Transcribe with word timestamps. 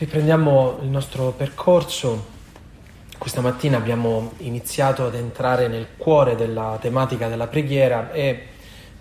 Riprendiamo 0.00 0.78
il 0.80 0.88
nostro 0.88 1.30
percorso. 1.36 2.24
Questa 3.18 3.42
mattina 3.42 3.76
abbiamo 3.76 4.32
iniziato 4.38 5.04
ad 5.04 5.14
entrare 5.14 5.68
nel 5.68 5.88
cuore 5.98 6.36
della 6.36 6.78
tematica 6.80 7.28
della 7.28 7.48
preghiera 7.48 8.10
e 8.10 8.46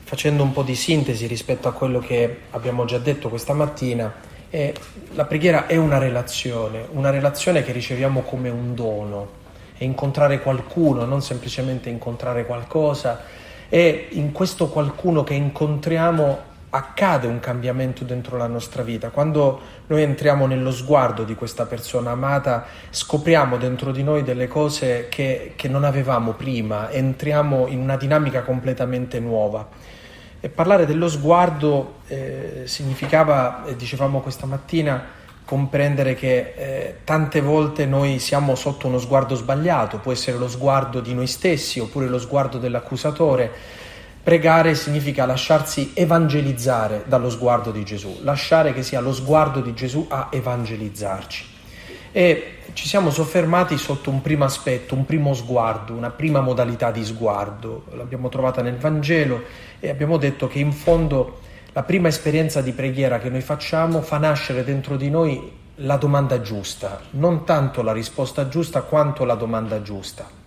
facendo 0.04 0.44
un 0.44 0.52
po' 0.52 0.62
di 0.62 0.76
sintesi 0.76 1.26
rispetto 1.26 1.70
a 1.70 1.72
quello 1.72 2.00
che 2.00 2.40
abbiamo 2.50 2.84
già 2.84 2.98
detto 2.98 3.30
questa 3.30 3.54
mattina, 3.54 4.14
eh, 4.50 4.74
la 5.14 5.24
preghiera 5.24 5.68
è 5.68 5.78
una 5.78 6.00
relazione, 6.00 6.86
una 6.92 7.12
relazione 7.12 7.64
che 7.64 7.72
riceviamo 7.72 8.20
come 8.24 8.50
un 8.50 8.76
dono, 8.76 9.30
è 9.78 9.86
incontrare 9.86 10.42
qualcuno, 10.42 11.06
non 11.06 11.22
semplicemente 11.22 11.88
incontrare 11.88 12.46
qualcosa, 12.46 13.24
e 13.70 14.08
in 14.10 14.34
questo 14.34 14.68
qualcuno 14.68 15.24
che 15.24 15.34
incontriamo 15.34 16.49
accade 16.72 17.26
un 17.26 17.40
cambiamento 17.40 18.04
dentro 18.04 18.38
la 18.38 18.48
nostra 18.48 18.84
vita. 18.84 19.10
Quando 19.10 19.60
noi 19.88 20.04
entriamo 20.04 20.46
nello 20.46 20.72
sguardo 20.72 21.24
di 21.24 21.36
questa 21.36 21.66
persona 21.66 22.12
amata, 22.12 22.66
scopriamo 22.90 23.58
dentro 23.58 23.92
di 23.92 24.04
noi 24.04 24.24
delle 24.24 24.48
cose 24.48 25.08
che, 25.10 25.54
che 25.56 25.68
non 25.68 25.84
avevamo 25.84 26.34
prima, 26.34 26.90
entriamo 26.90 27.68
in 27.68 27.80
una 27.80 27.98
dinamica 27.98 28.44
completamente 28.44 29.20
nuova. 29.20 29.68
E 30.42 30.48
parlare 30.50 30.86
dello 30.86 31.10
sguardo 31.10 31.96
eh, 32.08 32.62
significava, 32.66 33.66
eh, 33.66 33.76
dicevamo 33.76 34.22
questa 34.22 34.46
mattina, 34.46 35.18
comprendere 35.44 36.14
che 36.14 36.54
eh, 36.56 36.96
tante 37.04 37.42
volte 37.42 37.88
noi 37.88 38.20
siamo 38.20 38.54
sotto 38.54 38.86
uno 38.86 39.00
sguardo 39.00 39.34
sbagliato, 39.34 39.98
può 39.98 40.12
essere 40.12 40.38
lo 40.38 40.48
sguardo 40.48 41.00
di 41.00 41.16
noi 41.16 41.26
stessi 41.26 41.80
oppure 41.80 42.08
lo 42.08 42.20
sguardo 42.20 42.60
dell'accusatore 42.60 43.52
Pregare 44.30 44.76
significa 44.76 45.26
lasciarsi 45.26 45.90
evangelizzare 45.96 47.04
dallo 47.08 47.32
sguardo 47.32 47.72
di 47.72 47.84
Gesù, 47.84 48.20
lasciare 48.22 48.74
che 48.74 48.84
sia 48.84 49.00
lo 49.00 49.12
sguardo 49.12 49.60
di 49.60 49.74
Gesù 49.74 50.06
a 50.08 50.28
evangelizzarci. 50.30 51.46
E 52.12 52.58
ci 52.74 52.88
siamo 52.88 53.10
soffermati 53.10 53.76
sotto 53.80 54.12
un 54.12 54.22
primo 54.22 54.46
aspetto, 54.46 54.94
un 54.94 55.04
primo 55.04 55.34
sguardo, 55.34 55.94
una 55.94 56.12
prima 56.12 56.42
modalità 56.42 56.92
di 56.92 57.04
sguardo. 57.04 57.86
L'abbiamo 57.96 58.30
trovata 58.30 58.62
nel 58.62 58.78
Vangelo 58.78 59.46
e 59.80 59.90
abbiamo 59.90 60.18
detto 60.18 60.46
che 60.48 60.60
in 60.60 60.74
fondo 60.74 61.40
la 61.74 61.82
prima 61.82 62.08
esperienza 62.08 62.62
di 62.62 62.74
preghiera 62.74 63.18
che 63.18 63.32
noi 63.32 63.42
facciamo 63.42 64.04
fa 64.04 64.20
nascere 64.20 64.64
dentro 64.64 64.96
di 64.96 65.10
noi 65.10 65.52
la 65.78 65.98
domanda 65.98 66.40
giusta, 66.40 67.02
non 67.14 67.46
tanto 67.46 67.82
la 67.82 67.94
risposta 67.94 68.48
giusta 68.48 68.84
quanto 68.84 69.26
la 69.26 69.34
domanda 69.34 69.82
giusta 69.82 70.38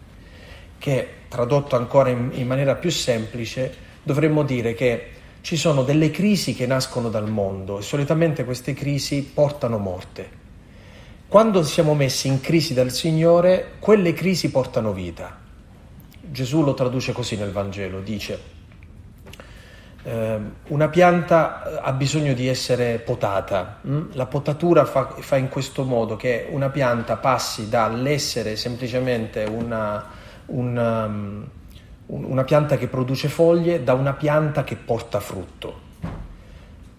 che 0.82 1.08
tradotto 1.28 1.76
ancora 1.76 2.08
in, 2.08 2.30
in 2.32 2.48
maniera 2.48 2.74
più 2.74 2.90
semplice 2.90 3.72
dovremmo 4.02 4.42
dire 4.42 4.74
che 4.74 5.10
ci 5.40 5.56
sono 5.56 5.84
delle 5.84 6.10
crisi 6.10 6.56
che 6.56 6.66
nascono 6.66 7.08
dal 7.08 7.30
mondo 7.30 7.78
e 7.78 7.82
solitamente 7.82 8.44
queste 8.44 8.74
crisi 8.74 9.22
portano 9.22 9.78
morte. 9.78 10.40
Quando 11.28 11.62
siamo 11.62 11.94
messi 11.94 12.26
in 12.26 12.40
crisi 12.40 12.74
dal 12.74 12.90
Signore, 12.90 13.74
quelle 13.78 14.12
crisi 14.12 14.50
portano 14.50 14.92
vita. 14.92 15.38
Gesù 16.20 16.64
lo 16.64 16.74
traduce 16.74 17.12
così 17.12 17.36
nel 17.36 17.52
Vangelo, 17.52 18.00
dice 18.00 18.52
eh, 20.02 20.38
una 20.66 20.88
pianta 20.88 21.80
ha 21.80 21.92
bisogno 21.92 22.34
di 22.34 22.48
essere 22.48 22.98
potata, 22.98 23.78
hm? 23.82 24.00
la 24.14 24.26
potatura 24.26 24.84
fa, 24.84 25.14
fa 25.20 25.36
in 25.36 25.48
questo 25.48 25.84
modo 25.84 26.16
che 26.16 26.48
una 26.50 26.70
pianta 26.70 27.16
passi 27.16 27.68
dall'essere 27.68 28.56
semplicemente 28.56 29.44
una, 29.44 30.04
una, 30.52 31.04
um, 31.04 31.46
una 32.06 32.44
pianta 32.44 32.76
che 32.76 32.88
produce 32.88 33.28
foglie 33.28 33.82
da 33.82 33.94
una 33.94 34.12
pianta 34.12 34.64
che 34.64 34.76
porta 34.76 35.20
frutto. 35.20 35.90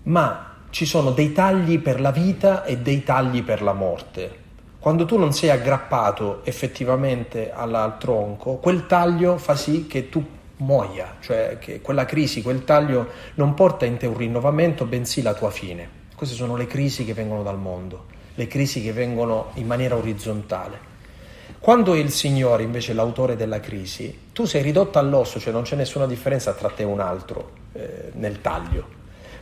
Ma 0.03 0.55
ci 0.69 0.85
sono 0.85 1.11
dei 1.11 1.31
tagli 1.31 1.79
per 1.79 2.01
la 2.01 2.11
vita 2.11 2.63
e 2.63 2.77
dei 2.77 3.03
tagli 3.03 3.43
per 3.43 3.61
la 3.61 3.73
morte. 3.73 4.41
Quando 4.79 5.05
tu 5.05 5.17
non 5.17 5.31
sei 5.31 5.49
aggrappato 5.49 6.41
effettivamente 6.43 7.53
al 7.53 7.95
tronco, 7.99 8.55
quel 8.55 8.85
taglio 8.85 9.37
fa 9.37 9.55
sì 9.55 9.87
che 9.87 10.09
tu 10.09 10.25
muoia, 10.57 11.15
cioè 11.19 11.57
che 11.59 11.79
quella 11.79 12.05
crisi, 12.05 12.41
quel 12.41 12.63
taglio 12.63 13.07
non 13.35 13.53
porta 13.53 13.85
in 13.85 13.97
te 13.97 14.07
un 14.07 14.17
rinnovamento, 14.17 14.85
bensì 14.85 15.21
la 15.21 15.33
tua 15.33 15.51
fine. 15.51 16.01
Queste 16.15 16.35
sono 16.35 16.55
le 16.55 16.67
crisi 16.67 17.05
che 17.05 17.13
vengono 17.13 17.43
dal 17.43 17.57
mondo, 17.57 18.05
le 18.35 18.47
crisi 18.47 18.81
che 18.81 18.91
vengono 18.91 19.51
in 19.55 19.67
maniera 19.67 19.95
orizzontale. 19.95 20.91
Quando 21.63 21.95
il 21.95 22.11
Signore 22.11 22.63
invece 22.63 22.91
è 22.91 22.93
l'autore 22.93 23.37
della 23.37 23.61
crisi, 23.61 24.27
tu 24.33 24.43
sei 24.43 24.61
ridotto 24.61 24.99
all'osso, 24.99 25.39
cioè 25.39 25.53
non 25.53 25.61
c'è 25.61 25.77
nessuna 25.77 26.05
differenza 26.05 26.51
tra 26.51 26.67
te 26.67 26.81
e 26.81 26.85
un 26.85 26.99
altro 26.99 27.51
eh, 27.71 28.11
nel 28.15 28.41
taglio, 28.41 28.85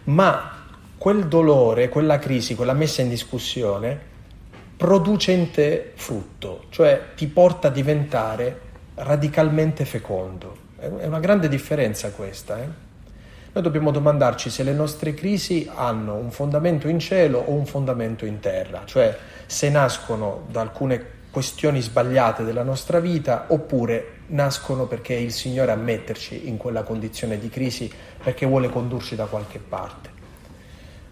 ma 0.04 0.68
quel 1.00 1.26
dolore, 1.26 1.90
quella 1.90 2.20
crisi, 2.20 2.54
quella 2.54 2.74
messa 2.74 3.02
in 3.02 3.10
discussione 3.10 4.00
produce 4.78 5.32
in 5.32 5.50
te 5.50 5.94
frutto, 5.96 6.66
cioè 6.70 7.06
ti 7.16 7.26
porta 7.26 7.70
a 7.70 7.72
diventare 7.72 8.60
radicalmente 8.94 9.84
fecondo. 9.84 10.56
È 10.78 11.08
una 11.08 11.20
grande 11.20 11.48
differenza 11.48 12.12
questa. 12.12 12.62
Eh? 12.62 12.68
Noi 13.52 13.64
dobbiamo 13.64 13.90
domandarci 13.90 14.52
se 14.52 14.62
le 14.62 14.74
nostre 14.74 15.16
crisi 15.16 15.68
hanno 15.74 16.14
un 16.14 16.30
fondamento 16.30 16.88
in 16.88 17.00
cielo 17.00 17.40
o 17.40 17.54
un 17.54 17.66
fondamento 17.66 18.28
in 18.28 18.40
terra, 18.40 18.84
cioè 18.86 19.18
se 19.48 19.70
nascono 19.72 20.46
da 20.52 20.62
alcune 20.62 21.20
questioni 21.32 21.82
sbagliate 21.82 22.44
della 22.44 22.64
nostra 22.64 23.00
vita 23.00 23.46
oppure 23.48 24.20
nascono 24.28 24.86
perché 24.86 25.14
il 25.14 25.32
Signore 25.32 25.72
a 25.72 25.76
metterci 25.76 26.48
in 26.48 26.58
quella 26.58 26.84
condizione 26.84 27.40
di 27.40 27.50
crisi 27.50 27.90
perché 28.22 28.46
vuole 28.46 28.70
condurci 28.70 29.16
da 29.16 29.26
qualche 29.26 29.60
parte. 29.60 30.10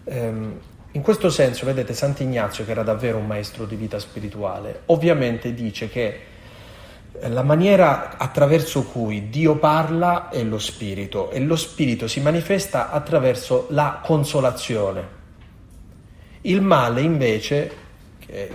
Um, 0.04 0.60
in 0.92 1.02
questo 1.02 1.30
senso, 1.30 1.66
vedete, 1.66 1.94
Sant'Ignazio, 1.94 2.64
che 2.64 2.72
era 2.72 2.82
davvero 2.82 3.18
un 3.18 3.26
maestro 3.26 3.64
di 3.64 3.76
vita 3.76 4.00
spirituale, 4.00 4.82
ovviamente 4.86 5.54
dice 5.54 5.88
che 5.88 6.20
la 7.22 7.42
maniera 7.42 8.16
attraverso 8.18 8.84
cui 8.84 9.28
Dio 9.28 9.56
parla 9.56 10.28
è 10.30 10.42
lo 10.42 10.58
spirito 10.58 11.30
e 11.30 11.40
lo 11.40 11.56
spirito 11.56 12.08
si 12.08 12.20
manifesta 12.20 12.90
attraverso 12.90 13.66
la 13.70 14.00
consolazione. 14.02 15.18
Il 16.42 16.62
male 16.62 17.02
invece 17.02 17.72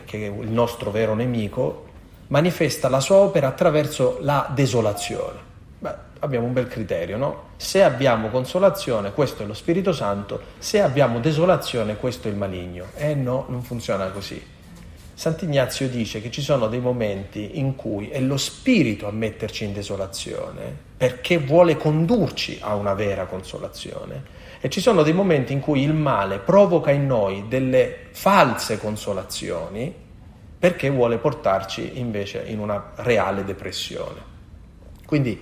che 0.05 0.25
è 0.25 0.29
il 0.29 0.49
nostro 0.49 0.91
vero 0.91 1.13
nemico, 1.13 1.85
manifesta 2.27 2.89
la 2.89 2.99
sua 2.99 3.17
opera 3.17 3.47
attraverso 3.47 4.17
la 4.21 4.49
desolazione. 4.53 5.39
Beh, 5.79 5.93
abbiamo 6.19 6.47
un 6.47 6.53
bel 6.53 6.67
criterio, 6.67 7.17
no? 7.17 7.43
Se 7.57 7.83
abbiamo 7.83 8.29
consolazione, 8.29 9.13
questo 9.13 9.43
è 9.43 9.45
lo 9.45 9.53
Spirito 9.53 9.93
Santo, 9.93 10.41
se 10.57 10.81
abbiamo 10.81 11.19
desolazione, 11.19 11.97
questo 11.97 12.27
è 12.27 12.31
il 12.31 12.37
maligno. 12.37 12.87
Eh 12.95 13.13
no, 13.13 13.45
non 13.49 13.61
funziona 13.61 14.07
così. 14.07 14.53
Sant'Ignazio 15.13 15.87
dice 15.87 16.21
che 16.21 16.29
ci 16.29 16.41
sono 16.41 16.67
dei 16.67 16.81
momenti 16.81 17.57
in 17.57 17.75
cui 17.75 18.09
è 18.09 18.19
lo 18.19 18.35
Spirito 18.35 19.07
a 19.07 19.11
metterci 19.11 19.63
in 19.63 19.71
desolazione 19.71 20.75
perché 20.97 21.37
vuole 21.37 21.77
condurci 21.77 22.57
a 22.61 22.75
una 22.75 22.93
vera 22.93 23.25
consolazione 23.25 24.34
e 24.65 24.69
ci 24.69 24.81
sono 24.81 25.03
dei 25.03 25.13
momenti 25.13 25.53
in 25.53 25.59
cui 25.59 25.83
il 25.83 25.93
male 25.93 26.39
provoca 26.39 26.89
in 26.89 27.05
noi 27.05 27.45
delle 27.47 28.07
false 28.13 28.79
consolazioni 28.79 29.93
perché 30.57 30.89
vuole 30.89 31.19
portarci 31.19 31.99
invece 31.99 32.45
in 32.47 32.57
una 32.57 32.93
reale 32.95 33.43
depressione. 33.43 34.19
Quindi 35.05 35.39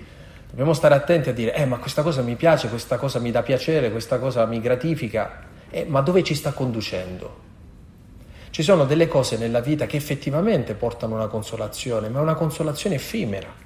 dobbiamo 0.50 0.74
stare 0.74 0.96
attenti 0.96 1.30
a 1.30 1.34
dire, 1.34 1.56
eh 1.56 1.64
ma 1.64 1.78
questa 1.78 2.02
cosa 2.02 2.22
mi 2.22 2.36
piace, 2.36 2.68
questa 2.68 2.98
cosa 2.98 3.20
mi 3.20 3.32
dà 3.32 3.44
piacere, 3.44 3.92
questa 3.92 4.20
cosa 4.20 4.46
mi 4.46 4.60
gratifica, 4.60 5.44
eh, 5.70 5.86
ma 5.86 6.02
dove 6.02 6.22
ci 6.22 6.36
sta 6.36 6.52
conducendo? 6.52 7.40
Ci 8.50 8.62
sono 8.62 8.84
delle 8.84 9.08
cose 9.08 9.38
nella 9.38 9.62
vita 9.62 9.86
che 9.86 9.96
effettivamente 9.96 10.74
portano 10.74 11.16
una 11.16 11.28
consolazione, 11.28 12.10
ma 12.10 12.20
è 12.20 12.22
una 12.22 12.36
consolazione 12.36 12.96
effimera. 12.96 13.63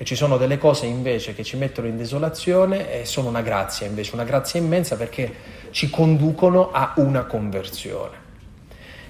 E 0.00 0.04
ci 0.04 0.14
sono 0.14 0.36
delle 0.36 0.58
cose 0.58 0.86
invece 0.86 1.34
che 1.34 1.42
ci 1.42 1.56
mettono 1.56 1.88
in 1.88 1.96
desolazione 1.96 3.00
e 3.00 3.04
sono 3.04 3.28
una 3.28 3.42
grazia, 3.42 3.84
invece 3.84 4.14
una 4.14 4.22
grazia 4.22 4.60
immensa 4.60 4.96
perché 4.96 5.34
ci 5.70 5.90
conducono 5.90 6.70
a 6.70 6.92
una 6.96 7.24
conversione. 7.24 8.26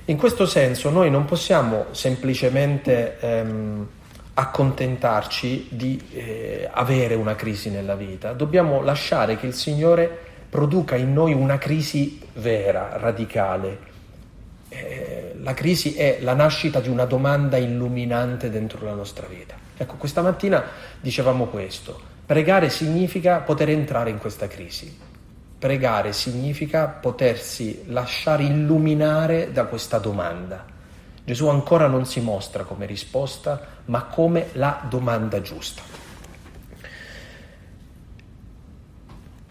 In 0.06 0.16
questo 0.16 0.46
senso 0.46 0.88
noi 0.88 1.11
non 1.11 1.26
possiamo 1.26 1.88
semplicemente 1.90 3.19
ehm, 3.20 3.88
accontentarci 4.32 5.67
di 5.69 6.02
eh, 6.12 6.70
avere 6.73 7.14
una 7.14 7.34
crisi 7.34 7.69
nella 7.69 7.94
vita, 7.94 8.32
dobbiamo 8.32 8.81
lasciare 8.82 9.37
che 9.37 9.46
il 9.46 9.55
Signore 9.55 10.26
produca 10.49 10.96
in 10.96 11.12
noi 11.12 11.34
una 11.34 11.58
crisi 11.58 12.19
vera, 12.34 12.96
radicale. 12.96 13.79
Eh, 14.70 15.34
la 15.43 15.52
crisi 15.52 15.94
è 15.94 16.19
la 16.23 16.32
nascita 16.32 16.81
di 16.81 16.88
una 16.88 17.05
domanda 17.05 17.58
illuminante 17.58 18.49
dentro 18.49 18.82
la 18.87 18.94
nostra 18.94 19.26
vita. 19.26 19.68
Ecco, 19.81 19.95
questa 19.95 20.23
mattina 20.23 20.63
dicevamo 21.01 21.47
questo. 21.47 22.01
Pregare 22.27 22.69
significa 22.69 23.39
poter 23.39 23.71
entrare 23.71 24.11
in 24.11 24.19
questa 24.19 24.49
crisi. 24.49 24.99
Pregare 25.57 26.13
significa 26.13 26.87
potersi 26.89 27.85
lasciare 27.87 28.43
illuminare 28.43 29.53
da 29.53 29.67
questa 29.67 29.99
domanda. 29.99 30.65
Gesù 31.25 31.47
ancora 31.47 31.87
non 31.87 32.07
si 32.07 32.21
mostra 32.21 32.65
come 32.65 32.87
risposta, 32.87 33.61
ma 33.85 34.03
come 34.05 34.49
la 34.55 34.85
domanda 34.89 35.41
giusta. 35.41 35.83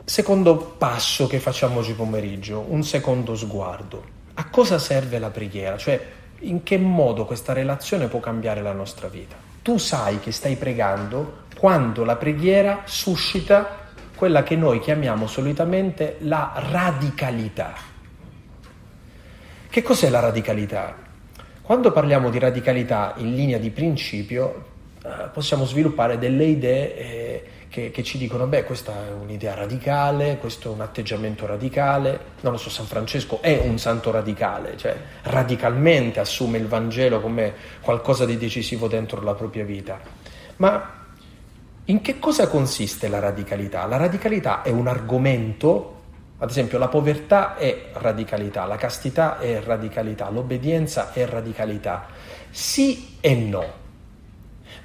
Secondo 0.03 0.57
passo 0.77 1.27
che 1.27 1.39
facciamo 1.39 1.79
oggi 1.79 1.93
pomeriggio, 1.93 2.65
un 2.67 2.83
secondo 2.83 3.33
sguardo. 3.35 4.03
A 4.33 4.49
cosa 4.49 4.77
serve 4.77 5.19
la 5.19 5.29
preghiera? 5.29 5.77
Cioè, 5.77 6.05
in 6.39 6.63
che 6.63 6.77
modo 6.77 7.25
questa 7.25 7.53
relazione 7.53 8.07
può 8.07 8.19
cambiare 8.19 8.61
la 8.61 8.73
nostra 8.73 9.07
vita. 9.07 9.46
Tu 9.67 9.77
sai 9.77 10.21
che 10.21 10.31
stai 10.31 10.55
pregando 10.55 11.39
quando 11.59 12.05
la 12.05 12.15
preghiera 12.15 12.83
suscita 12.85 13.89
quella 14.15 14.41
che 14.41 14.55
noi 14.55 14.79
chiamiamo 14.79 15.27
solitamente 15.27 16.15
la 16.19 16.53
radicalità. 16.55 17.73
Che 19.69 19.81
cos'è 19.81 20.07
la 20.07 20.21
radicalità? 20.21 20.95
Quando 21.61 21.91
parliamo 21.91 22.29
di 22.29 22.39
radicalità 22.39 23.15
in 23.17 23.35
linea 23.35 23.57
di 23.57 23.69
principio, 23.69 24.67
eh, 25.03 25.27
possiamo 25.33 25.65
sviluppare 25.65 26.17
delle 26.17 26.45
idee 26.45 26.95
eh, 26.95 27.43
che, 27.69 27.91
che, 27.91 28.03
ci 28.03 28.17
dicono, 28.17 28.47
beh, 28.47 28.63
questa 28.63 28.93
è 29.07 29.11
un'idea 29.11 29.53
radicale, 29.53 30.37
questo 30.37 30.69
è 30.69 30.73
un 30.73 30.81
atteggiamento 30.81 31.45
radicale. 31.45 32.19
Non 32.41 32.53
lo 32.53 32.57
so, 32.57 32.69
San 32.69 32.85
Francesco 32.85 33.41
è 33.41 33.61
un 33.63 33.77
santo 33.77 34.11
radicale, 34.11 34.77
cioè 34.77 34.95
radicalmente 35.23 36.19
assume 36.19 36.57
il 36.57 36.67
Vangelo 36.67 37.19
come 37.19 37.53
qualcosa 37.81 38.25
di 38.25 38.37
decisivo 38.37 38.87
dentro 38.87 39.21
la 39.21 39.33
propria 39.33 39.65
vita. 39.65 39.99
Ma 40.57 41.05
in 41.85 42.01
che 42.01 42.19
cosa 42.19 42.47
consiste 42.47 43.07
la 43.07 43.19
radicalità? 43.19 43.85
La 43.85 43.97
radicalità 43.97 44.61
è 44.61 44.69
un 44.69 44.87
argomento, 44.87 45.95
ad 46.39 46.49
esempio 46.49 46.77
la 46.77 46.89
povertà 46.89 47.55
è 47.55 47.89
radicalità, 47.93 48.65
la 48.65 48.75
castità 48.75 49.39
è 49.39 49.61
radicalità, 49.61 50.29
l'obbedienza 50.29 51.13
è 51.13 51.25
radicalità. 51.25 52.07
Sì 52.49 53.17
e 53.21 53.35
no. 53.35 53.76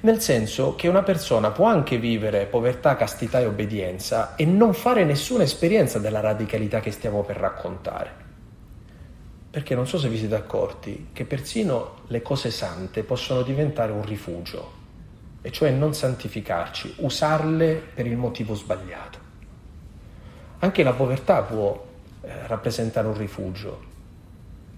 Nel 0.03 0.19
senso 0.19 0.75
che 0.75 0.89
una 0.89 1.01
persona 1.01 1.51
può 1.51 1.65
anche 1.65 1.97
vivere 1.97 2.45
povertà, 2.45 2.97
castità 2.97 3.39
e 3.39 3.45
obbedienza 3.45 4.35
e 4.35 4.43
non 4.43 4.73
fare 4.73 5.05
nessuna 5.05 5.43
esperienza 5.43 5.97
della 5.97 6.19
radicalità 6.19 6.81
che 6.81 6.91
stiamo 6.91 7.23
per 7.23 7.37
raccontare. 7.37 8.11
Perché 9.49 9.75
non 9.75 9.87
so 9.87 9.97
se 9.97 10.09
vi 10.09 10.17
siete 10.17 10.35
accorti 10.35 11.07
che 11.13 11.23
persino 11.23 12.01
le 12.07 12.21
cose 12.21 12.51
sante 12.51 13.03
possono 13.03 13.43
diventare 13.43 13.93
un 13.93 14.03
rifugio 14.03 14.71
e 15.41 15.51
cioè 15.51 15.71
non 15.71 15.93
santificarci, 15.93 16.95
usarle 16.97 17.81
per 17.93 18.05
il 18.05 18.17
motivo 18.17 18.55
sbagliato. 18.55 19.19
Anche 20.59 20.83
la 20.83 20.91
povertà 20.91 21.43
può 21.43 21.81
eh, 22.23 22.47
rappresentare 22.47 23.07
un 23.07 23.17
rifugio. 23.17 23.91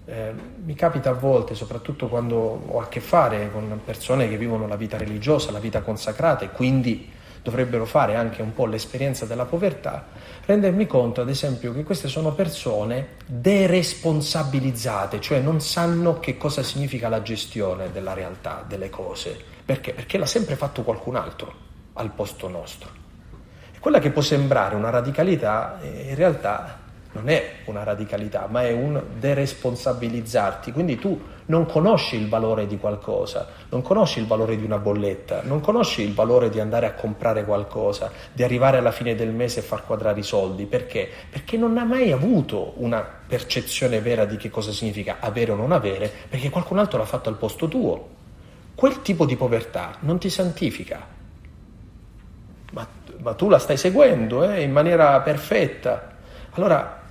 Eh, 0.06 0.32
mi 0.64 0.74
capita 0.74 1.10
a 1.10 1.14
volte, 1.14 1.54
soprattutto 1.54 2.08
quando 2.08 2.36
ho 2.36 2.80
a 2.80 2.88
che 2.88 3.00
fare 3.00 3.50
con 3.52 3.80
persone 3.84 4.28
che 4.28 4.38
vivono 4.38 4.66
la 4.66 4.76
vita 4.76 4.96
religiosa, 4.96 5.50
la 5.50 5.58
vita 5.58 5.82
consacrata 5.82 6.44
e 6.44 6.50
quindi 6.50 7.12
dovrebbero 7.42 7.84
fare 7.84 8.14
anche 8.14 8.40
un 8.42 8.52
po' 8.52 8.66
l'esperienza 8.66 9.26
della 9.26 9.44
povertà, 9.44 10.06
rendermi 10.44 10.86
conto 10.86 11.20
ad 11.20 11.28
esempio 11.28 11.72
che 11.72 11.84
queste 11.84 12.08
sono 12.08 12.32
persone 12.32 13.16
deresponsabilizzate, 13.26 15.20
cioè 15.20 15.40
non 15.40 15.60
sanno 15.60 16.18
che 16.18 16.36
cosa 16.36 16.62
significa 16.62 17.08
la 17.08 17.22
gestione 17.22 17.92
della 17.92 18.14
realtà, 18.14 18.64
delle 18.66 18.90
cose 18.90 19.54
perché? 19.66 19.92
Perché 19.92 20.16
l'ha 20.16 20.26
sempre 20.26 20.54
fatto 20.54 20.84
qualcun 20.84 21.16
altro 21.16 21.52
al 21.94 22.12
posto 22.12 22.46
nostro. 22.46 22.88
E 23.74 23.80
quella 23.80 23.98
che 23.98 24.10
può 24.10 24.22
sembrare 24.22 24.76
una 24.76 24.90
radicalità, 24.90 25.80
eh, 25.80 26.10
in 26.10 26.14
realtà 26.14 26.78
non 27.16 27.28
è 27.28 27.56
una 27.64 27.82
radicalità, 27.82 28.46
ma 28.48 28.62
è 28.62 28.72
un 28.72 29.02
deresponsabilizzarti. 29.18 30.72
Quindi 30.72 30.98
tu 30.98 31.20
non 31.46 31.66
conosci 31.66 32.16
il 32.16 32.28
valore 32.28 32.66
di 32.66 32.76
qualcosa, 32.76 33.48
non 33.70 33.82
conosci 33.82 34.20
il 34.20 34.26
valore 34.26 34.56
di 34.56 34.64
una 34.64 34.78
bolletta, 34.78 35.42
non 35.42 35.60
conosci 35.60 36.02
il 36.02 36.12
valore 36.12 36.50
di 36.50 36.60
andare 36.60 36.86
a 36.86 36.92
comprare 36.92 37.44
qualcosa, 37.44 38.10
di 38.32 38.42
arrivare 38.42 38.78
alla 38.78 38.92
fine 38.92 39.14
del 39.14 39.30
mese 39.30 39.60
e 39.60 39.62
far 39.62 39.84
quadrare 39.84 40.20
i 40.20 40.24
soldi. 40.24 40.66
Perché? 40.66 41.08
Perché 41.30 41.56
non 41.56 41.78
hai 41.78 41.86
mai 41.86 42.12
avuto 42.12 42.74
una 42.76 43.04
percezione 43.26 44.00
vera 44.00 44.24
di 44.24 44.36
che 44.36 44.50
cosa 44.50 44.72
significa 44.72 45.16
avere 45.20 45.52
o 45.52 45.56
non 45.56 45.72
avere, 45.72 46.10
perché 46.28 46.50
qualcun 46.50 46.78
altro 46.78 46.98
l'ha 46.98 47.04
fatto 47.04 47.28
al 47.28 47.36
posto 47.36 47.68
tuo 47.68 48.14
quel 48.76 49.00
tipo 49.00 49.24
di 49.24 49.36
povertà 49.36 49.96
non 50.00 50.18
ti 50.18 50.28
santifica. 50.28 51.00
Ma, 52.72 52.86
ma 53.20 53.32
tu 53.32 53.48
la 53.48 53.58
stai 53.58 53.78
seguendo 53.78 54.44
eh, 54.44 54.60
in 54.60 54.70
maniera 54.70 55.18
perfetta. 55.22 56.14
Allora, 56.50 57.04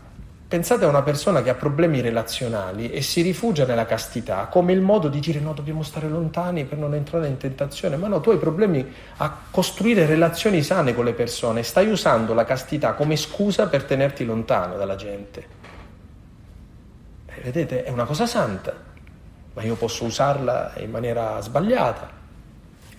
pensate 0.47 0.86
a 0.86 0.88
una 0.88 1.01
persona 1.01 1.42
che 1.42 1.50
ha 1.50 1.56
problemi 1.56 2.01
relazionali 2.01 2.92
e 2.92 3.01
si 3.01 3.21
rifugia 3.21 3.65
nella 3.65 3.86
castità 3.86 4.45
come 4.45 4.74
il 4.74 4.81
modo 4.81 5.07
di 5.07 5.19
dire 5.19 5.39
no, 5.39 5.53
dobbiamo 5.53 5.83
stare 5.83 6.07
lontani 6.07 6.65
per 6.65 6.77
non 6.77 6.94
entrare 6.94 7.27
in 7.27 7.38
tentazione. 7.38 7.97
Ma 7.97 8.07
no, 8.07 8.21
tu 8.21 8.30
hai 8.30 8.38
problemi 8.38 8.86
a 9.18 9.38
costruire 9.51 10.06
relazioni 10.06 10.62
sane 10.62 10.94
con 10.94 11.06
le 11.06 11.13
persone, 11.13 11.63
stai 11.63 11.89
usando 11.89 12.33
la 12.33 12.45
castità 12.45 12.94
come 12.94 13.15
scusa 13.15 13.68
per 13.68 13.83
tenerti 13.83 14.25
lontano 14.25 14.77
dalla 14.77 14.95
gente. 14.95 15.47
E 17.27 17.42
vedete, 17.42 17.83
è 17.83 17.89
una 17.89 18.06
cosa 18.06 18.25
santa 18.25 18.94
ma 19.56 19.63
io 19.63 19.75
posso 19.75 20.03
usarla 20.03 20.74
in 20.77 20.92
maniera 20.92 21.39
sbagliata 21.39 22.24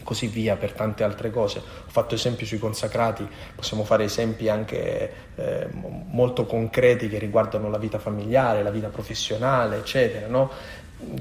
così 0.06 0.29
via 0.29 0.55
per 0.56 0.73
tante 0.73 1.03
altre 1.03 1.31
cose. 1.31 1.58
Ho 1.58 1.88
fatto 1.91 2.14
esempi 2.14 2.47
sui 2.47 2.61
consacrati, 2.61 3.29
possiamo 3.55 3.85
fare 3.85 4.05
esempi 4.05 4.49
anche 4.49 5.12
eh, 5.35 5.69
molto 5.73 6.47
concreti 6.47 7.08
che 7.08 7.19
riguardano 7.19 7.69
la 7.69 7.79
vita 7.79 7.99
familiare, 7.99 8.62
la 8.62 8.70
vita 8.70 8.88
professionale, 8.88 9.79
eccetera. 9.79 10.29
No? 10.29 10.50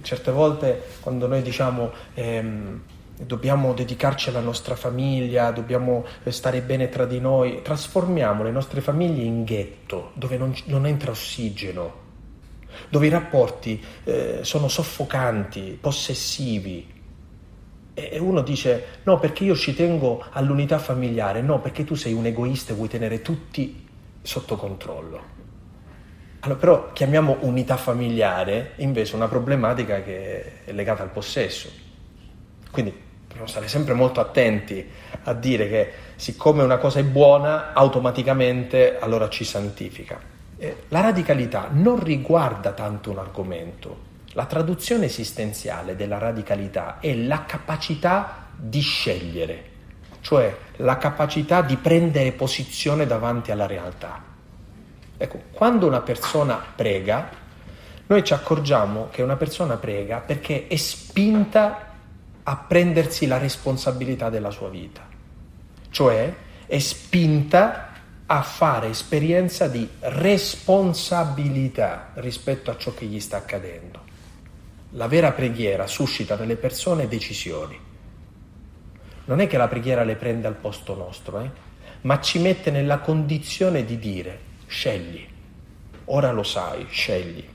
Certe 0.01 0.31
volte 0.31 0.83
quando 1.01 1.27
noi 1.27 1.41
diciamo... 1.41 1.91
Ehm, 2.13 2.81
dobbiamo 3.17 3.73
dedicarci 3.73 4.27
alla 4.27 4.41
nostra 4.41 4.75
famiglia, 4.75 5.51
dobbiamo 5.51 6.05
stare 6.27 6.61
bene 6.61 6.89
tra 6.89 7.05
di 7.05 7.21
noi, 7.21 7.61
trasformiamo 7.61 8.43
le 8.43 8.51
nostre 8.51 8.81
famiglie 8.81 9.23
in 9.23 9.45
ghetto 9.45 10.11
dove 10.15 10.35
non, 10.37 10.53
non 10.65 10.85
entra 10.85 11.11
ossigeno, 11.11 11.93
dove 12.89 13.07
i 13.07 13.09
rapporti 13.09 13.81
eh, 14.03 14.39
sono 14.41 14.67
soffocanti, 14.67 15.77
possessivi. 15.79 16.94
E 17.97 18.19
uno 18.19 18.41
dice 18.41 18.99
no 19.03 19.17
perché 19.19 19.45
io 19.45 19.55
ci 19.55 19.73
tengo 19.73 20.23
all'unità 20.31 20.77
familiare, 20.77 21.41
no 21.41 21.59
perché 21.61 21.85
tu 21.85 21.95
sei 21.95 22.11
un 22.11 22.25
egoista 22.25 22.73
e 22.73 22.75
vuoi 22.75 22.89
tenere 22.89 23.21
tutti 23.21 23.87
sotto 24.21 24.57
controllo. 24.57 25.33
Allora, 26.41 26.59
però 26.59 26.91
chiamiamo 26.91 27.37
unità 27.39 27.77
familiare 27.77 28.73
invece 28.77 29.15
una 29.15 29.27
problematica 29.27 30.03
che 30.03 30.65
è 30.65 30.71
legata 30.73 31.03
al 31.03 31.09
possesso. 31.09 31.69
Quindi 32.69 32.93
dobbiamo 33.25 33.47
stare 33.47 33.67
sempre 33.67 33.93
molto 33.93 34.19
attenti 34.19 34.85
a 35.23 35.33
dire 35.33 35.69
che 35.69 35.91
siccome 36.15 36.63
una 36.63 36.77
cosa 36.77 36.99
è 36.99 37.03
buona, 37.03 37.73
automaticamente 37.73 38.99
allora 38.99 39.29
ci 39.29 39.43
santifica. 39.43 40.19
Eh, 40.57 40.83
la 40.89 41.01
radicalità 41.01 41.69
non 41.71 42.03
riguarda 42.03 42.73
tanto 42.73 43.11
un 43.11 43.17
argomento. 43.17 44.13
La 44.35 44.45
traduzione 44.47 45.05
esistenziale 45.05 45.95
della 45.95 46.17
radicalità 46.17 46.99
è 46.99 47.15
la 47.15 47.45
capacità 47.45 48.47
di 48.53 48.81
scegliere, 48.81 49.63
cioè 50.19 50.53
la 50.77 50.97
capacità 50.97 51.61
di 51.61 51.77
prendere 51.77 52.33
posizione 52.33 53.05
davanti 53.05 53.51
alla 53.51 53.65
realtà. 53.65 54.21
Ecco, 55.15 55.41
quando 55.51 55.87
una 55.87 56.01
persona 56.01 56.61
prega, 56.75 57.29
noi 58.07 58.25
ci 58.25 58.33
accorgiamo 58.33 59.07
che 59.09 59.21
una 59.21 59.37
persona 59.37 59.77
prega 59.77 60.17
perché 60.17 60.67
è 60.67 60.75
spinta 60.75 61.93
a 62.43 62.57
prendersi 62.57 63.27
la 63.27 63.37
responsabilità 63.37 64.29
della 64.29 64.51
sua 64.51 64.67
vita, 64.67 65.07
cioè 65.91 66.35
è 66.65 66.79
spinta 66.79 67.91
a 68.25 68.41
fare 68.41 68.89
esperienza 68.89 69.69
di 69.69 69.87
responsabilità 69.99 72.09
rispetto 72.15 72.69
a 72.69 72.75
ciò 72.75 72.93
che 72.93 73.05
gli 73.05 73.21
sta 73.21 73.37
accadendo. 73.37 74.04
La 74.95 75.07
vera 75.07 75.33
preghiera 75.33 75.87
suscita 75.87 76.37
nelle 76.37 76.55
persone 76.55 77.09
decisioni. 77.09 77.77
Non 79.25 79.41
è 79.41 79.47
che 79.47 79.57
la 79.57 79.67
preghiera 79.67 80.05
le 80.05 80.15
prende 80.15 80.47
al 80.47 80.55
posto 80.55 80.95
nostro, 80.95 81.41
eh? 81.41 81.49
ma 82.01 82.21
ci 82.21 82.39
mette 82.39 82.71
nella 82.71 82.99
condizione 82.99 83.83
di 83.83 83.99
dire 83.99 84.39
scegli, 84.67 85.27
ora 86.05 86.31
lo 86.31 86.43
sai, 86.43 86.85
scegli. 86.89 87.45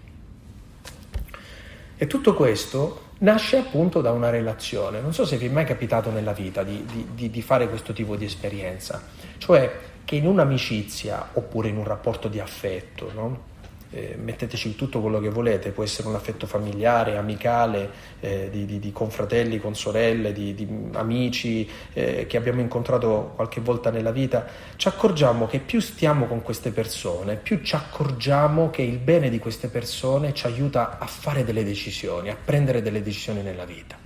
E 1.96 2.06
tutto 2.06 2.34
questo 2.34 3.08
nasce 3.20 3.56
appunto 3.56 4.02
da 4.02 4.12
una 4.12 4.28
relazione. 4.28 5.00
Non 5.00 5.14
so 5.14 5.24
se 5.24 5.38
vi 5.38 5.46
è 5.46 5.50
mai 5.50 5.64
capitato 5.64 6.10
nella 6.10 6.32
vita 6.32 6.62
di, 6.62 6.84
di, 7.14 7.30
di 7.30 7.42
fare 7.42 7.70
questo 7.70 7.94
tipo 7.94 8.16
di 8.16 8.26
esperienza, 8.26 9.02
cioè 9.38 9.78
che 10.04 10.16
in 10.16 10.26
un'amicizia 10.26 11.30
oppure 11.32 11.68
in 11.68 11.78
un 11.78 11.84
rapporto 11.84 12.28
di 12.28 12.38
affetto, 12.38 13.10
no? 13.14 13.48
Eh, 13.92 14.16
metteteci 14.16 14.76
tutto 14.76 15.00
quello 15.00 15.20
che 15.20 15.30
volete, 15.30 15.70
può 15.70 15.82
essere 15.82 16.08
un 16.08 16.14
affetto 16.14 16.46
familiare, 16.46 17.16
amicale, 17.16 17.90
eh, 18.20 18.48
di, 18.50 18.64
di, 18.64 18.78
di, 18.78 18.92
confratelli, 18.92 19.58
con 19.58 19.74
sorelle, 19.74 20.32
di, 20.32 20.54
di 20.54 20.66
amici 20.92 21.68
eh, 21.92 22.26
che 22.26 22.36
abbiamo 22.36 22.60
incontrato 22.60 23.32
qualche 23.34 23.60
volta 23.60 23.90
nella 23.90 24.12
vita, 24.12 24.46
ci 24.76 24.88
accorgiamo 24.88 25.46
che 25.46 25.58
più 25.58 25.80
stiamo 25.80 26.26
con 26.26 26.42
queste 26.42 26.70
persone, 26.70 27.36
più 27.36 27.62
ci 27.62 27.74
accorgiamo 27.74 28.70
che 28.70 28.82
il 28.82 28.98
bene 28.98 29.28
di 29.28 29.38
queste 29.38 29.68
persone 29.68 30.34
ci 30.34 30.46
aiuta 30.46 30.98
a 30.98 31.06
fare 31.06 31.44
delle 31.44 31.64
decisioni, 31.64 32.30
a 32.30 32.36
prendere 32.42 32.82
delle 32.82 33.02
decisioni 33.02 33.42
nella 33.42 33.64
vita. 33.64 33.98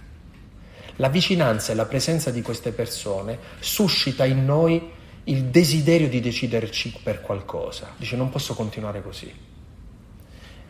La 0.99 1.09
vicinanza 1.09 1.73
e 1.73 1.75
la 1.75 1.87
presenza 1.87 2.31
di 2.31 2.41
queste 2.41 2.71
persone 2.71 3.37
suscita 3.59 4.25
in 4.25 4.45
noi 4.45 4.93
il 5.25 5.45
desiderio 5.45 6.09
di 6.09 6.21
deciderci 6.21 7.01
per 7.03 7.21
qualcosa. 7.21 7.95
Dice 7.97 8.15
non 8.15 8.31
posso 8.31 8.55
continuare 8.55 9.03
così. 9.03 9.54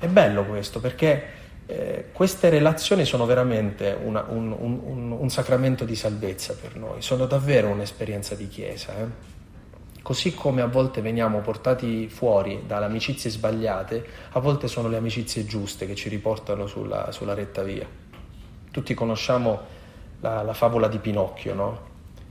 È 0.04 0.08
bello 0.08 0.44
questo 0.44 0.80
perché 0.80 1.24
eh, 1.64 2.08
queste 2.12 2.50
relazioni 2.50 3.06
sono 3.06 3.24
veramente 3.24 3.96
una, 4.04 4.26
un, 4.28 4.52
un, 4.52 5.12
un, 5.12 5.30
sacramento 5.30 5.86
di 5.86 5.96
salvezza 5.96 6.54
per 6.60 6.76
noi, 6.76 7.00
sono 7.00 7.24
davvero 7.24 7.68
un'esperienza 7.68 8.34
di 8.34 8.46
Chiesa. 8.46 8.92
Eh? 8.98 9.06
Così 10.02 10.34
come 10.34 10.60
a 10.60 10.66
volte 10.66 11.00
veniamo 11.00 11.40
portati 11.40 12.10
fuori 12.10 12.64
dalle 12.66 12.84
amicizie 12.84 13.30
sbagliate, 13.30 14.04
a 14.32 14.40
volte 14.40 14.68
sono 14.68 14.88
le 14.88 14.98
amicizie 14.98 15.46
giuste 15.46 15.86
che 15.86 15.94
ci 15.94 16.10
riportano 16.10 16.66
sulla, 16.66 17.10
sulla 17.10 17.32
retta 17.32 17.62
via. 17.62 17.86
Tutti 18.70 18.92
conosciamo 18.92 19.58
la, 20.20 20.42
la 20.42 20.52
favola 20.52 20.86
di 20.86 20.98
Pinocchio, 20.98 21.54
no? 21.54 21.80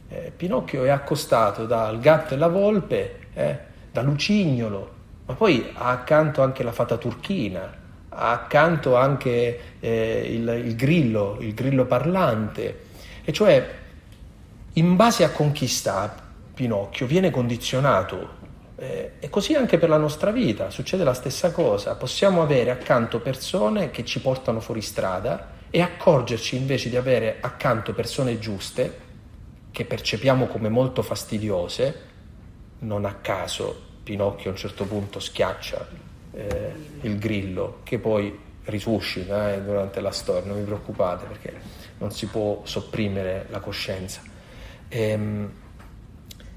Eh, 0.10 0.32
Pinocchio 0.38 0.84
è 0.84 0.89
accostato 0.89 1.65
dal 1.65 2.00
gatto 2.00 2.36
e 2.36 2.38
la 2.38 2.50
volpe, 2.50 3.30
eh, 3.34 3.58
da 3.92 4.03
Lucignolo, 4.03 5.01
ma 5.25 5.34
poi 5.34 5.72
ha 5.74 5.89
accanto 5.89 6.42
anche 6.42 6.63
la 6.63 6.72
fata 6.72 6.98
turchina, 6.98 7.82
ha 8.10 8.32
accanto 8.32 8.96
anche 8.96 9.60
eh, 9.80 10.30
il, 10.30 10.48
il 10.65 10.75
grillo, 10.75 11.38
il 11.39 11.53
grillo 11.53 11.86
parlante, 11.86 12.80
e 13.24 13.32
cioè 13.32 13.82
in 14.74 14.96
base 14.96 15.24
a 15.24 15.30
conquistare 15.30 16.22
Pinocchio 16.53 17.06
viene 17.08 17.32
condizionato 17.32 18.42
eh, 18.75 19.13
e 19.20 19.30
così 19.30 19.56
anche 19.56 19.77
per 19.77 19.89
la 19.89 19.98
nostra 19.98 20.32
vita 20.32 20.70
succede 20.70 21.03
la 21.03 21.13
stessa 21.13 21.51
cosa. 21.51 21.96
Possiamo 21.96 22.42
avere 22.42 22.70
accanto 22.70 23.20
persone 23.20 23.92
che 23.92 24.03
ci 24.03 24.20
portano 24.20 24.60
fuori 24.60 24.82
strada 24.82 25.51
e 25.70 25.82
accorgerci 25.82 26.56
invece 26.56 26.89
di 26.89 26.98
avere 26.98 27.38
accanto 27.39 27.94
persone 27.94 28.38
giuste 28.38 29.00
che 29.72 29.86
percepiamo 29.86 30.48
come 30.48 30.70
molto 30.70 31.01
fastidiose. 31.01 32.12
Non 32.80 33.06
a 33.06 33.13
caso 33.15 33.92
Pinocchio 34.03 34.50
a 34.50 34.53
un 34.53 34.60
certo 34.60 34.86
punto 34.86 35.19
schiaccia 35.19 35.88
eh, 36.33 36.74
il 37.01 37.17
grillo 37.17 37.79
che 37.83 38.00
poi 38.00 38.38
risuscita 38.65 39.53
eh, 39.53 39.62
durante 39.62 40.01
la 40.01 40.12
storia, 40.12 40.50
non 40.50 40.60
vi 40.60 40.63
preoccupate 40.63 41.25
perché 41.25 41.53
non 41.98 42.12
si 42.12 42.27
può 42.27 42.62
sopprimere 42.63 43.48
la 43.50 43.60
coscienza. 43.60 44.22
Ehm, 44.89 45.51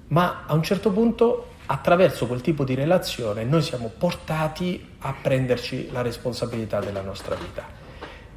ma 0.08 0.44
a 0.46 0.54
un 0.54 0.62
certo 0.62 0.90
punto 0.92 1.54
attraverso 1.66 2.26
quel 2.26 2.40
tipo 2.40 2.64
di 2.64 2.74
relazione 2.74 3.44
noi 3.44 3.62
siamo 3.62 3.90
portati 3.96 4.94
a 4.98 5.14
prenderci 5.20 5.90
la 5.90 6.02
responsabilità 6.02 6.80
della 6.80 7.00
nostra 7.02 7.34
vita. 7.34 7.84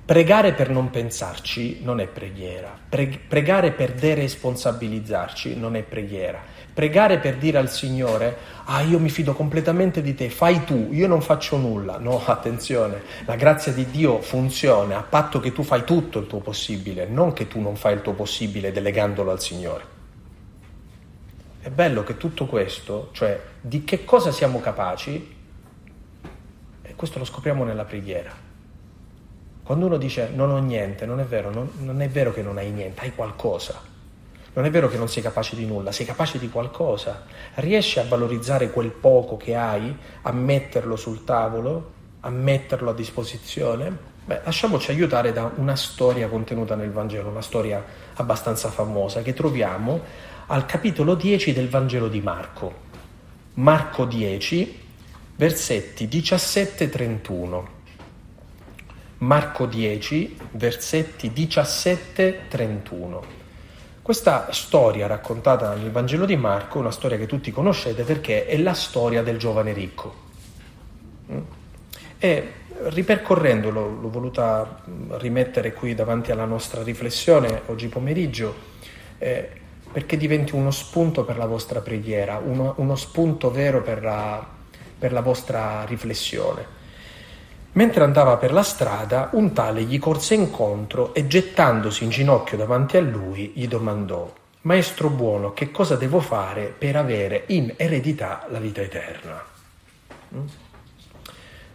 Pregare 0.04 0.54
per 0.54 0.72
non 0.72 0.90
pensarci 0.90 1.82
non 1.84 2.00
è 2.00 2.08
preghiera, 2.08 2.76
Pre- 2.90 3.20
pregare 3.28 3.72
per 3.72 3.94
deresponsabilizzarci 3.94 5.56
non 5.56 5.76
è 5.76 5.84
preghiera, 5.84 6.42
pregare 6.80 7.18
per 7.18 7.36
dire 7.36 7.58
al 7.58 7.70
Signore, 7.70 8.38
ah 8.64 8.80
io 8.80 9.00
mi 9.00 9.10
fido 9.10 9.34
completamente 9.34 10.02
di 10.02 10.16
te, 10.16 10.30
fai 10.30 10.64
tu, 10.64 10.88
io 10.92 11.08
non 11.08 11.22
faccio 11.22 11.58
nulla. 11.58 11.98
No, 11.98 12.24
attenzione, 12.26 13.02
la 13.26 13.36
grazia 13.36 13.74
di 13.74 13.86
Dio 13.90 14.22
funziona 14.22 15.00
a 15.00 15.04
patto 15.04 15.42
che 15.42 15.52
tu 15.52 15.62
fai 15.62 15.84
tutto 15.84 16.20
il 16.20 16.28
tuo 16.28 16.40
possibile, 16.40 17.06
non 17.06 17.34
che 17.34 17.50
tu 17.50 17.60
non 17.60 17.76
fai 17.76 17.96
il 17.96 18.02
tuo 18.02 18.14
possibile 18.14 18.72
delegandolo 18.72 19.30
al 19.30 19.42
Signore. 19.42 19.84
È 21.60 21.70
bello 21.70 22.04
che 22.04 22.16
tutto 22.16 22.46
questo, 22.46 23.10
cioè 23.12 23.38
di 23.60 23.84
che 23.84 24.06
cosa 24.06 24.32
siamo 24.32 24.62
capaci, 24.62 25.36
e 26.82 26.96
questo 26.96 27.20
lo 27.20 27.26
scopriamo 27.26 27.66
nella 27.66 27.84
preghiera. 27.84 28.34
Quando 29.64 29.86
uno 29.86 29.98
dice 29.98 30.32
non 30.34 30.50
ho 30.50 30.60
niente, 30.60 31.06
non 31.06 31.20
è 31.20 31.26
vero, 31.26 31.52
non, 31.52 31.70
non 31.80 32.00
è 32.00 32.08
vero 32.08 32.32
che 32.32 32.42
non 32.42 32.58
hai 32.58 32.72
niente, 32.72 33.02
hai 33.02 33.14
qualcosa. 33.14 33.89
Non 34.54 34.66
è 34.66 34.72
vero 34.72 34.90
che 34.90 34.98
non 34.98 35.08
sei 35.08 35.22
capace 35.22 35.56
di 35.56 35.66
nulla, 35.66 35.92
sei 35.92 36.06
capace 36.06 36.40
di 36.40 36.50
qualcosa. 36.50 37.26
Riesci 37.56 38.00
a 38.00 38.04
valorizzare 38.04 38.72
quel 38.72 38.90
poco 38.90 39.38
che 39.38 39.56
hai, 39.56 39.96
a 40.24 40.32
metterlo 40.32 40.96
sul 40.96 41.24
tavolo, 41.24 41.98
a 42.22 42.30
metterlo 42.30 42.90
a 42.90 42.94
disposizione? 42.94 44.08
Beh, 44.26 44.42
lasciamoci 44.44 44.92
aiutare 44.92 45.32
da 45.32 45.52
una 45.56 45.76
storia 45.76 46.28
contenuta 46.28 46.76
nel 46.76 46.92
Vangelo, 46.92 47.30
una 47.30 47.42
storia 47.42 47.84
abbastanza 48.16 48.70
famosa 48.70 49.22
che 49.22 49.34
troviamo 49.34 50.02
al 50.48 50.66
capitolo 50.66 51.16
10 51.16 51.54
del 51.54 51.70
Vangelo 51.70 52.08
di 52.08 52.22
Marco. 52.22 52.88
Marco 53.56 54.06
10, 54.06 54.80
versetti 55.36 56.08
17-31. 56.08 57.64
Marco 59.20 59.66
10, 59.66 60.38
versetti 60.52 61.30
17-31. 61.30 63.39
Questa 64.10 64.52
storia 64.54 65.06
raccontata 65.06 65.76
nel 65.76 65.92
Vangelo 65.92 66.26
di 66.26 66.36
Marco 66.36 66.80
è 66.80 66.82
una 66.82 66.90
storia 66.90 67.16
che 67.16 67.28
tutti 67.28 67.52
conoscete 67.52 68.02
perché 68.02 68.48
è 68.48 68.58
la 68.58 68.74
storia 68.74 69.22
del 69.22 69.38
giovane 69.38 69.72
ricco. 69.72 70.16
Mm? 71.32 71.40
E 72.18 72.52
ripercorrendolo, 72.86 74.00
l'ho 74.02 74.10
voluta 74.10 74.82
rimettere 75.10 75.74
qui 75.74 75.94
davanti 75.94 76.32
alla 76.32 76.46
nostra 76.46 76.82
riflessione 76.82 77.62
oggi 77.68 77.88
pomeriggio, 77.88 78.56
eh, 79.20 79.48
perché 79.92 80.18
diventi 80.18 80.56
uno 80.56 80.72
spunto 80.72 81.24
per 81.24 81.38
la 81.38 81.46
vostra 81.46 81.82
preghiera, 81.82 82.42
uno, 82.44 82.74
uno 82.78 82.96
spunto 82.96 83.52
vero 83.52 83.84
per 83.84 84.02
la, 84.02 84.44
per 84.98 85.12
la 85.12 85.22
vostra 85.22 85.86
riflessione. 85.86 86.79
Mentre 87.74 88.04
andava 88.04 88.38
per 88.38 88.52
la 88.52 88.64
strada, 88.64 89.30
un 89.34 89.54
tale 89.54 89.84
gli 89.84 90.00
corse 90.00 90.34
incontro 90.34 91.14
e 91.14 91.28
gettandosi 91.28 92.04
in 92.04 92.10
ginocchio 92.10 92.58
davanti 92.58 92.98
a 92.98 93.02
lui, 93.02 93.52
gli 93.54 93.68
domandò, 93.68 94.34
Maestro 94.62 95.10
buono, 95.10 95.54
che 95.54 95.72
cosa 95.72 95.96
devo 95.96 96.20
fare 96.20 96.74
per 96.78 96.96
avere 96.96 97.44
in 97.48 97.74
eredità 97.78 98.46
la 98.50 98.60
vita 98.60 98.82
eterna? 98.82 99.44
Mm? 100.36 100.46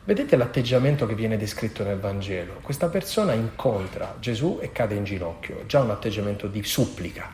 Vedete 0.04 0.36
l'atteggiamento 0.36 1.06
che 1.06 1.14
viene 1.14 1.38
descritto 1.38 1.82
nel 1.82 1.98
Vangelo? 1.98 2.58
Questa 2.60 2.88
persona 2.88 3.32
incontra 3.32 4.16
Gesù 4.20 4.58
e 4.60 4.70
cade 4.70 4.96
in 4.96 5.04
ginocchio, 5.04 5.62
già 5.66 5.80
un 5.80 5.90
atteggiamento 5.90 6.46
di 6.46 6.62
supplica 6.62 7.30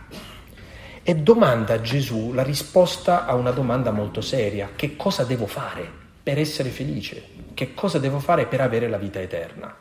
e 1.02 1.16
domanda 1.16 1.74
a 1.74 1.80
Gesù 1.80 2.32
la 2.32 2.42
risposta 2.42 3.26
a 3.26 3.34
una 3.34 3.50
domanda 3.50 3.90
molto 3.90 4.20
seria. 4.20 4.70
Che 4.76 4.94
cosa 4.94 5.24
devo 5.24 5.46
fare 5.46 5.88
per 6.22 6.38
essere 6.38 6.68
felice? 6.68 7.39
Che 7.60 7.74
cosa 7.74 7.98
devo 7.98 8.20
fare 8.20 8.46
per 8.46 8.62
avere 8.62 8.88
la 8.88 8.96
vita 8.96 9.20
eterna? 9.20 9.76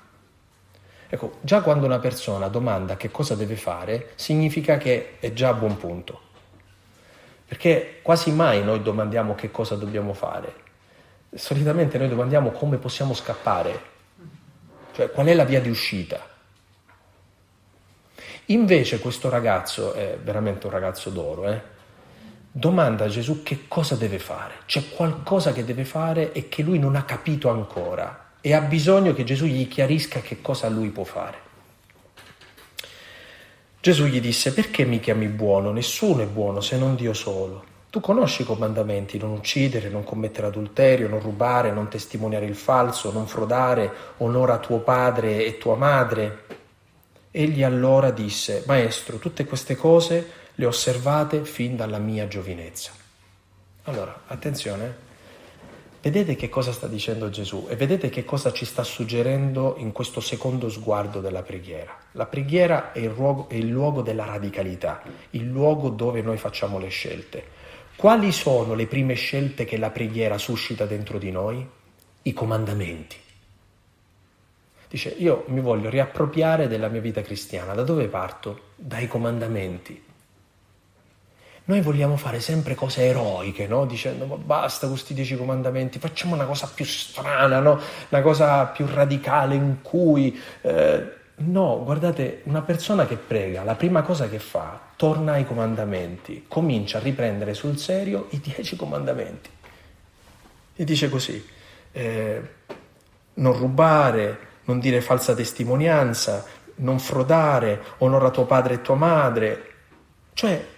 Ecco, 1.08 1.38
già 1.40 1.62
quando 1.62 1.86
una 1.86 2.00
persona 2.00 2.50
domanda 2.50 2.98
che 2.98 3.10
cosa 3.10 3.36
deve 3.36 3.56
fare, 3.56 4.12
significa 4.16 4.76
che 4.76 5.16
è 5.22 5.32
già 5.32 5.48
a 5.48 5.54
buon 5.54 5.78
punto. 5.78 6.20
Perché 7.48 8.00
quasi 8.02 8.34
mai 8.34 8.66
noi 8.66 8.82
domandiamo 8.82 9.34
che 9.34 9.50
cosa 9.50 9.76
dobbiamo 9.76 10.14
fare. 10.14 10.54
Solitamente 11.34 11.98
noi 11.98 12.10
domandiamo 12.10 12.52
come 12.52 12.76
possiamo 12.76 13.14
scappare, 13.14 13.82
cioè 14.92 15.10
qual 15.12 15.28
è 15.28 15.34
la 15.34 15.46
via 15.46 15.62
di 15.62 15.70
uscita. 15.70 16.20
Invece 18.48 19.00
questo 19.00 19.30
ragazzo, 19.30 19.94
è 19.94 20.18
veramente 20.22 20.66
un 20.66 20.74
ragazzo 20.74 21.10
d'oro, 21.12 21.48
eh, 21.48 21.62
domanda 22.52 23.06
a 23.06 23.10
Gesù 23.10 23.44
che 23.44 23.68
cosa 23.68 23.96
deve 23.96 24.20
fare. 24.20 24.56
C'è 24.66 24.90
qualcosa 24.90 25.54
che 25.54 25.64
deve 25.64 25.86
fare 25.86 26.32
e 26.32 26.50
che 26.50 26.64
lui 26.64 26.80
non 26.80 26.96
ha 26.96 27.04
capito 27.04 27.50
ancora 27.50 28.32
e 28.42 28.54
ha 28.54 28.62
bisogno 28.62 29.14
che 29.14 29.24
Gesù 29.24 29.46
gli 29.46 29.68
chiarisca 29.68 30.22
che 30.22 30.42
cosa 30.42 30.70
lui 30.70 30.90
può 30.90 31.04
fare. 31.04 31.48
Gesù 33.82 34.06
gli 34.06 34.20
disse, 34.20 34.54
perché 34.54 34.84
mi 34.84 35.00
chiami 35.00 35.28
buono? 35.28 35.72
Nessuno 35.72 36.22
è 36.22 36.26
buono 36.26 36.60
se 36.60 36.78
non 36.78 36.96
Dio 36.96 37.14
solo. 37.14 37.64
Tu 37.90 38.02
conosci 38.02 38.42
i 38.42 38.46
comandamenti, 38.46 39.18
non 39.18 39.32
uccidere, 39.32 39.90
non 39.90 40.04
commettere 40.04 40.48
adulterio, 40.48 41.08
non 41.08 41.22
rubare, 41.22 41.72
non 41.72 41.88
testimoniare 41.88 42.46
il 42.46 42.56
falso, 42.56 43.12
non 43.12 43.26
frodare, 43.26 43.92
onora 44.18 44.60
tuo 44.60 44.80
padre 44.80 45.46
e 45.46 45.58
tua 45.58 45.76
madre. 45.76 46.44
Egli 47.32 47.64
allora 47.64 48.12
disse, 48.12 48.64
Maestro, 48.68 49.18
tutte 49.18 49.46
queste 49.46 49.76
cose 49.76 50.39
le 50.60 50.66
ho 50.66 50.70
osservate 50.70 51.46
fin 51.46 51.78
dalla 51.78 52.00
mia 52.00 52.28
giovinezza. 52.28 52.92
Allora, 53.84 54.24
attenzione, 54.28 54.94
vedete 56.02 56.36
che 56.36 56.50
cosa 56.50 56.74
sta 56.74 56.86
dicendo 56.86 57.30
Gesù 57.30 57.68
e 57.70 57.78
vedete 57.78 58.10
che 58.10 58.26
cosa 58.26 58.52
ci 58.52 58.66
sta 58.66 58.84
suggerendo 58.84 59.76
in 59.78 59.94
questo 59.94 60.20
secondo 60.20 60.68
sguardo 60.70 61.22
della 61.22 61.44
preghiera. 61.44 61.98
La 62.12 62.26
preghiera 62.26 62.92
è 62.92 63.00
il, 63.00 63.10
luogo, 63.10 63.48
è 63.48 63.54
il 63.54 63.70
luogo 63.70 64.02
della 64.02 64.26
radicalità, 64.26 65.02
il 65.30 65.48
luogo 65.48 65.88
dove 65.88 66.22
noi 66.22 66.36
facciamo 66.36 66.78
le 66.78 66.90
scelte. 66.90 67.42
Quali 67.96 68.34
sono 68.34 68.74
le 68.74 68.86
prime 68.86 69.14
scelte 69.14 69.64
che 69.64 69.78
la 69.78 69.92
preghiera 69.92 70.38
suscita 70.38 70.86
dentro 70.86 71.18
di 71.18 71.32
noi? 71.32 71.66
I 72.24 72.34
comandamenti. 72.34 73.16
Dice, 74.90 75.16
io 75.18 75.46
mi 75.48 75.62
voglio 75.62 75.90
riappropriare 75.90 76.68
della 76.68 76.90
mia 76.90 77.00
vita 77.00 77.22
cristiana. 77.22 77.74
Da 77.74 77.84
dove 77.84 78.08
parto? 78.08 78.72
Dai 78.76 79.08
comandamenti. 79.08 80.08
Noi 81.70 81.82
vogliamo 81.82 82.18
fare 82.18 82.40
sempre 82.40 82.74
cose 82.74 83.04
eroiche, 83.04 83.68
no? 83.68 83.86
Dicendo, 83.86 84.26
ma 84.26 84.38
basta 84.38 84.88
questi 84.88 85.14
dieci 85.14 85.38
comandamenti, 85.38 86.00
facciamo 86.00 86.34
una 86.34 86.46
cosa 86.46 86.68
più 86.74 86.84
strana, 86.84 87.60
no? 87.60 87.80
Una 88.10 88.22
cosa 88.24 88.66
più 88.66 88.88
radicale 88.92 89.54
in 89.54 89.84
cui... 89.84 90.36
Eh, 90.62 91.18
no, 91.36 91.84
guardate, 91.84 92.42
una 92.46 92.64
persona 92.64 93.06
che 93.06 93.18
prega, 93.18 93.62
la 93.62 93.76
prima 93.76 94.02
cosa 94.02 94.28
che 94.28 94.40
fa, 94.40 94.82
torna 94.96 95.34
ai 95.34 95.46
comandamenti, 95.46 96.46
comincia 96.48 96.98
a 96.98 97.02
riprendere 97.02 97.54
sul 97.54 97.78
serio 97.78 98.30
i 98.32 98.40
dieci 98.40 98.76
comandamenti. 98.76 99.50
E 100.76 100.84
dice 100.84 101.08
così, 101.08 101.48
eh, 101.92 102.42
non 103.36 103.56
rubare, 103.56 104.40
non 104.64 104.80
dire 104.80 105.02
falsa 105.02 105.36
testimonianza, 105.36 106.44
non 106.78 106.98
frodare, 106.98 107.80
onora 108.00 108.32
tuo 108.32 108.46
padre 108.46 108.74
e 108.74 108.82
tua 108.82 108.96
madre, 108.96 109.74
cioè 110.34 110.78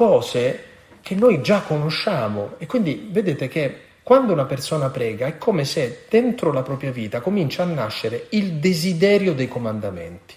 cose 0.00 0.64
che 1.02 1.14
noi 1.14 1.42
già 1.42 1.60
conosciamo 1.60 2.54
e 2.56 2.64
quindi 2.64 3.08
vedete 3.10 3.48
che 3.48 3.80
quando 4.02 4.32
una 4.32 4.46
persona 4.46 4.88
prega 4.88 5.26
è 5.26 5.36
come 5.36 5.66
se 5.66 6.06
dentro 6.08 6.52
la 6.52 6.62
propria 6.62 6.90
vita 6.90 7.20
comincia 7.20 7.64
a 7.64 7.66
nascere 7.66 8.28
il 8.30 8.54
desiderio 8.54 9.34
dei 9.34 9.46
comandamenti. 9.46 10.34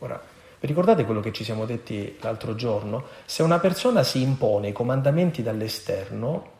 Ora, 0.00 0.22
vi 0.60 0.66
ricordate 0.66 1.06
quello 1.06 1.20
che 1.20 1.32
ci 1.32 1.44
siamo 1.44 1.64
detti 1.64 2.18
l'altro 2.20 2.54
giorno? 2.54 3.04
Se 3.24 3.42
una 3.42 3.58
persona 3.58 4.02
si 4.02 4.20
impone 4.20 4.68
i 4.68 4.72
comandamenti 4.72 5.42
dall'esterno, 5.42 6.50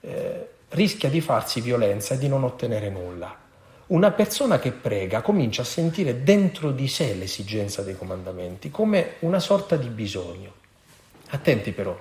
eh, 0.00 0.48
rischia 0.70 1.10
di 1.10 1.20
farsi 1.20 1.60
violenza 1.60 2.14
e 2.14 2.18
di 2.18 2.28
non 2.28 2.42
ottenere 2.42 2.88
nulla. 2.88 3.36
Una 3.88 4.10
persona 4.12 4.58
che 4.58 4.72
prega 4.72 5.20
comincia 5.20 5.60
a 5.60 5.66
sentire 5.66 6.22
dentro 6.22 6.70
di 6.70 6.88
sé 6.88 7.12
l'esigenza 7.12 7.82
dei 7.82 7.98
comandamenti 7.98 8.70
come 8.70 9.16
una 9.18 9.40
sorta 9.40 9.76
di 9.76 9.88
bisogno. 9.88 10.59
Attenti 11.30 11.72
però, 11.72 11.96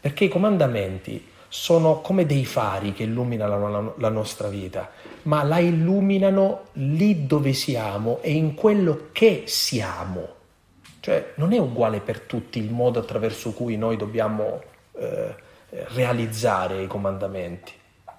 perché 0.00 0.24
i 0.24 0.28
comandamenti 0.28 1.30
sono 1.48 2.00
come 2.00 2.24
dei 2.24 2.46
fari 2.46 2.94
che 2.94 3.02
illuminano 3.02 3.68
la, 3.68 3.92
la 3.98 4.08
nostra 4.08 4.48
vita, 4.48 4.90
ma 5.24 5.42
la 5.42 5.58
illuminano 5.58 6.68
lì 6.72 7.26
dove 7.26 7.52
siamo 7.52 8.20
e 8.22 8.32
in 8.32 8.54
quello 8.54 9.08
che 9.12 9.44
siamo. 9.46 10.40
Cioè 11.00 11.32
non 11.34 11.52
è 11.52 11.58
uguale 11.58 12.00
per 12.00 12.20
tutti 12.20 12.58
il 12.58 12.70
modo 12.70 13.00
attraverso 13.00 13.52
cui 13.52 13.76
noi 13.76 13.96
dobbiamo 13.96 14.62
eh, 14.96 15.34
realizzare 15.68 16.80
i 16.82 16.86
comandamenti. 16.86 17.72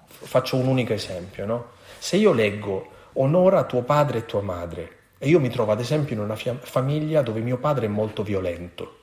Faccio 0.06 0.56
un 0.56 0.68
unico 0.68 0.92
esempio, 0.92 1.44
no? 1.44 1.66
Se 1.98 2.16
io 2.16 2.32
leggo 2.32 2.88
onora 3.14 3.64
tuo 3.64 3.82
padre 3.82 4.18
e 4.18 4.26
tua 4.26 4.42
madre 4.42 4.96
e 5.18 5.28
io 5.28 5.40
mi 5.40 5.48
trovo 5.48 5.72
ad 5.72 5.80
esempio 5.80 6.14
in 6.14 6.20
una 6.20 6.36
fia- 6.36 6.58
famiglia 6.60 7.22
dove 7.22 7.40
mio 7.40 7.56
padre 7.58 7.86
è 7.86 7.88
molto 7.88 8.22
violento, 8.22 8.98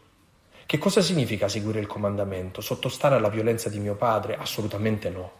che 0.71 0.77
cosa 0.77 1.01
significa 1.01 1.49
seguire 1.49 1.81
il 1.81 1.85
comandamento? 1.85 2.61
Sottostare 2.61 3.15
alla 3.15 3.27
violenza 3.27 3.67
di 3.67 3.77
mio 3.77 3.95
padre? 3.95 4.37
Assolutamente 4.37 5.09
no. 5.09 5.31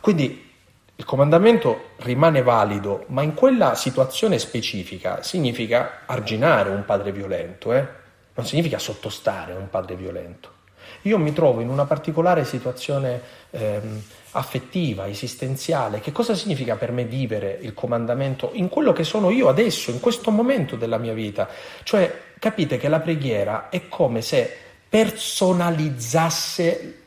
Quindi 0.00 0.50
il 0.96 1.04
comandamento 1.04 1.90
rimane 1.96 2.40
valido, 2.40 3.04
ma 3.08 3.20
in 3.20 3.34
quella 3.34 3.74
situazione 3.74 4.38
specifica 4.38 5.22
significa 5.22 6.04
arginare 6.06 6.70
un 6.70 6.86
padre 6.86 7.12
violento, 7.12 7.74
eh? 7.74 7.86
non 8.32 8.46
significa 8.46 8.78
sottostare 8.78 9.52
a 9.52 9.58
un 9.58 9.68
padre 9.68 9.94
violento. 9.94 10.60
Io 11.02 11.18
mi 11.18 11.34
trovo 11.34 11.60
in 11.60 11.68
una 11.68 11.84
particolare 11.84 12.46
situazione 12.46 13.20
ehm, 13.50 14.02
affettiva, 14.30 15.06
esistenziale. 15.06 16.00
Che 16.00 16.12
cosa 16.12 16.34
significa 16.34 16.76
per 16.76 16.92
me 16.92 17.04
vivere 17.04 17.58
il 17.60 17.74
comandamento 17.74 18.52
in 18.54 18.70
quello 18.70 18.94
che 18.94 19.04
sono 19.04 19.28
io 19.28 19.48
adesso, 19.48 19.90
in 19.90 20.00
questo 20.00 20.30
momento 20.30 20.76
della 20.76 20.96
mia 20.96 21.12
vita? 21.12 21.46
Cioè, 21.82 22.30
capite 22.42 22.76
che 22.76 22.88
la 22.88 22.98
preghiera 22.98 23.68
è 23.68 23.86
come 23.86 24.20
se 24.20 24.52
personalizzasse 24.88 26.98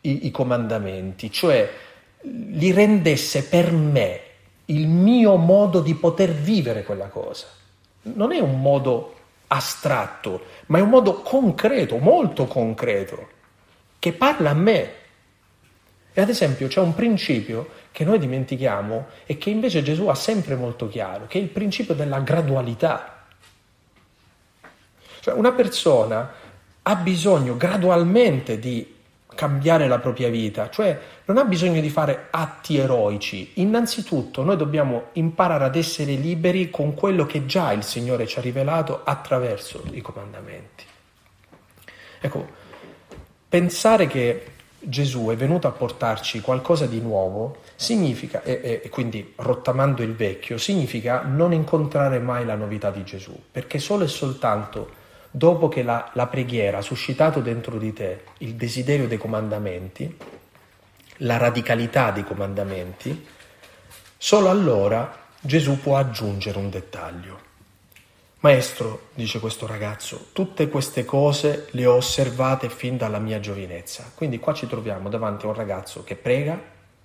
i, 0.00 0.26
i 0.26 0.30
comandamenti, 0.30 1.30
cioè 1.30 1.70
li 2.22 2.72
rendesse 2.72 3.44
per 3.44 3.70
me 3.70 4.20
il 4.64 4.88
mio 4.88 5.36
modo 5.36 5.80
di 5.80 5.94
poter 5.94 6.32
vivere 6.32 6.84
quella 6.84 7.08
cosa. 7.08 7.48
Non 8.04 8.32
è 8.32 8.38
un 8.38 8.62
modo 8.62 9.14
astratto, 9.48 10.46
ma 10.68 10.78
è 10.78 10.80
un 10.80 10.88
modo 10.88 11.20
concreto, 11.20 11.98
molto 11.98 12.46
concreto, 12.46 13.28
che 13.98 14.14
parla 14.14 14.52
a 14.52 14.54
me. 14.54 14.90
E 16.14 16.20
ad 16.22 16.30
esempio 16.30 16.66
c'è 16.66 16.80
un 16.80 16.94
principio 16.94 17.68
che 17.92 18.04
noi 18.04 18.18
dimentichiamo 18.18 19.08
e 19.26 19.36
che 19.36 19.50
invece 19.50 19.82
Gesù 19.82 20.06
ha 20.06 20.14
sempre 20.14 20.54
molto 20.54 20.88
chiaro, 20.88 21.26
che 21.26 21.38
è 21.38 21.42
il 21.42 21.48
principio 21.48 21.92
della 21.92 22.20
gradualità. 22.20 23.15
Cioè 25.26 25.34
una 25.34 25.50
persona 25.50 26.30
ha 26.82 26.94
bisogno 26.94 27.56
gradualmente 27.56 28.60
di 28.60 28.94
cambiare 29.34 29.88
la 29.88 29.98
propria 29.98 30.28
vita, 30.28 30.70
cioè 30.70 30.96
non 31.24 31.38
ha 31.38 31.44
bisogno 31.44 31.80
di 31.80 31.90
fare 31.90 32.28
atti 32.30 32.76
eroici. 32.76 33.50
Innanzitutto 33.54 34.44
noi 34.44 34.56
dobbiamo 34.56 35.06
imparare 35.14 35.64
ad 35.64 35.74
essere 35.74 36.12
liberi 36.12 36.70
con 36.70 36.94
quello 36.94 37.26
che 37.26 37.44
già 37.44 37.72
il 37.72 37.82
Signore 37.82 38.28
ci 38.28 38.38
ha 38.38 38.40
rivelato 38.40 39.00
attraverso 39.02 39.82
i 39.90 40.00
comandamenti. 40.00 40.84
Ecco, 42.20 42.46
pensare 43.48 44.06
che 44.06 44.46
Gesù 44.78 45.26
è 45.26 45.34
venuto 45.34 45.66
a 45.66 45.72
portarci 45.72 46.40
qualcosa 46.40 46.86
di 46.86 47.00
nuovo 47.00 47.62
significa, 47.74 48.44
e, 48.44 48.80
e, 48.84 48.88
quindi 48.90 49.32
rottamando 49.34 50.04
il 50.04 50.14
vecchio, 50.14 50.56
significa 50.56 51.22
non 51.22 51.52
incontrare 51.52 52.20
mai 52.20 52.44
la 52.44 52.54
novità 52.54 52.92
di 52.92 53.02
Gesù, 53.02 53.36
perché 53.50 53.80
solo 53.80 54.04
e 54.04 54.08
soltanto 54.08 55.02
dopo 55.36 55.68
che 55.68 55.82
la, 55.82 56.08
la 56.14 56.28
preghiera 56.28 56.78
ha 56.78 56.82
suscitato 56.82 57.40
dentro 57.40 57.76
di 57.76 57.92
te 57.92 58.22
il 58.38 58.54
desiderio 58.54 59.06
dei 59.06 59.18
comandamenti, 59.18 60.16
la 61.18 61.36
radicalità 61.36 62.10
dei 62.10 62.24
comandamenti, 62.24 63.26
solo 64.16 64.48
allora 64.48 65.24
Gesù 65.38 65.78
può 65.78 65.98
aggiungere 65.98 66.56
un 66.56 66.70
dettaglio. 66.70 67.38
Maestro, 68.40 69.08
dice 69.12 69.38
questo 69.38 69.66
ragazzo, 69.66 70.28
tutte 70.32 70.70
queste 70.70 71.04
cose 71.04 71.66
le 71.72 71.84
ho 71.84 71.96
osservate 71.96 72.70
fin 72.70 72.96
dalla 72.96 73.18
mia 73.18 73.38
giovinezza. 73.38 74.10
Quindi 74.14 74.38
qua 74.38 74.54
ci 74.54 74.66
troviamo 74.66 75.10
davanti 75.10 75.44
a 75.44 75.48
un 75.48 75.54
ragazzo 75.54 76.02
che 76.02 76.16
prega, 76.16 76.58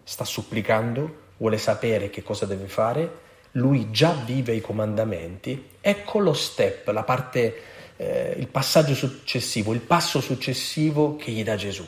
sta 0.04 0.24
supplicando, 0.24 1.16
vuole 1.36 1.58
sapere 1.58 2.10
che 2.10 2.24
cosa 2.24 2.46
deve 2.46 2.68
fare, 2.68 3.20
lui 3.56 3.92
già 3.92 4.14
vive 4.26 4.54
i 4.54 4.62
comandamenti. 4.62 5.72
Ecco 5.82 6.20
lo 6.20 6.32
step, 6.32 6.88
la 6.88 7.04
parte 7.04 7.71
eh, 8.02 8.34
il 8.36 8.48
passaggio 8.48 8.96
successivo, 8.96 9.74
il 9.74 9.80
passo 9.80 10.22
successivo 10.22 11.16
che 11.18 11.32
gli 11.32 11.44
dà 11.44 11.56
Gesù. 11.56 11.88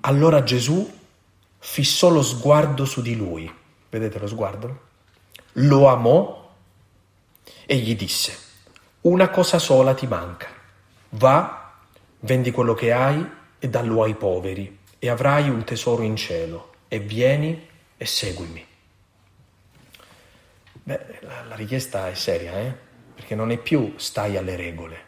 Allora 0.00 0.42
Gesù 0.42 0.98
fissò 1.58 2.10
lo 2.10 2.22
sguardo 2.22 2.84
su 2.84 3.00
di 3.00 3.16
lui, 3.16 3.50
vedete 3.88 4.18
lo 4.18 4.26
sguardo? 4.26 4.88
Lo 5.54 5.88
amò 5.88 6.52
e 7.64 7.76
gli 7.76 7.96
disse, 7.96 8.38
una 9.02 9.30
cosa 9.30 9.58
sola 9.58 9.94
ti 9.94 10.06
manca, 10.06 10.48
va, 11.10 11.72
vendi 12.20 12.50
quello 12.50 12.74
che 12.74 12.92
hai 12.92 13.26
e 13.58 13.68
dallo 13.70 14.02
ai 14.02 14.16
poveri 14.16 14.80
e 14.98 15.08
avrai 15.08 15.48
un 15.48 15.64
tesoro 15.64 16.02
in 16.02 16.16
cielo 16.16 16.74
e 16.88 16.98
vieni 16.98 17.68
e 17.96 18.04
seguimi. 18.04 18.66
Beh, 20.82 21.20
la, 21.20 21.44
la 21.44 21.54
richiesta 21.54 22.08
è 22.10 22.14
seria, 22.14 22.58
eh? 22.58 22.88
Perché 23.20 23.34
non 23.34 23.50
è 23.50 23.58
più 23.58 23.92
stai 23.98 24.38
alle 24.38 24.56
regole, 24.56 25.04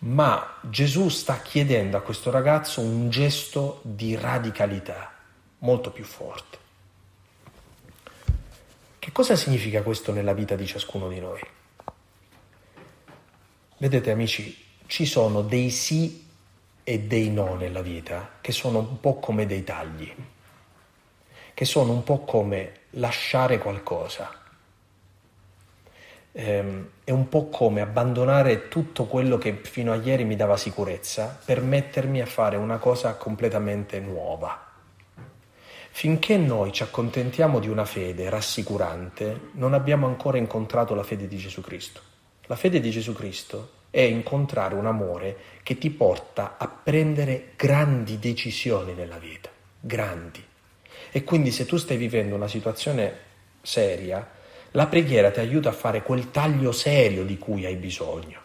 ma 0.00 0.58
Gesù 0.60 1.08
sta 1.08 1.40
chiedendo 1.40 1.96
a 1.96 2.02
questo 2.02 2.30
ragazzo 2.30 2.82
un 2.82 3.08
gesto 3.08 3.80
di 3.82 4.14
radicalità 4.14 5.14
molto 5.60 5.90
più 5.90 6.04
forte. 6.04 6.58
Che 8.98 9.10
cosa 9.10 9.36
significa 9.36 9.82
questo 9.82 10.12
nella 10.12 10.34
vita 10.34 10.54
di 10.54 10.66
ciascuno 10.66 11.08
di 11.08 11.18
noi? 11.18 11.40
Vedete 13.78 14.10
amici, 14.10 14.66
ci 14.84 15.06
sono 15.06 15.40
dei 15.40 15.70
sì 15.70 16.28
e 16.84 16.98
dei 17.00 17.30
no 17.30 17.54
nella 17.54 17.80
vita 17.80 18.32
che 18.42 18.52
sono 18.52 18.80
un 18.80 19.00
po' 19.00 19.18
come 19.18 19.46
dei 19.46 19.64
tagli, 19.64 20.14
che 21.54 21.64
sono 21.64 21.90
un 21.90 22.04
po' 22.04 22.18
come 22.18 22.80
lasciare 22.90 23.56
qualcosa 23.56 24.46
ehm, 26.32 26.88
è 27.04 27.10
un 27.10 27.28
po' 27.28 27.48
come 27.48 27.80
abbandonare 27.80 28.68
tutto 28.68 29.06
quello 29.06 29.38
che 29.38 29.60
fino 29.62 29.92
a 29.92 29.96
ieri 29.96 30.24
mi 30.24 30.36
dava 30.36 30.56
sicurezza 30.56 31.38
per 31.44 31.60
mettermi 31.62 32.20
a 32.20 32.26
fare 32.26 32.56
una 32.56 32.78
cosa 32.78 33.14
completamente 33.14 34.00
nuova. 34.00 34.66
Finché 35.90 36.36
noi 36.36 36.72
ci 36.72 36.82
accontentiamo 36.84 37.58
di 37.58 37.68
una 37.68 37.84
fede 37.84 38.30
rassicurante, 38.30 39.50
non 39.52 39.74
abbiamo 39.74 40.06
ancora 40.06 40.38
incontrato 40.38 40.94
la 40.94 41.02
fede 41.02 41.26
di 41.26 41.36
Gesù 41.36 41.60
Cristo. 41.60 42.00
La 42.46 42.56
fede 42.56 42.78
di 42.80 42.90
Gesù 42.90 43.12
Cristo 43.12 43.70
è 43.90 44.00
incontrare 44.02 44.74
un 44.74 44.86
amore 44.86 45.36
che 45.62 45.76
ti 45.76 45.90
porta 45.90 46.56
a 46.56 46.68
prendere 46.68 47.52
grandi 47.56 48.18
decisioni 48.18 48.94
nella 48.94 49.18
vita, 49.18 49.50
grandi. 49.80 50.44
E 51.10 51.24
quindi 51.24 51.50
se 51.50 51.66
tu 51.66 51.76
stai 51.76 51.96
vivendo 51.96 52.34
una 52.34 52.48
situazione 52.48 53.12
seria, 53.62 54.36
la 54.72 54.86
preghiera 54.86 55.30
ti 55.30 55.40
aiuta 55.40 55.70
a 55.70 55.72
fare 55.72 56.02
quel 56.02 56.30
taglio 56.30 56.72
serio 56.72 57.24
di 57.24 57.38
cui 57.38 57.64
hai 57.64 57.76
bisogno. 57.76 58.40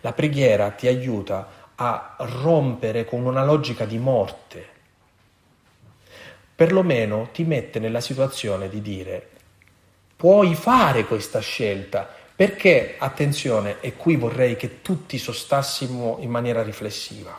La 0.00 0.12
preghiera 0.12 0.70
ti 0.70 0.86
aiuta 0.86 1.72
a 1.74 2.16
rompere 2.18 3.04
con 3.04 3.24
una 3.24 3.44
logica 3.44 3.84
di 3.84 3.98
morte. 3.98 4.66
Perlomeno 6.54 7.28
ti 7.32 7.44
mette 7.44 7.78
nella 7.78 8.00
situazione 8.00 8.68
di 8.68 8.82
dire 8.82 9.28
puoi 10.18 10.56
fare 10.56 11.04
questa 11.04 11.38
scelta 11.38 12.12
perché, 12.34 12.96
attenzione, 12.98 13.76
e 13.80 13.94
qui 13.94 14.16
vorrei 14.16 14.56
che 14.56 14.82
tutti 14.82 15.16
sostassimo 15.16 16.18
in 16.20 16.30
maniera 16.30 16.62
riflessiva. 16.62 17.36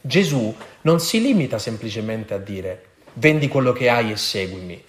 Gesù 0.00 0.56
non 0.82 1.00
si 1.00 1.20
limita 1.20 1.58
semplicemente 1.58 2.34
a 2.34 2.38
dire 2.38 2.84
vendi 3.14 3.48
quello 3.48 3.72
che 3.72 3.88
hai 3.88 4.12
e 4.12 4.16
seguimi. 4.16 4.84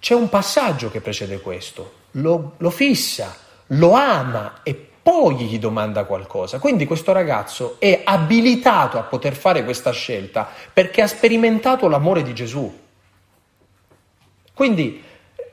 C'è 0.00 0.14
un 0.14 0.28
passaggio 0.28 0.90
che 0.90 1.00
precede 1.00 1.40
questo, 1.40 1.92
lo, 2.12 2.52
lo 2.58 2.70
fissa, 2.70 3.36
lo 3.68 3.92
ama 3.92 4.60
e 4.62 4.88
poi 5.02 5.36
gli 5.36 5.58
domanda 5.58 6.04
qualcosa. 6.04 6.58
Quindi 6.58 6.86
questo 6.86 7.12
ragazzo 7.12 7.76
è 7.78 8.02
abilitato 8.04 8.98
a 8.98 9.02
poter 9.02 9.34
fare 9.34 9.64
questa 9.64 9.90
scelta 9.90 10.48
perché 10.72 11.00
ha 11.02 11.06
sperimentato 11.06 11.88
l'amore 11.88 12.22
di 12.22 12.34
Gesù. 12.34 12.86
Quindi 14.52 15.02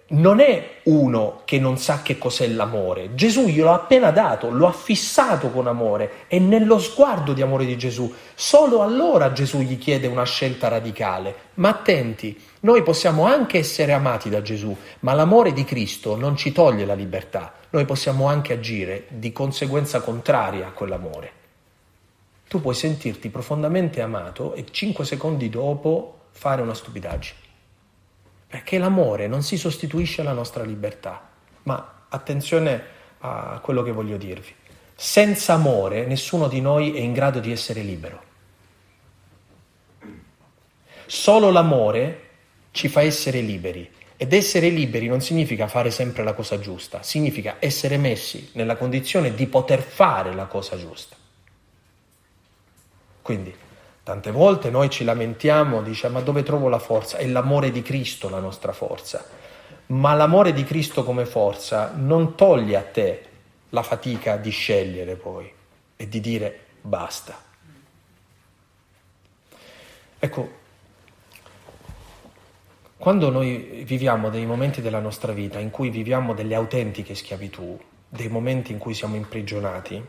non 0.07 0.39
è 0.39 0.81
uno 0.83 1.41
che 1.45 1.57
non 1.57 1.79
sa 1.79 2.03
che 2.03 2.19
cos'è 2.19 2.47
l'amore. 2.47 3.15
Gesù 3.15 3.47
glielo 3.47 3.71
ha 3.71 3.75
appena 3.75 4.11
dato, 4.11 4.51
lo 4.51 4.67
ha 4.67 4.71
fissato 4.71 5.49
con 5.49 5.65
amore 5.65 6.25
e 6.27 6.37
nello 6.37 6.77
sguardo 6.77 7.33
di 7.33 7.41
amore 7.41 7.65
di 7.65 7.75
Gesù. 7.75 8.13
Solo 8.35 8.83
allora 8.83 9.31
Gesù 9.31 9.59
gli 9.61 9.79
chiede 9.79 10.05
una 10.05 10.25
scelta 10.25 10.67
radicale. 10.67 11.35
Ma 11.55 11.69
attenti, 11.69 12.39
noi 12.61 12.83
possiamo 12.83 13.25
anche 13.25 13.57
essere 13.57 13.93
amati 13.93 14.29
da 14.29 14.43
Gesù, 14.43 14.75
ma 14.99 15.13
l'amore 15.13 15.53
di 15.53 15.63
Cristo 15.63 16.15
non 16.15 16.35
ci 16.35 16.51
toglie 16.51 16.85
la 16.85 16.93
libertà. 16.93 17.53
Noi 17.71 17.85
possiamo 17.85 18.27
anche 18.27 18.53
agire 18.53 19.05
di 19.09 19.31
conseguenza 19.31 20.01
contraria 20.01 20.67
a 20.67 20.71
quell'amore. 20.71 21.31
Tu 22.47 22.61
puoi 22.61 22.75
sentirti 22.75 23.29
profondamente 23.29 24.01
amato 24.01 24.53
e 24.53 24.65
cinque 24.69 25.03
secondi 25.03 25.49
dopo 25.49 26.27
fare 26.29 26.61
una 26.61 26.75
stupidaggine. 26.75 27.44
Perché 28.47 28.77
l'amore 28.77 29.27
non 29.27 29.43
si 29.43 29.57
sostituisce 29.57 30.21
alla 30.21 30.33
nostra 30.33 30.63
libertà. 30.63 31.29
Ma 31.63 32.05
attenzione 32.09 32.83
a 33.19 33.59
quello 33.61 33.81
che 33.83 33.91
voglio 33.91 34.17
dirvi. 34.17 34.53
Senza 34.93 35.53
amore 35.53 36.05
nessuno 36.05 36.47
di 36.47 36.61
noi 36.61 36.95
è 36.95 36.99
in 36.99 37.13
grado 37.13 37.39
di 37.39 37.51
essere 37.51 37.81
libero. 37.81 38.23
Solo 41.05 41.51
l'amore 41.51 42.21
ci 42.71 42.87
fa 42.87 43.01
essere 43.01 43.41
liberi. 43.41 43.91
Ed 44.17 44.31
essere 44.31 44.69
liberi 44.69 45.07
non 45.07 45.19
significa 45.19 45.67
fare 45.67 45.91
sempre 45.91 46.23
la 46.23 46.33
cosa 46.33 46.57
giusta, 46.57 47.03
significa 47.03 47.57
essere 47.59 47.97
messi 47.97 48.51
nella 48.53 48.77
condizione 48.77 49.33
di 49.35 49.45
poter 49.47 49.81
fare 49.81 50.33
la 50.33 50.45
cosa 50.45 50.77
giusta. 50.77 51.17
Quindi 53.21 53.53
Tante 54.05 54.29
volte 54.29 54.69
noi 54.69 54.91
ci 54.91 55.03
lamentiamo, 55.03 55.81
diciamo, 55.81 56.19
ma 56.19 56.21
dove 56.21 56.43
trovo 56.43 56.69
la 56.69 56.77
forza? 56.77 57.17
È 57.17 57.25
l'amore 57.25 57.71
di 57.71 57.81
Cristo 57.81 58.29
la 58.29 58.37
nostra 58.37 58.71
forza. 58.71 59.25
Ma 59.87 60.13
l'amore 60.13 60.53
di 60.53 60.63
Cristo 60.63 61.03
come 61.03 61.25
forza 61.25 61.91
non 61.95 62.35
toglie 62.35 62.77
a 62.77 62.83
te 62.83 63.23
la 63.69 63.81
fatica 63.81 64.37
di 64.37 64.51
scegliere 64.51 65.15
poi 65.15 65.51
e 65.95 66.07
di 66.07 66.19
dire 66.19 66.59
basta. 66.81 67.35
Ecco, 70.19 70.49
quando 72.97 73.31
noi 73.31 73.81
viviamo 73.87 74.29
dei 74.29 74.45
momenti 74.45 74.81
della 74.81 74.99
nostra 74.99 75.31
vita 75.31 75.57
in 75.57 75.71
cui 75.71 75.89
viviamo 75.89 76.35
delle 76.35 76.53
autentiche 76.53 77.15
schiavitù, 77.15 77.75
dei 78.07 78.27
momenti 78.27 78.71
in 78.71 78.77
cui 78.77 78.93
siamo 78.93 79.15
imprigionati, 79.15 80.05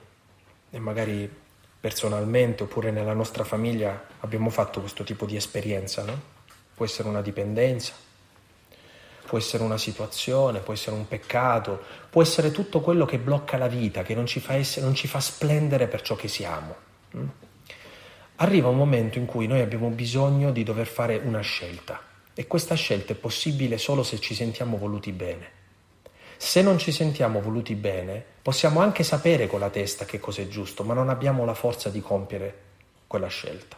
e 0.68 0.78
magari 0.78 1.44
personalmente 1.86 2.64
oppure 2.64 2.90
nella 2.90 3.12
nostra 3.12 3.44
famiglia 3.44 4.08
abbiamo 4.18 4.50
fatto 4.50 4.80
questo 4.80 5.04
tipo 5.04 5.24
di 5.24 5.36
esperienza, 5.36 6.02
no? 6.02 6.20
Può 6.74 6.84
essere 6.84 7.06
una 7.06 7.22
dipendenza, 7.22 7.92
può 9.24 9.38
essere 9.38 9.62
una 9.62 9.78
situazione, 9.78 10.58
può 10.58 10.72
essere 10.72 10.96
un 10.96 11.06
peccato, 11.06 11.80
può 12.10 12.22
essere 12.22 12.50
tutto 12.50 12.80
quello 12.80 13.04
che 13.04 13.18
blocca 13.18 13.56
la 13.56 13.68
vita, 13.68 14.02
che 14.02 14.16
non 14.16 14.26
ci 14.26 14.40
fa, 14.40 14.54
essere, 14.54 14.84
non 14.84 14.96
ci 14.96 15.06
fa 15.06 15.20
splendere 15.20 15.86
per 15.86 16.02
ciò 16.02 16.16
che 16.16 16.26
siamo. 16.26 16.74
Mm? 17.16 17.28
Arriva 18.34 18.66
un 18.66 18.76
momento 18.76 19.18
in 19.18 19.26
cui 19.26 19.46
noi 19.46 19.60
abbiamo 19.60 19.88
bisogno 19.90 20.50
di 20.50 20.64
dover 20.64 20.88
fare 20.88 21.20
una 21.22 21.40
scelta 21.40 22.00
e 22.34 22.48
questa 22.48 22.74
scelta 22.74 23.12
è 23.12 23.16
possibile 23.16 23.78
solo 23.78 24.02
se 24.02 24.18
ci 24.18 24.34
sentiamo 24.34 24.76
voluti 24.76 25.12
bene. 25.12 25.50
Se 26.36 26.62
non 26.62 26.78
ci 26.78 26.92
sentiamo 26.92 27.40
voluti 27.40 27.74
bene, 27.74 28.24
possiamo 28.42 28.80
anche 28.80 29.02
sapere 29.02 29.46
con 29.46 29.60
la 29.60 29.70
testa 29.70 30.04
che 30.04 30.20
cosa 30.20 30.42
è 30.42 30.48
giusto, 30.48 30.84
ma 30.84 30.94
non 30.94 31.08
abbiamo 31.08 31.44
la 31.44 31.54
forza 31.54 31.88
di 31.88 32.00
compiere 32.00 32.62
quella 33.06 33.28
scelta. 33.28 33.76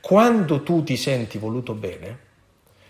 Quando 0.00 0.62
tu 0.62 0.84
ti 0.84 0.96
senti 0.96 1.38
voluto 1.38 1.74
bene, 1.74 2.18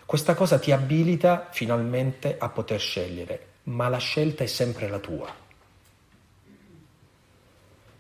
questa 0.05 0.35
cosa 0.35 0.59
ti 0.59 0.71
abilita 0.71 1.49
finalmente 1.51 2.37
a 2.39 2.49
poter 2.51 2.79
scegliere, 2.79 3.47
ma 3.65 3.89
la 3.89 3.99
scelta 3.99 4.45
è 4.45 4.47
sempre 4.47 4.89
la 4.89 4.99
tua. 4.99 5.35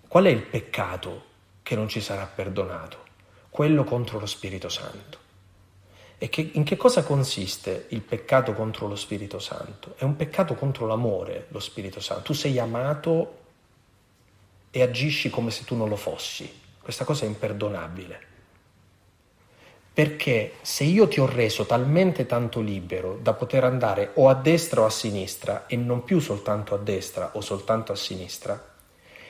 Qual 0.06 0.24
è 0.24 0.28
il 0.28 0.42
peccato 0.42 1.24
che 1.62 1.74
non 1.74 1.88
ci 1.88 2.00
sarà 2.00 2.26
perdonato? 2.26 2.98
Quello 3.48 3.84
contro 3.84 4.18
lo 4.18 4.26
Spirito 4.26 4.68
Santo. 4.68 5.23
E 6.16 6.28
che, 6.28 6.50
in 6.52 6.64
che 6.64 6.76
cosa 6.76 7.02
consiste 7.02 7.86
il 7.88 8.00
peccato 8.00 8.52
contro 8.52 8.86
lo 8.86 8.96
Spirito 8.96 9.38
Santo? 9.38 9.94
È 9.96 10.04
un 10.04 10.16
peccato 10.16 10.54
contro 10.54 10.86
l'amore, 10.86 11.46
lo 11.48 11.60
Spirito 11.60 12.00
Santo. 12.00 12.22
Tu 12.22 12.32
sei 12.32 12.58
amato 12.58 13.38
e 14.70 14.82
agisci 14.82 15.30
come 15.30 15.50
se 15.50 15.64
tu 15.64 15.76
non 15.76 15.88
lo 15.88 15.96
fossi. 15.96 16.60
Questa 16.80 17.04
cosa 17.04 17.24
è 17.24 17.28
imperdonabile. 17.28 18.32
Perché 19.92 20.54
se 20.62 20.82
io 20.82 21.06
ti 21.06 21.20
ho 21.20 21.26
reso 21.26 21.66
talmente 21.66 22.26
tanto 22.26 22.60
libero 22.60 23.16
da 23.22 23.32
poter 23.32 23.62
andare 23.62 24.10
o 24.14 24.28
a 24.28 24.34
destra 24.34 24.80
o 24.80 24.84
a 24.84 24.90
sinistra 24.90 25.66
e 25.66 25.76
non 25.76 26.02
più 26.02 26.18
soltanto 26.18 26.74
a 26.74 26.78
destra 26.78 27.30
o 27.34 27.40
soltanto 27.40 27.92
a 27.92 27.96
sinistra, 27.96 28.73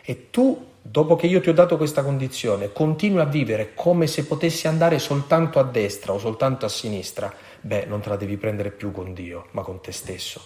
e 0.05 0.31
tu, 0.31 0.73
dopo 0.83 1.17
che 1.17 1.27
io 1.27 1.41
ti 1.41 1.49
ho 1.49 1.55
dato 1.55 1.79
questa 1.79 2.03
condizione, 2.03 2.73
continui 2.73 3.21
a 3.21 3.25
vivere 3.25 3.73
come 3.75 4.07
se 4.07 4.27
potessi 4.27 4.69
andare 4.69 4.99
soltanto 4.99 5.59
a 5.59 5.63
destra 5.63 6.13
o 6.13 6.19
soltanto 6.19 6.67
a 6.67 6.69
sinistra, 6.69 7.33
beh, 7.61 7.87
non 7.87 8.01
te 8.01 8.11
la 8.11 8.17
devi 8.17 8.37
prendere 8.37 8.71
più 8.71 8.93
con 8.93 9.15
Dio, 9.15 9.47
ma 9.53 9.63
con 9.63 9.81
te 9.81 9.93
stesso. 9.93 10.45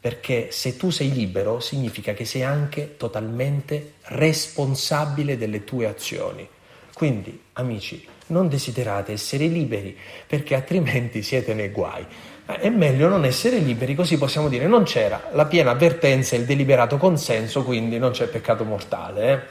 Perché 0.00 0.52
se 0.52 0.76
tu 0.76 0.90
sei 0.90 1.12
libero 1.12 1.58
significa 1.58 2.14
che 2.14 2.24
sei 2.24 2.42
anche 2.42 2.96
totalmente 2.96 3.94
responsabile 4.02 5.36
delle 5.36 5.64
tue 5.64 5.86
azioni. 5.86 6.48
Quindi, 6.94 7.42
amici, 7.54 8.06
non 8.28 8.48
desiderate 8.48 9.12
essere 9.12 9.46
liberi 9.46 9.96
perché 10.26 10.54
altrimenti 10.54 11.22
siete 11.22 11.54
nei 11.54 11.70
guai. 11.70 12.06
È 12.58 12.68
meglio 12.68 13.08
non 13.08 13.24
essere 13.24 13.58
liberi, 13.58 13.94
così 13.94 14.18
possiamo 14.18 14.48
dire 14.48 14.66
non 14.66 14.84
c'era 14.84 15.28
la 15.32 15.46
piena 15.46 15.70
avvertenza 15.70 16.34
e 16.34 16.40
il 16.40 16.44
deliberato 16.44 16.96
consenso, 16.96 17.62
quindi 17.62 17.98
non 17.98 18.12
c'è 18.12 18.26
peccato 18.26 18.64
mortale. 18.64 19.48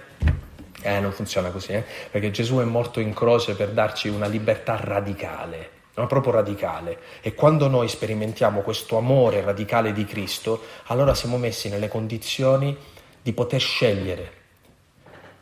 Eh, 0.82 0.96
eh 0.96 1.00
non 1.00 1.12
funziona 1.12 1.50
così, 1.50 1.74
eh? 1.74 1.84
perché 2.10 2.32
Gesù 2.32 2.58
è 2.58 2.64
morto 2.64 3.00
in 3.00 3.14
croce 3.14 3.56
per 3.56 3.70
darci 3.70 4.08
una 4.08 4.28
libertà 4.28 4.76
radicale, 4.76 5.70
ma 5.96 6.08
proprio 6.08 6.34
radicale. 6.34 6.98
E 7.22 7.34
quando 7.34 7.68
noi 7.68 7.88
sperimentiamo 7.88 8.62
questo 8.62 8.98
amore 8.98 9.42
radicale 9.42 9.94
di 9.94 10.06
Cristo, 10.06 10.62
allora 10.86 11.14
siamo 11.14 11.38
messi 11.38 11.70
nelle 11.70 11.88
condizioni 11.88 12.76
di 13.22 13.34
poter 13.34 13.60
scegliere 13.60 14.32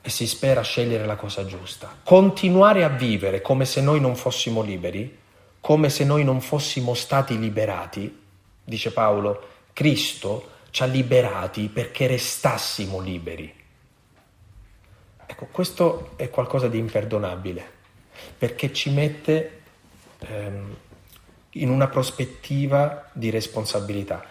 e 0.02 0.10
si 0.10 0.26
spera 0.26 0.62
scegliere 0.62 1.06
la 1.06 1.16
cosa 1.16 1.46
giusta. 1.46 1.94
Continuare 2.04 2.84
a 2.84 2.90
vivere 2.90 3.42
come 3.42 3.66
se 3.66 3.82
noi 3.82 4.00
non 4.00 4.16
fossimo 4.16 4.62
liberi 4.62 5.26
come 5.68 5.90
se 5.90 6.06
noi 6.06 6.24
non 6.24 6.40
fossimo 6.40 6.94
stati 6.94 7.38
liberati, 7.38 8.24
dice 8.64 8.94
Paolo, 8.94 9.48
Cristo 9.74 10.52
ci 10.70 10.82
ha 10.82 10.86
liberati 10.86 11.68
perché 11.68 12.08
restassimo 12.08 13.02
liberi. 13.02 13.54
Ecco, 15.26 15.48
questo 15.52 16.12
è 16.16 16.30
qualcosa 16.30 16.70
di 16.70 16.78
imperdonabile, 16.78 17.70
perché 18.38 18.72
ci 18.72 18.92
mette 18.92 19.64
ehm, 20.20 20.76
in 21.50 21.70
una 21.70 21.88
prospettiva 21.90 23.10
di 23.12 23.30
responsabilità. 23.30 24.24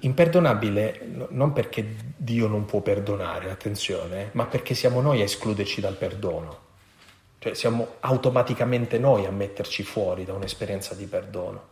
Imperdonabile 0.00 1.28
non 1.30 1.54
perché 1.54 1.94
Dio 2.14 2.46
non 2.46 2.66
può 2.66 2.82
perdonare, 2.82 3.50
attenzione, 3.50 4.28
ma 4.32 4.44
perché 4.44 4.74
siamo 4.74 5.00
noi 5.00 5.22
a 5.22 5.24
escluderci 5.24 5.80
dal 5.80 5.96
perdono. 5.96 6.66
Cioè 7.38 7.54
siamo 7.54 7.94
automaticamente 8.00 8.98
noi 8.98 9.24
a 9.24 9.30
metterci 9.30 9.84
fuori 9.84 10.24
da 10.24 10.32
un'esperienza 10.32 10.94
di 10.94 11.06
perdono, 11.06 11.62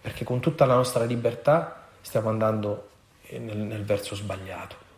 perché 0.00 0.24
con 0.24 0.40
tutta 0.40 0.66
la 0.66 0.74
nostra 0.74 1.04
libertà 1.04 1.88
stiamo 2.00 2.28
andando 2.28 2.88
nel, 3.30 3.56
nel 3.56 3.84
verso 3.84 4.14
sbagliato. 4.14 4.88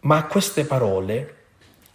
Ma 0.00 0.16
a 0.16 0.26
queste 0.26 0.64
parole 0.64 1.36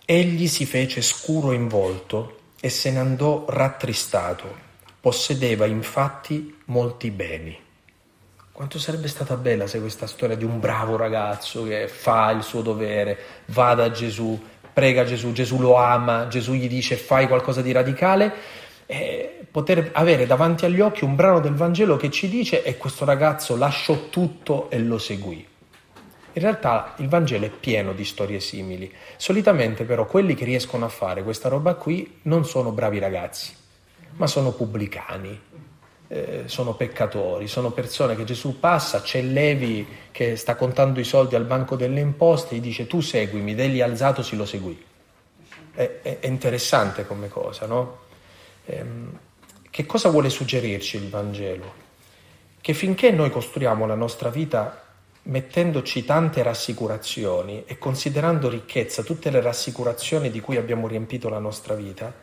egli 0.05 0.47
si 0.47 0.65
fece 0.65 1.01
scuro 1.01 1.51
in 1.51 1.67
volto 1.67 2.39
e 2.59 2.69
se 2.69 2.91
ne 2.91 2.99
andò 2.99 3.45
rattristato. 3.47 4.63
Possedeva 5.01 5.65
infatti 5.65 6.61
molti 6.65 7.11
beni. 7.11 7.64
Quanto 8.55 8.79
sarebbe 8.79 9.09
stata 9.09 9.35
bella 9.35 9.67
se 9.67 9.81
questa 9.81 10.07
storia 10.07 10.37
di 10.37 10.45
un 10.45 10.61
bravo 10.61 10.95
ragazzo 10.95 11.65
che 11.65 11.89
fa 11.89 12.31
il 12.31 12.41
suo 12.41 12.61
dovere, 12.61 13.17
va 13.47 13.73
da 13.73 13.91
Gesù, 13.91 14.41
prega 14.71 15.03
Gesù, 15.03 15.33
Gesù 15.33 15.59
lo 15.59 15.75
ama, 15.75 16.29
Gesù 16.29 16.53
gli 16.53 16.69
dice 16.69 16.95
fai 16.95 17.27
qualcosa 17.27 17.61
di 17.61 17.73
radicale, 17.73 18.33
e 18.85 19.45
poter 19.51 19.89
avere 19.91 20.25
davanti 20.25 20.63
agli 20.63 20.79
occhi 20.79 21.03
un 21.03 21.15
brano 21.15 21.41
del 21.41 21.53
Vangelo 21.53 21.97
che 21.97 22.09
ci 22.09 22.29
dice 22.29 22.63
e 22.63 22.77
questo 22.77 23.03
ragazzo 23.03 23.57
lasciò 23.57 24.07
tutto 24.07 24.69
e 24.69 24.79
lo 24.79 24.99
seguì. 24.99 25.45
In 26.31 26.41
realtà 26.41 26.93
il 26.99 27.09
Vangelo 27.09 27.43
è 27.43 27.49
pieno 27.49 27.91
di 27.91 28.05
storie 28.05 28.39
simili. 28.39 28.89
Solitamente 29.17 29.83
però 29.83 30.05
quelli 30.05 30.33
che 30.33 30.45
riescono 30.45 30.85
a 30.85 30.89
fare 30.89 31.23
questa 31.23 31.49
roba 31.49 31.73
qui 31.73 32.19
non 32.21 32.45
sono 32.45 32.71
bravi 32.71 32.99
ragazzi, 32.99 33.53
ma 34.11 34.27
sono 34.27 34.53
pubblicani, 34.53 35.41
eh, 36.15 36.43
sono 36.45 36.75
peccatori, 36.75 37.45
sono 37.47 37.71
persone 37.71 38.15
che 38.15 38.23
Gesù 38.23 38.57
passa, 38.57 39.01
c'è 39.01 39.21
Levi 39.21 39.85
che 40.11 40.37
sta 40.37 40.55
contando 40.55 41.01
i 41.01 41.03
soldi 41.03 41.35
al 41.35 41.43
banco 41.43 41.75
delle 41.75 41.99
imposte, 41.99 42.55
gli 42.55 42.61
dice 42.61 42.87
tu 42.87 43.01
seguimi, 43.01 43.53
degli 43.53 43.81
alzatosi 43.81 44.37
lo 44.37 44.45
seguì. 44.45 44.81
È, 45.73 45.99
è, 46.01 46.19
è 46.19 46.27
interessante 46.27 47.05
come 47.05 47.27
cosa, 47.27 47.65
no? 47.65 48.03
Ehm, 48.65 49.19
che 49.69 49.85
cosa 49.85 50.07
vuole 50.07 50.29
suggerirci 50.29 50.95
il 50.95 51.09
Vangelo? 51.09 51.83
Che 52.61 52.73
finché 52.73 53.11
noi 53.11 53.29
costruiamo 53.29 53.85
la 53.85 53.95
nostra 53.95 54.29
vita 54.29 54.83
mettendoci 55.23 56.05
tante 56.05 56.43
rassicurazioni 56.43 57.63
e 57.65 57.77
considerando 57.77 58.47
ricchezza 58.47 59.03
tutte 59.03 59.29
le 59.29 59.41
rassicurazioni 59.41 60.31
di 60.31 60.39
cui 60.39 60.55
abbiamo 60.55 60.87
riempito 60.87 61.27
la 61.27 61.39
nostra 61.39 61.73
vita, 61.73 62.13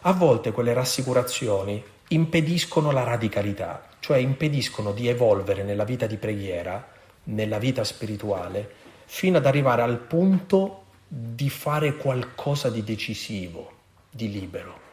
a 0.00 0.12
volte 0.12 0.52
quelle 0.52 0.72
rassicurazioni 0.72 1.84
impediscono 2.08 2.90
la 2.90 3.02
radicalità, 3.02 3.88
cioè 4.00 4.18
impediscono 4.18 4.92
di 4.92 5.08
evolvere 5.08 5.62
nella 5.62 5.84
vita 5.84 6.06
di 6.06 6.16
preghiera, 6.16 6.86
nella 7.24 7.58
vita 7.58 7.84
spirituale, 7.84 8.70
fino 9.06 9.38
ad 9.38 9.46
arrivare 9.46 9.82
al 9.82 9.98
punto 9.98 10.84
di 11.08 11.48
fare 11.50 11.96
qualcosa 11.96 12.70
di 12.70 12.82
decisivo, 12.82 13.72
di 14.10 14.30
libero. 14.30 14.84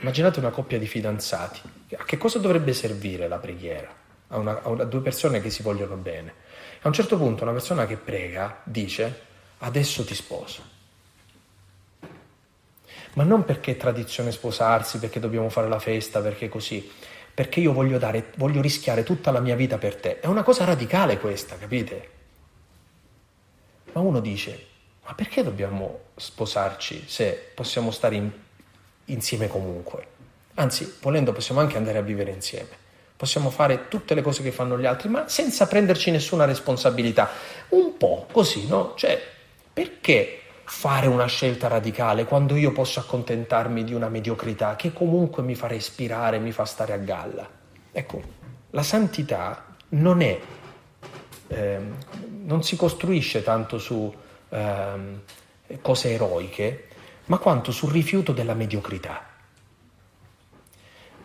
Immaginate 0.00 0.38
una 0.38 0.50
coppia 0.50 0.78
di 0.78 0.86
fidanzati. 0.86 1.60
A 1.96 2.04
che 2.04 2.16
cosa 2.16 2.38
dovrebbe 2.38 2.72
servire 2.72 3.28
la 3.28 3.38
preghiera? 3.38 3.92
A, 4.28 4.38
una, 4.38 4.62
a, 4.62 4.68
una, 4.68 4.82
a 4.84 4.86
due 4.86 5.00
persone 5.00 5.40
che 5.40 5.50
si 5.50 5.62
vogliono 5.62 5.96
bene. 5.96 6.32
A 6.82 6.88
un 6.88 6.94
certo 6.94 7.18
punto 7.18 7.42
una 7.42 7.52
persona 7.52 7.86
che 7.86 7.96
prega 7.96 8.60
dice 8.64 9.28
adesso 9.58 10.04
ti 10.04 10.14
sposo. 10.14 10.78
Ma 13.14 13.24
non 13.24 13.44
perché 13.44 13.72
è 13.72 13.76
tradizione 13.76 14.30
sposarsi, 14.32 14.98
perché 14.98 15.20
dobbiamo 15.20 15.48
fare 15.48 15.68
la 15.68 15.78
festa, 15.78 16.20
perché 16.20 16.48
così, 16.48 16.90
perché 17.34 17.60
io 17.60 17.72
voglio, 17.72 17.98
dare, 17.98 18.32
voglio 18.36 18.60
rischiare 18.60 19.02
tutta 19.02 19.30
la 19.30 19.40
mia 19.40 19.56
vita 19.56 19.78
per 19.78 19.96
te. 19.96 20.20
È 20.20 20.26
una 20.26 20.42
cosa 20.42 20.64
radicale 20.64 21.18
questa, 21.18 21.56
capite? 21.56 22.08
Ma 23.92 24.00
uno 24.00 24.20
dice, 24.20 24.66
ma 25.04 25.14
perché 25.14 25.42
dobbiamo 25.42 26.00
sposarci 26.14 27.04
se 27.06 27.50
possiamo 27.54 27.90
stare 27.90 28.14
in, 28.14 28.30
insieme 29.06 29.48
comunque? 29.48 30.06
Anzi, 30.54 30.96
volendo 31.00 31.32
possiamo 31.32 31.60
anche 31.60 31.76
andare 31.76 31.98
a 31.98 32.02
vivere 32.02 32.30
insieme. 32.30 32.88
Possiamo 33.16 33.50
fare 33.50 33.88
tutte 33.88 34.14
le 34.14 34.22
cose 34.22 34.42
che 34.42 34.52
fanno 34.52 34.78
gli 34.78 34.86
altri, 34.86 35.08
ma 35.08 35.28
senza 35.28 35.66
prenderci 35.66 36.10
nessuna 36.10 36.44
responsabilità. 36.44 37.30
Un 37.70 37.96
po' 37.96 38.26
così, 38.30 38.66
no? 38.66 38.94
Cioè, 38.96 39.20
perché 39.72 40.39
fare 40.72 41.08
una 41.08 41.26
scelta 41.26 41.66
radicale 41.66 42.24
quando 42.24 42.54
io 42.54 42.70
posso 42.70 43.00
accontentarmi 43.00 43.82
di 43.82 43.92
una 43.92 44.08
mediocrità 44.08 44.76
che 44.76 44.92
comunque 44.92 45.42
mi 45.42 45.56
fa 45.56 45.66
respirare, 45.66 46.38
mi 46.38 46.52
fa 46.52 46.64
stare 46.64 46.92
a 46.92 46.96
galla. 46.96 47.46
Ecco, 47.90 48.22
la 48.70 48.82
santità 48.84 49.76
non 49.90 50.22
è, 50.22 50.40
eh, 51.48 51.80
non 52.44 52.62
si 52.62 52.76
costruisce 52.76 53.42
tanto 53.42 53.78
su 53.78 54.14
eh, 54.48 54.92
cose 55.82 56.12
eroiche, 56.12 56.86
ma 57.26 57.38
quanto 57.38 57.72
sul 57.72 57.90
rifiuto 57.90 58.32
della 58.32 58.54
mediocrità. 58.54 59.26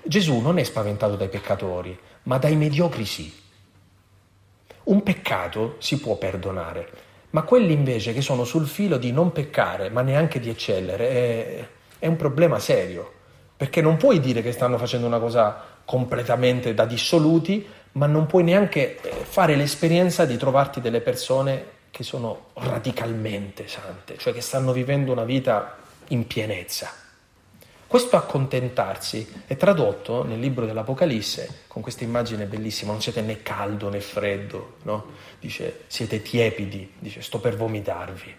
Gesù 0.03 0.39
non 0.39 0.57
è 0.57 0.63
spaventato 0.63 1.15
dai 1.15 1.29
peccatori, 1.29 1.97
ma 2.23 2.39
dai 2.39 2.55
mediocri 2.57 3.05
sì. 3.05 3.31
Un 4.85 5.03
peccato 5.03 5.75
si 5.77 5.99
può 5.99 6.17
perdonare, 6.17 6.89
ma 7.35 7.41
quelli 7.41 7.73
invece 7.73 8.13
che 8.13 8.21
sono 8.21 8.45
sul 8.45 8.65
filo 8.65 8.95
di 8.95 9.11
non 9.11 9.33
peccare, 9.33 9.89
ma 9.89 10.01
neanche 10.01 10.39
di 10.39 10.49
eccellere, 10.49 11.09
è, 11.09 11.67
è 11.99 12.07
un 12.07 12.15
problema 12.15 12.59
serio, 12.59 13.11
perché 13.57 13.81
non 13.81 13.97
puoi 13.97 14.21
dire 14.21 14.41
che 14.41 14.53
stanno 14.53 14.77
facendo 14.77 15.05
una 15.05 15.19
cosa 15.19 15.61
completamente 15.83 16.73
da 16.73 16.85
dissoluti, 16.85 17.67
ma 17.93 18.05
non 18.05 18.25
puoi 18.25 18.43
neanche 18.43 19.01
eh, 19.01 19.11
fare 19.25 19.57
l'esperienza 19.57 20.23
di 20.23 20.37
trovarti 20.37 20.79
delle 20.79 21.01
persone 21.01 21.65
che 21.91 22.03
sono 22.03 22.51
radicalmente 22.53 23.67
sante, 23.67 24.17
cioè 24.17 24.31
che 24.31 24.39
stanno 24.39 24.71
vivendo 24.71 25.11
una 25.11 25.25
vita 25.25 25.75
in 26.09 26.27
pienezza. 26.27 26.89
Questo 27.95 28.17
accontentarsi 28.17 29.25
è 29.47 29.55
tradotto 29.55 30.25
nel 30.25 30.37
libro 30.37 30.65
dell'Apocalisse 30.65 31.61
con 31.69 31.81
questa 31.81 32.03
immagine 32.03 32.43
bellissima, 32.43 32.91
non 32.91 33.01
siete 33.01 33.21
né 33.21 33.41
caldo 33.41 33.87
né 33.87 34.01
freddo, 34.01 34.79
no? 34.81 35.05
dice 35.39 35.83
siete 35.87 36.21
tiepidi, 36.21 36.95
dice 36.99 37.21
sto 37.21 37.39
per 37.39 37.55
vomitarvi. 37.55 38.35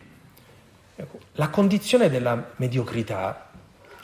Ecco, 0.96 1.18
la 1.32 1.48
condizione 1.48 2.10
della 2.10 2.52
mediocrità 2.56 3.48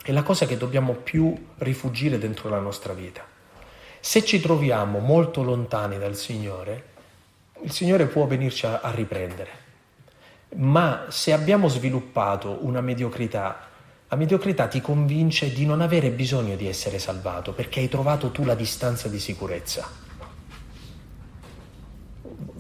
è 0.03 0.11
la 0.11 0.23
cosa 0.23 0.47
che 0.47 0.57
dobbiamo 0.57 0.95
più 0.95 1.49
rifugire 1.59 2.17
dentro 2.17 2.49
la 2.49 2.59
nostra 2.59 2.95
vita. 2.95 3.23
Se 4.01 4.25
ci 4.25 4.41
troviamo 4.41 5.01
molto 5.01 5.43
lontani 5.43 5.99
dal 5.99 6.17
Signore, 6.17 6.85
il 7.61 7.73
Signore 7.73 8.07
può 8.07 8.25
venirci 8.25 8.65
a, 8.65 8.81
a 8.81 8.91
riprendere, 8.91 9.51
ma 10.57 11.09
se 11.11 11.31
abbiamo 11.35 11.69
sviluppato 11.69 12.57
una 12.63 12.81
mediocrità 12.81 13.69
la 14.13 14.19
mediocrità 14.19 14.69
ti 14.69 14.83
convince 14.83 15.55
di 15.55 15.65
non 15.65 15.81
avere 15.81 16.11
bisogno 16.11 16.55
di 16.55 16.69
essere 16.69 16.99
salvato 16.99 17.55
perché 17.55 17.81
hai 17.81 17.89
trovato 17.89 18.31
tu 18.31 18.45
la 18.45 18.55
distanza 18.55 19.09
di 19.09 19.19
sicurezza. 19.19 19.89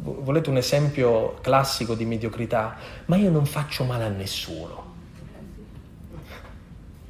Volete 0.02 0.48
un 0.48 0.56
esempio 0.56 1.34
classico 1.42 1.94
di 1.94 2.06
mediocrità? 2.06 2.74
Ma 3.04 3.16
io 3.16 3.28
non 3.30 3.44
faccio 3.44 3.84
male 3.84 4.04
a 4.04 4.08
nessuno. 4.08 4.94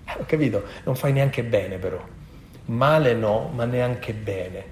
Eh, 0.07 0.17
ho 0.19 0.25
capito? 0.27 0.65
Non 0.83 0.97
fai 0.97 1.13
neanche 1.13 1.45
bene 1.45 1.79
però. 1.79 2.05
Male 2.65 3.15
no, 3.15 3.49
ma 3.55 3.65
neanche 3.65 4.13
bene. 4.13 4.65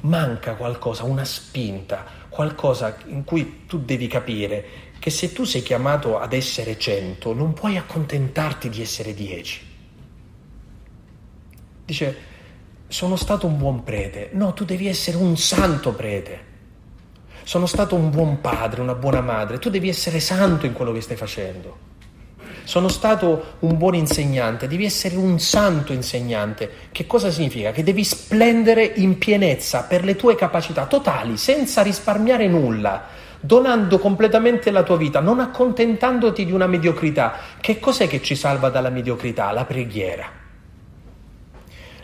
Manca 0.00 0.56
qualcosa, 0.56 1.04
una 1.04 1.24
spinta, 1.24 2.04
qualcosa 2.28 2.96
in 3.06 3.22
cui 3.22 3.66
tu 3.68 3.78
devi 3.78 4.08
capire 4.08 4.90
che 5.02 5.10
se 5.10 5.32
tu 5.32 5.42
sei 5.42 5.62
chiamato 5.62 6.20
ad 6.20 6.32
essere 6.32 6.78
cento, 6.78 7.34
non 7.34 7.54
puoi 7.54 7.76
accontentarti 7.76 8.68
di 8.68 8.80
essere 8.80 9.12
dieci. 9.14 9.60
Dice, 11.84 12.16
sono 12.86 13.16
stato 13.16 13.48
un 13.48 13.58
buon 13.58 13.82
prete. 13.82 14.28
No, 14.34 14.52
tu 14.52 14.64
devi 14.64 14.86
essere 14.86 15.16
un 15.16 15.36
santo 15.36 15.92
prete. 15.92 16.44
Sono 17.42 17.66
stato 17.66 17.96
un 17.96 18.10
buon 18.10 18.40
padre, 18.40 18.80
una 18.80 18.94
buona 18.94 19.20
madre. 19.20 19.58
Tu 19.58 19.70
devi 19.70 19.88
essere 19.88 20.20
santo 20.20 20.66
in 20.66 20.72
quello 20.72 20.92
che 20.92 21.00
stai 21.00 21.16
facendo. 21.16 21.76
Sono 22.62 22.86
stato 22.86 23.56
un 23.58 23.76
buon 23.76 23.96
insegnante, 23.96 24.68
devi 24.68 24.84
essere 24.84 25.16
un 25.16 25.40
santo 25.40 25.92
insegnante. 25.92 26.70
Che 26.92 27.08
cosa 27.08 27.28
significa? 27.32 27.72
Che 27.72 27.82
devi 27.82 28.04
splendere 28.04 28.84
in 28.84 29.18
pienezza 29.18 29.82
per 29.82 30.04
le 30.04 30.14
tue 30.14 30.36
capacità 30.36 30.86
totali, 30.86 31.36
senza 31.36 31.82
risparmiare 31.82 32.46
nulla 32.46 33.21
donando 33.42 33.98
completamente 33.98 34.70
la 34.70 34.84
tua 34.84 34.96
vita, 34.96 35.20
non 35.20 35.40
accontentandoti 35.40 36.46
di 36.46 36.52
una 36.52 36.68
mediocrità. 36.68 37.34
Che 37.60 37.80
cos'è 37.80 38.06
che 38.06 38.22
ci 38.22 38.36
salva 38.36 38.68
dalla 38.70 38.88
mediocrità? 38.88 39.50
La 39.50 39.64
preghiera. 39.64 40.30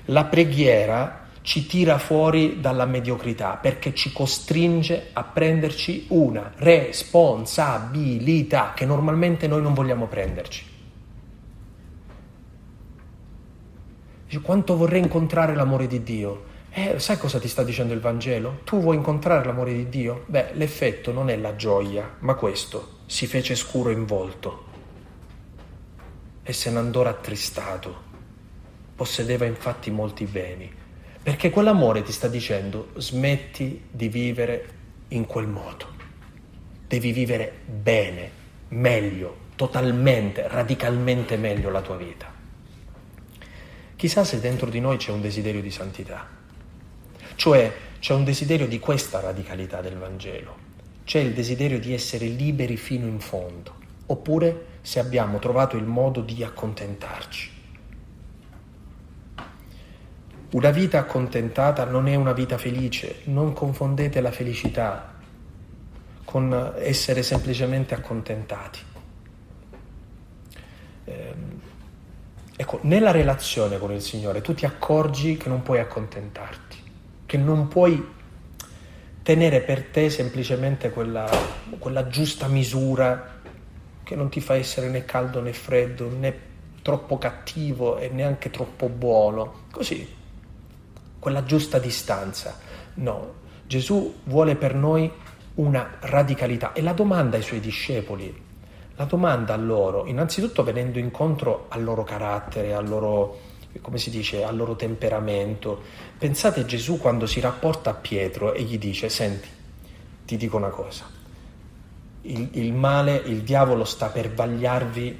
La 0.06 0.24
preghiera 0.24 1.26
ci 1.42 1.66
tira 1.66 1.98
fuori 1.98 2.58
dalla 2.60 2.86
mediocrità 2.86 3.54
perché 3.54 3.94
ci 3.94 4.10
costringe 4.12 5.10
a 5.12 5.22
prenderci 5.22 6.06
una 6.08 6.50
responsabilità 6.56 8.72
che 8.74 8.84
normalmente 8.84 9.46
noi 9.46 9.62
non 9.62 9.74
vogliamo 9.74 10.06
prenderci. 10.06 10.74
Quanto 14.42 14.76
vorrei 14.76 15.00
incontrare 15.00 15.54
l'amore 15.54 15.86
di 15.86 16.02
Dio? 16.02 16.47
Eh, 16.70 16.98
sai 16.98 17.16
cosa 17.16 17.38
ti 17.40 17.48
sta 17.48 17.64
dicendo 17.64 17.94
il 17.94 18.00
Vangelo? 18.00 18.60
Tu 18.64 18.78
vuoi 18.78 18.96
incontrare 18.96 19.44
l'amore 19.44 19.72
di 19.72 19.88
Dio? 19.88 20.24
Beh, 20.26 20.50
l'effetto 20.52 21.12
non 21.12 21.30
è 21.30 21.36
la 21.36 21.56
gioia, 21.56 22.16
ma 22.20 22.34
questo, 22.34 22.98
si 23.06 23.26
fece 23.26 23.54
scuro 23.54 23.90
in 23.90 24.04
volto 24.04 24.66
e 26.42 26.52
se 26.52 26.70
ne 26.70 26.78
andò 26.78 27.02
rattristato. 27.02 28.06
Possedeva 28.94 29.44
infatti 29.44 29.90
molti 29.90 30.24
beni, 30.24 30.70
perché 31.22 31.50
quell'amore 31.50 32.02
ti 32.02 32.12
sta 32.12 32.28
dicendo 32.28 32.88
smetti 32.96 33.84
di 33.90 34.08
vivere 34.08 34.68
in 35.08 35.26
quel 35.26 35.46
modo. 35.46 35.86
Devi 36.86 37.12
vivere 37.12 37.52
bene, 37.66 38.30
meglio, 38.68 39.46
totalmente, 39.56 40.48
radicalmente 40.48 41.36
meglio 41.36 41.70
la 41.70 41.82
tua 41.82 41.96
vita. 41.96 42.32
Chissà 43.96 44.24
se 44.24 44.40
dentro 44.40 44.70
di 44.70 44.80
noi 44.80 44.96
c'è 44.96 45.10
un 45.10 45.20
desiderio 45.20 45.60
di 45.60 45.70
santità. 45.70 46.37
Cioè 47.38 47.72
c'è 48.00 48.14
un 48.14 48.24
desiderio 48.24 48.66
di 48.66 48.80
questa 48.80 49.20
radicalità 49.20 49.80
del 49.80 49.96
Vangelo, 49.96 50.56
c'è 51.04 51.20
il 51.20 51.32
desiderio 51.32 51.78
di 51.78 51.94
essere 51.94 52.26
liberi 52.26 52.76
fino 52.76 53.06
in 53.06 53.20
fondo, 53.20 53.76
oppure 54.06 54.78
se 54.80 54.98
abbiamo 54.98 55.38
trovato 55.38 55.76
il 55.76 55.84
modo 55.84 56.20
di 56.20 56.42
accontentarci. 56.42 57.50
Una 60.50 60.70
vita 60.70 60.98
accontentata 60.98 61.84
non 61.84 62.08
è 62.08 62.16
una 62.16 62.32
vita 62.32 62.58
felice, 62.58 63.20
non 63.26 63.52
confondete 63.52 64.20
la 64.20 64.32
felicità 64.32 65.14
con 66.24 66.74
essere 66.78 67.22
semplicemente 67.22 67.94
accontentati. 67.94 68.80
Eh, 71.04 71.34
ecco, 72.56 72.80
nella 72.82 73.12
relazione 73.12 73.78
con 73.78 73.92
il 73.92 74.02
Signore 74.02 74.40
tu 74.40 74.54
ti 74.54 74.66
accorgi 74.66 75.36
che 75.36 75.48
non 75.48 75.62
puoi 75.62 75.78
accontentarti, 75.78 76.77
che 77.28 77.36
non 77.36 77.68
puoi 77.68 78.02
tenere 79.22 79.60
per 79.60 79.84
te 79.84 80.08
semplicemente 80.08 80.88
quella, 80.88 81.28
quella 81.78 82.06
giusta 82.06 82.48
misura 82.48 83.40
che 84.02 84.16
non 84.16 84.30
ti 84.30 84.40
fa 84.40 84.54
essere 84.54 84.88
né 84.88 85.04
caldo 85.04 85.42
né 85.42 85.52
freddo, 85.52 86.08
né 86.08 86.46
troppo 86.80 87.18
cattivo 87.18 87.98
e 87.98 88.08
neanche 88.08 88.48
troppo 88.48 88.88
buono. 88.88 89.64
Così, 89.70 90.08
quella 91.18 91.44
giusta 91.44 91.78
distanza. 91.78 92.58
No, 92.94 93.34
Gesù 93.66 94.20
vuole 94.24 94.56
per 94.56 94.74
noi 94.74 95.12
una 95.56 95.96
radicalità 96.00 96.72
e 96.72 96.80
la 96.80 96.94
domanda 96.94 97.36
ai 97.36 97.42
suoi 97.42 97.60
discepoli, 97.60 98.34
la 98.96 99.04
domanda 99.04 99.52
a 99.52 99.58
loro, 99.58 100.06
innanzitutto 100.06 100.64
venendo 100.64 100.98
incontro 100.98 101.66
al 101.68 101.84
loro 101.84 102.04
carattere, 102.04 102.72
al 102.72 102.88
loro, 102.88 103.38
come 103.80 103.98
si 103.98 104.10
dice, 104.10 104.44
al 104.44 104.56
loro 104.56 104.76
temperamento. 104.76 105.82
Pensate 106.18 106.64
Gesù 106.64 106.98
quando 106.98 107.26
si 107.26 107.40
rapporta 107.40 107.90
a 107.90 107.94
Pietro 107.94 108.54
e 108.54 108.62
gli 108.62 108.78
dice, 108.78 109.08
senti, 109.08 109.48
ti 110.24 110.36
dico 110.36 110.56
una 110.56 110.68
cosa, 110.68 111.04
il, 112.22 112.48
il 112.52 112.72
male, 112.72 113.16
il 113.16 113.42
diavolo 113.42 113.84
sta 113.84 114.08
per 114.08 114.32
vagliarvi 114.32 115.18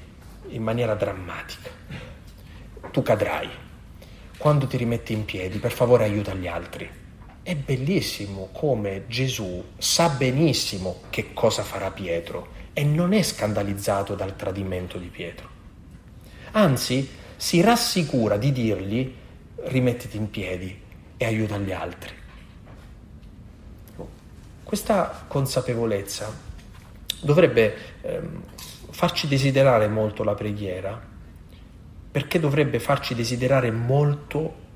in 0.49 0.63
maniera 0.63 0.95
drammatica. 0.95 1.71
Tu 2.91 3.03
cadrai. 3.03 3.49
Quando 4.37 4.67
ti 4.67 4.77
rimetti 4.77 5.13
in 5.13 5.25
piedi, 5.25 5.59
per 5.59 5.73
favore 5.73 6.05
aiuta 6.05 6.35
gli 6.35 6.47
altri. 6.47 6.89
È 7.43 7.55
bellissimo 7.57 8.51
come 8.53 9.05
Gesù 9.09 9.65
sa 9.79 10.11
benissimo 10.11 11.01
che 11.11 11.33
cosa 11.33 11.63
farà 11.63 11.91
Pietro 11.91 12.57
e 12.73 12.85
non 12.85 13.13
è 13.13 13.23
scandalizzato 13.23 14.15
dal 14.15 14.37
tradimento 14.37 14.99
di 14.99 15.09
Pietro. 15.09 15.49
Anzi, 16.53 17.09
si 17.39 17.61
rassicura 17.61 18.37
di 18.37 18.51
dirgli 18.51 19.15
rimettiti 19.67 20.17
in 20.17 20.29
piedi 20.29 20.77
e 21.17 21.25
aiuta 21.25 21.57
gli 21.57 21.71
altri. 21.71 22.13
Questa 24.65 25.25
consapevolezza 25.29 26.31
dovrebbe 27.23 27.75
ehm, 28.03 28.43
farci 28.91 29.29
desiderare 29.29 29.87
molto 29.87 30.25
la 30.25 30.35
preghiera, 30.35 31.01
perché 32.11 32.41
dovrebbe 32.41 32.81
farci 32.81 33.15
desiderare 33.15 33.71
molto 33.71 34.67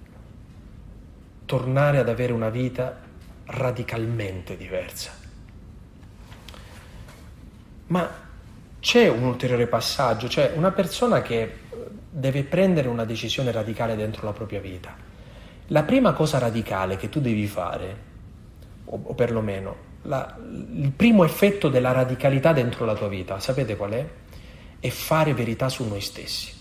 tornare 1.45 1.99
ad 1.99 2.09
avere 2.09 2.33
una 2.33 2.49
vita 2.49 2.97
radicalmente 3.47 4.57
diversa. 4.57 5.11
Ma 7.89 8.09
c'è 8.79 9.09
un 9.09 9.25
ulteriore 9.25 9.67
passaggio, 9.67 10.29
cioè 10.29 10.53
una 10.55 10.71
persona 10.71 11.23
che 11.23 11.62
deve 12.15 12.45
prendere 12.45 12.89
una 12.89 13.07
decisione 13.07 13.51
radicale 13.51 13.97
dentro 13.97 14.27
la 14.27 14.33
propria 14.33 14.61
vita. 14.61 14.95
La 15.69 15.83
prima 15.85 16.13
cosa 16.13 16.39
radicale 16.39 16.97
che 16.99 17.09
tu 17.09 17.21
devi 17.21 17.47
fare, 17.47 17.97
o, 18.85 19.01
o 19.03 19.15
perlomeno 19.15 19.91
la, 20.03 20.37
il 20.75 20.91
primo 20.91 21.25
effetto 21.25 21.69
della 21.69 21.93
radicalità 21.93 22.53
dentro 22.53 22.85
la 22.85 22.95
tua 22.95 23.09
vita, 23.09 23.41
sapete 23.41 23.77
qual 23.77 23.93
è? 23.93 24.09
È 24.79 24.89
fare 24.91 25.33
verità 25.33 25.69
su 25.69 25.87
noi 25.89 26.01
stessi. 26.01 26.61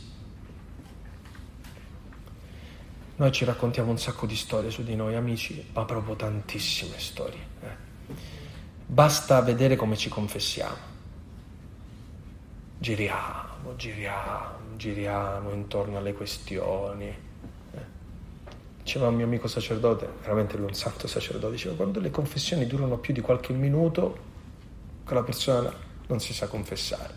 Noi 3.18 3.32
ci 3.32 3.46
raccontiamo 3.46 3.92
un 3.92 4.00
sacco 4.00 4.26
di 4.26 4.36
storie 4.36 4.72
su 4.72 4.84
di 4.84 4.96
noi, 4.96 5.16
amici, 5.16 5.70
ma 5.74 5.86
proprio 5.86 6.16
tantissime 6.16 6.98
storie. 6.98 7.40
Eh. 7.62 7.90
Basta 8.86 9.42
vedere 9.42 9.76
come 9.76 9.98
ci 9.98 10.10
confessiamo. 10.10 10.90
Giriamo, 12.80 13.51
giriamo, 13.76 14.76
giriamo 14.76 15.52
intorno 15.52 15.98
alle 15.98 16.14
questioni 16.14 17.30
Diceva 18.84 19.10
un 19.10 19.16
mio 19.16 19.26
amico 19.26 19.48
sacerdote, 19.48 20.08
veramente 20.22 20.58
lui 20.58 20.66
un 20.66 20.74
santo 20.74 21.08
sacerdote, 21.08 21.54
diceva 21.54 21.76
quando 21.76 22.00
le 22.00 22.10
confessioni 22.10 22.66
durano 22.66 22.98
più 22.98 23.14
di 23.14 23.22
qualche 23.22 23.54
minuto, 23.54 24.30
quella 25.06 25.22
persona 25.22 25.72
non 26.08 26.20
si 26.20 26.34
sa 26.34 26.48
confessare. 26.48 27.14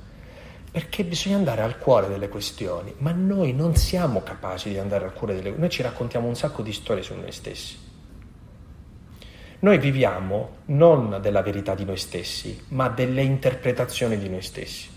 Perché 0.70 1.04
bisogna 1.04 1.36
andare 1.36 1.62
al 1.62 1.78
cuore 1.78 2.08
delle 2.08 2.28
questioni, 2.28 2.92
ma 2.98 3.12
noi 3.12 3.54
non 3.54 3.76
siamo 3.76 4.22
capaci 4.22 4.68
di 4.68 4.78
andare 4.78 5.06
al 5.06 5.14
cuore 5.14 5.32
delle 5.32 5.50
questioni, 5.50 5.60
noi 5.60 5.70
ci 5.70 5.82
raccontiamo 5.82 6.28
un 6.28 6.36
sacco 6.36 6.60
di 6.60 6.72
storie 6.72 7.02
su 7.02 7.14
noi 7.14 7.32
stessi. 7.32 7.78
Noi 9.60 9.78
viviamo 9.78 10.56
non 10.66 11.18
della 11.22 11.40
verità 11.40 11.74
di 11.74 11.86
noi 11.86 11.96
stessi, 11.96 12.66
ma 12.68 12.88
delle 12.90 13.22
interpretazioni 13.22 14.18
di 14.18 14.28
noi 14.28 14.42
stessi. 14.42 14.93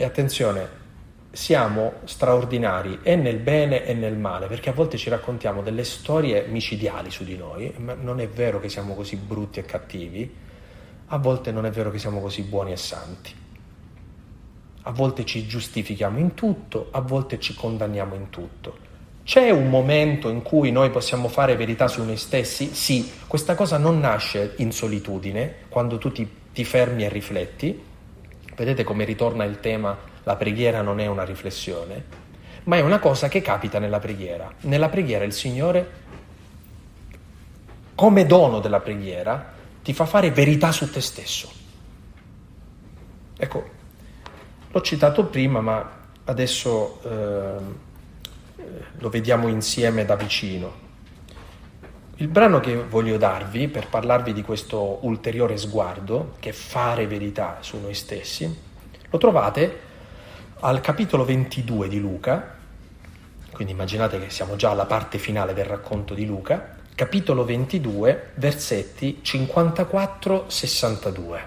E 0.00 0.04
attenzione, 0.04 0.66
siamo 1.30 1.92
straordinari 2.04 3.00
e 3.02 3.16
nel 3.16 3.36
bene 3.36 3.84
e 3.84 3.92
nel 3.92 4.16
male, 4.16 4.46
perché 4.46 4.70
a 4.70 4.72
volte 4.72 4.96
ci 4.96 5.10
raccontiamo 5.10 5.60
delle 5.60 5.84
storie 5.84 6.46
micidiali 6.46 7.10
su 7.10 7.22
di 7.22 7.36
noi, 7.36 7.70
ma 7.76 7.92
non 7.92 8.18
è 8.18 8.26
vero 8.26 8.60
che 8.60 8.70
siamo 8.70 8.94
così 8.94 9.16
brutti 9.16 9.58
e 9.58 9.66
cattivi, 9.66 10.34
a 11.08 11.18
volte 11.18 11.52
non 11.52 11.66
è 11.66 11.70
vero 11.70 11.90
che 11.90 11.98
siamo 11.98 12.22
così 12.22 12.40
buoni 12.44 12.72
e 12.72 12.76
santi. 12.78 13.34
A 14.84 14.90
volte 14.90 15.26
ci 15.26 15.46
giustifichiamo 15.46 16.18
in 16.18 16.32
tutto, 16.32 16.88
a 16.92 17.02
volte 17.02 17.38
ci 17.38 17.54
condanniamo 17.54 18.14
in 18.14 18.30
tutto. 18.30 18.78
C'è 19.22 19.50
un 19.50 19.68
momento 19.68 20.30
in 20.30 20.40
cui 20.40 20.72
noi 20.72 20.88
possiamo 20.88 21.28
fare 21.28 21.56
verità 21.56 21.88
su 21.88 22.02
noi 22.02 22.16
stessi? 22.16 22.72
Sì, 22.74 23.12
questa 23.26 23.54
cosa 23.54 23.76
non 23.76 24.00
nasce 24.00 24.54
in 24.56 24.72
solitudine, 24.72 25.56
quando 25.68 25.98
tu 25.98 26.10
ti, 26.10 26.26
ti 26.54 26.64
fermi 26.64 27.04
e 27.04 27.10
rifletti. 27.10 27.88
Vedete 28.60 28.84
come 28.84 29.06
ritorna 29.06 29.44
il 29.44 29.58
tema 29.58 29.96
la 30.24 30.36
preghiera 30.36 30.82
non 30.82 31.00
è 31.00 31.06
una 31.06 31.24
riflessione, 31.24 32.04
ma 32.64 32.76
è 32.76 32.82
una 32.82 32.98
cosa 32.98 33.26
che 33.26 33.40
capita 33.40 33.78
nella 33.78 34.00
preghiera. 34.00 34.52
Nella 34.64 34.90
preghiera 34.90 35.24
il 35.24 35.32
Signore, 35.32 35.90
come 37.94 38.26
dono 38.26 38.60
della 38.60 38.80
preghiera, 38.80 39.54
ti 39.82 39.94
fa 39.94 40.04
fare 40.04 40.30
verità 40.30 40.72
su 40.72 40.90
te 40.90 41.00
stesso. 41.00 41.50
Ecco, 43.38 43.70
l'ho 44.70 44.80
citato 44.82 45.24
prima, 45.24 45.62
ma 45.62 45.90
adesso 46.24 47.00
eh, 47.02 47.62
lo 48.98 49.08
vediamo 49.08 49.48
insieme 49.48 50.04
da 50.04 50.16
vicino. 50.16 50.88
Il 52.20 52.28
brano 52.28 52.60
che 52.60 52.76
voglio 52.76 53.16
darvi 53.16 53.68
per 53.68 53.88
parlarvi 53.88 54.34
di 54.34 54.42
questo 54.42 54.98
ulteriore 55.06 55.56
sguardo, 55.56 56.34
che 56.38 56.50
è 56.50 56.52
fare 56.52 57.06
verità 57.06 57.56
su 57.60 57.78
noi 57.78 57.94
stessi, 57.94 58.54
lo 59.08 59.16
trovate 59.16 59.80
al 60.60 60.82
capitolo 60.82 61.24
22 61.24 61.88
di 61.88 61.98
Luca, 61.98 62.56
quindi 63.52 63.72
immaginate 63.72 64.20
che 64.20 64.28
siamo 64.28 64.56
già 64.56 64.68
alla 64.68 64.84
parte 64.84 65.16
finale 65.16 65.54
del 65.54 65.64
racconto 65.64 66.12
di 66.12 66.26
Luca, 66.26 66.76
capitolo 66.94 67.42
22, 67.42 68.32
versetti 68.34 69.22
54-62. 69.24 71.40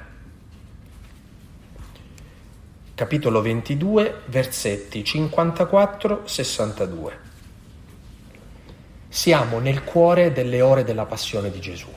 Capitolo 2.96 3.42
22, 3.42 4.22
versetti 4.26 5.04
54-62. 5.04 7.33
Siamo 9.14 9.60
nel 9.60 9.84
cuore 9.84 10.32
delle 10.32 10.62
ore 10.62 10.84
della 10.84 11.06
passione 11.06 11.52
di 11.52 11.60
Gesù 11.60 11.88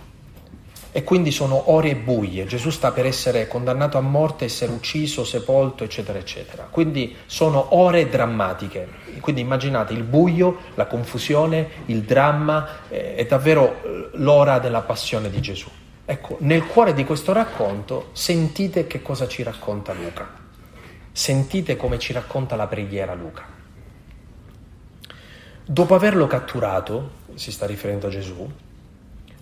e 0.92 1.02
quindi 1.02 1.30
sono 1.30 1.72
ore 1.72 1.96
buie. 1.96 2.44
Gesù 2.44 2.68
sta 2.68 2.92
per 2.92 3.06
essere 3.06 3.48
condannato 3.48 3.96
a 3.96 4.02
morte, 4.02 4.44
essere 4.44 4.70
ucciso, 4.70 5.24
sepolto, 5.24 5.82
eccetera, 5.82 6.18
eccetera. 6.18 6.68
Quindi 6.70 7.16
sono 7.24 7.74
ore 7.74 8.10
drammatiche. 8.10 8.86
Quindi 9.20 9.40
immaginate 9.40 9.94
il 9.94 10.02
buio, 10.02 10.58
la 10.74 10.84
confusione, 10.84 11.70
il 11.86 12.02
dramma, 12.02 12.80
eh, 12.90 13.14
è 13.14 13.24
davvero 13.24 13.82
eh, 13.82 14.10
l'ora 14.18 14.58
della 14.58 14.82
passione 14.82 15.30
di 15.30 15.40
Gesù. 15.40 15.70
Ecco, 16.04 16.36
nel 16.40 16.66
cuore 16.66 16.92
di 16.92 17.06
questo 17.06 17.32
racconto 17.32 18.10
sentite 18.12 18.86
che 18.86 19.00
cosa 19.00 19.26
ci 19.26 19.42
racconta 19.42 19.94
Luca. 19.94 20.28
Sentite 21.12 21.76
come 21.76 21.98
ci 21.98 22.12
racconta 22.12 22.56
la 22.56 22.66
preghiera 22.66 23.14
Luca. 23.14 23.55
Dopo 25.68 25.96
averlo 25.96 26.28
catturato, 26.28 27.10
si 27.34 27.50
sta 27.50 27.66
riferendo 27.66 28.06
a 28.06 28.10
Gesù, 28.10 28.48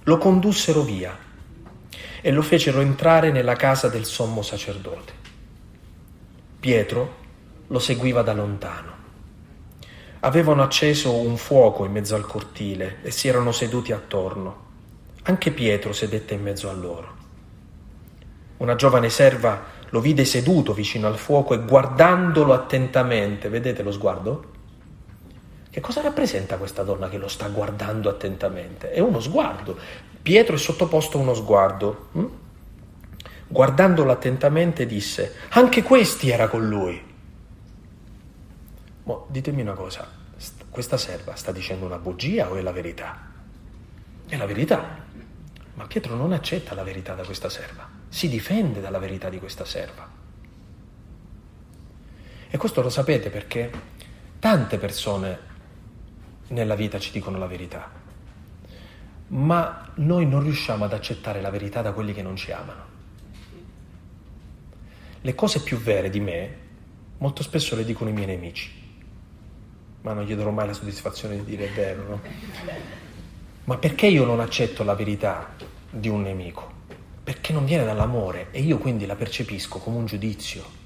lo 0.05 0.17
condussero 0.17 0.81
via 0.81 1.15
e 2.23 2.33
lo 2.33 2.41
fecero 2.41 2.81
entrare 2.81 3.31
nella 3.31 3.57
casa 3.57 3.89
del 3.89 4.07
sommo 4.07 4.41
sacerdote. 4.41 5.13
Pietro 6.59 7.17
lo 7.67 7.79
seguiva 7.79 8.23
da 8.23 8.33
lontano. 8.33 8.93
Avevano 10.21 10.63
acceso 10.63 11.13
un 11.13 11.37
fuoco 11.37 11.85
in 11.85 11.93
mezzo 11.93 12.15
al 12.15 12.25
cortile 12.27 13.01
e 13.03 13.11
si 13.11 13.29
erano 13.29 13.53
seduti 13.53 13.93
attorno. 13.93 14.63
Anche 15.25 15.51
Pietro 15.51 15.93
sedette 15.93 16.33
in 16.33 16.43
mezzo 16.43 16.71
a 16.71 16.73
loro. 16.73 17.15
Una 18.57 18.77
giovane 18.77 19.11
serva 19.11 19.63
lo 19.91 20.01
vide 20.01 20.25
seduto 20.25 20.73
vicino 20.73 21.07
al 21.07 21.19
fuoco 21.19 21.53
e 21.53 21.63
guardandolo 21.63 22.55
attentamente, 22.55 23.51
vedete 23.51 23.83
lo 23.83 23.93
sguardo? 23.93 24.53
Che 25.75 25.81
cosa 25.81 26.03
rappresenta 26.03 26.57
questa 26.57 26.85
donna 26.85 27.09
che 27.09 27.19
lo 27.19 27.27
sta 27.27 27.49
guardando 27.49 28.09
attentamente? 28.09 28.93
È 28.93 29.01
uno 29.01 29.19
sguardo. 29.19 29.77
Pietro 30.23 30.55
è 30.55 30.59
sottoposto 30.59 31.19
a 31.19 31.21
uno 31.21 31.35
sguardo. 31.35 32.09
Hm? 32.13 32.27
guardandolo 33.49 34.13
attentamente 34.13 34.87
disse, 34.87 35.35
anche 35.49 35.83
questi 35.83 36.31
era 36.31 36.47
con 36.47 36.69
lui. 36.69 37.03
Mo, 39.03 39.27
ditemi 39.29 39.63
una 39.63 39.73
cosa, 39.73 40.09
questa 40.71 40.97
serva 40.97 41.35
sta 41.35 41.51
dicendo 41.51 41.87
una 41.87 41.99
bugia 41.99 42.49
o 42.53 42.55
è 42.55 42.63
la 42.63 42.71
verità? 42.71 43.33
È 44.29 44.37
la 44.37 44.47
verità. 44.47 45.03
Ma 45.75 45.87
Pietro 45.89 46.15
non 46.15 46.33
accetta 46.33 46.75
la 46.75 46.85
verità 46.85 47.15
da 47.15 47.25
questa 47.25 47.49
serva, 47.49 47.89
si 48.09 48.29
difende 48.29 48.81
dalla 48.81 49.01
verità 49.01 49.29
di 49.29 49.41
questa 49.41 49.65
serva. 49.65 50.09
E 52.49 52.57
questo 52.57 52.81
lo 52.81 52.91
sapete 52.91 53.29
perché 53.29 53.73
tante 54.39 54.79
persone 54.79 55.53
nella 56.55 56.77
vita 56.77 56.99
ci 56.99 57.11
dicono 57.11 57.37
la 57.37 57.47
verità, 57.47 57.91
ma 59.29 59.91
noi 59.97 60.27
non 60.27 60.43
riusciamo 60.43 60.85
ad 60.85 60.93
accettare 60.93 61.41
la 61.41 61.51
verità 61.51 61.83
da 61.83 61.93
quelli 61.93 62.15
che 62.15 62.23
non 62.23 62.37
ci 62.37 62.53
amano. 62.53 62.93
Le 65.21 65.35
cose 65.35 65.61
più 65.63 65.79
vere 65.79 66.11
di 66.11 66.21
me 66.21 66.63
molto 67.19 67.43
spesso 67.43 67.75
le 67.75 67.85
dicono 67.85 68.11
i 68.11 68.13
miei 68.13 68.27
nemici, 68.27 68.71
ma 70.03 70.13
non 70.13 70.25
gli 70.25 70.35
darò 70.35 70.51
mai 70.51 70.67
la 70.67 70.73
soddisfazione 70.73 71.37
di 71.37 71.45
dire 71.45 71.67
è 71.67 71.73
vero, 71.73 72.09
no? 72.09 72.21
Ma 73.65 73.77
perché 73.79 74.07
io 74.07 74.25
non 74.25 74.41
accetto 74.41 74.85
la 74.85 74.95
verità 74.95 75.55
di 75.91 76.09
un 76.09 76.23
nemico? 76.23 76.73
Perché 77.25 77.53
non 77.53 77.65
viene 77.65 77.85
dall'amore 77.85 78.49
e 78.51 78.61
io 78.61 78.79
quindi 78.79 79.07
la 79.07 79.17
percepisco 79.17 79.79
come 79.79 79.97
un 79.97 80.07
giudizio. 80.07 80.83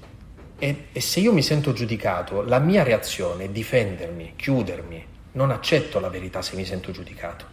E, 0.57 0.87
e 0.93 1.01
se 1.01 1.19
io 1.19 1.33
mi 1.33 1.41
sento 1.43 1.73
giudicato, 1.73 2.41
la 2.41 2.59
mia 2.59 2.83
reazione 2.83 3.45
è 3.45 3.49
difendermi, 3.49 4.33
chiudermi, 4.37 5.05
non 5.31 5.51
accetto 5.51 5.99
la 5.99 6.09
verità 6.09 6.41
se 6.41 6.55
mi 6.55 6.65
sento 6.65 6.91
giudicato. 6.91 7.45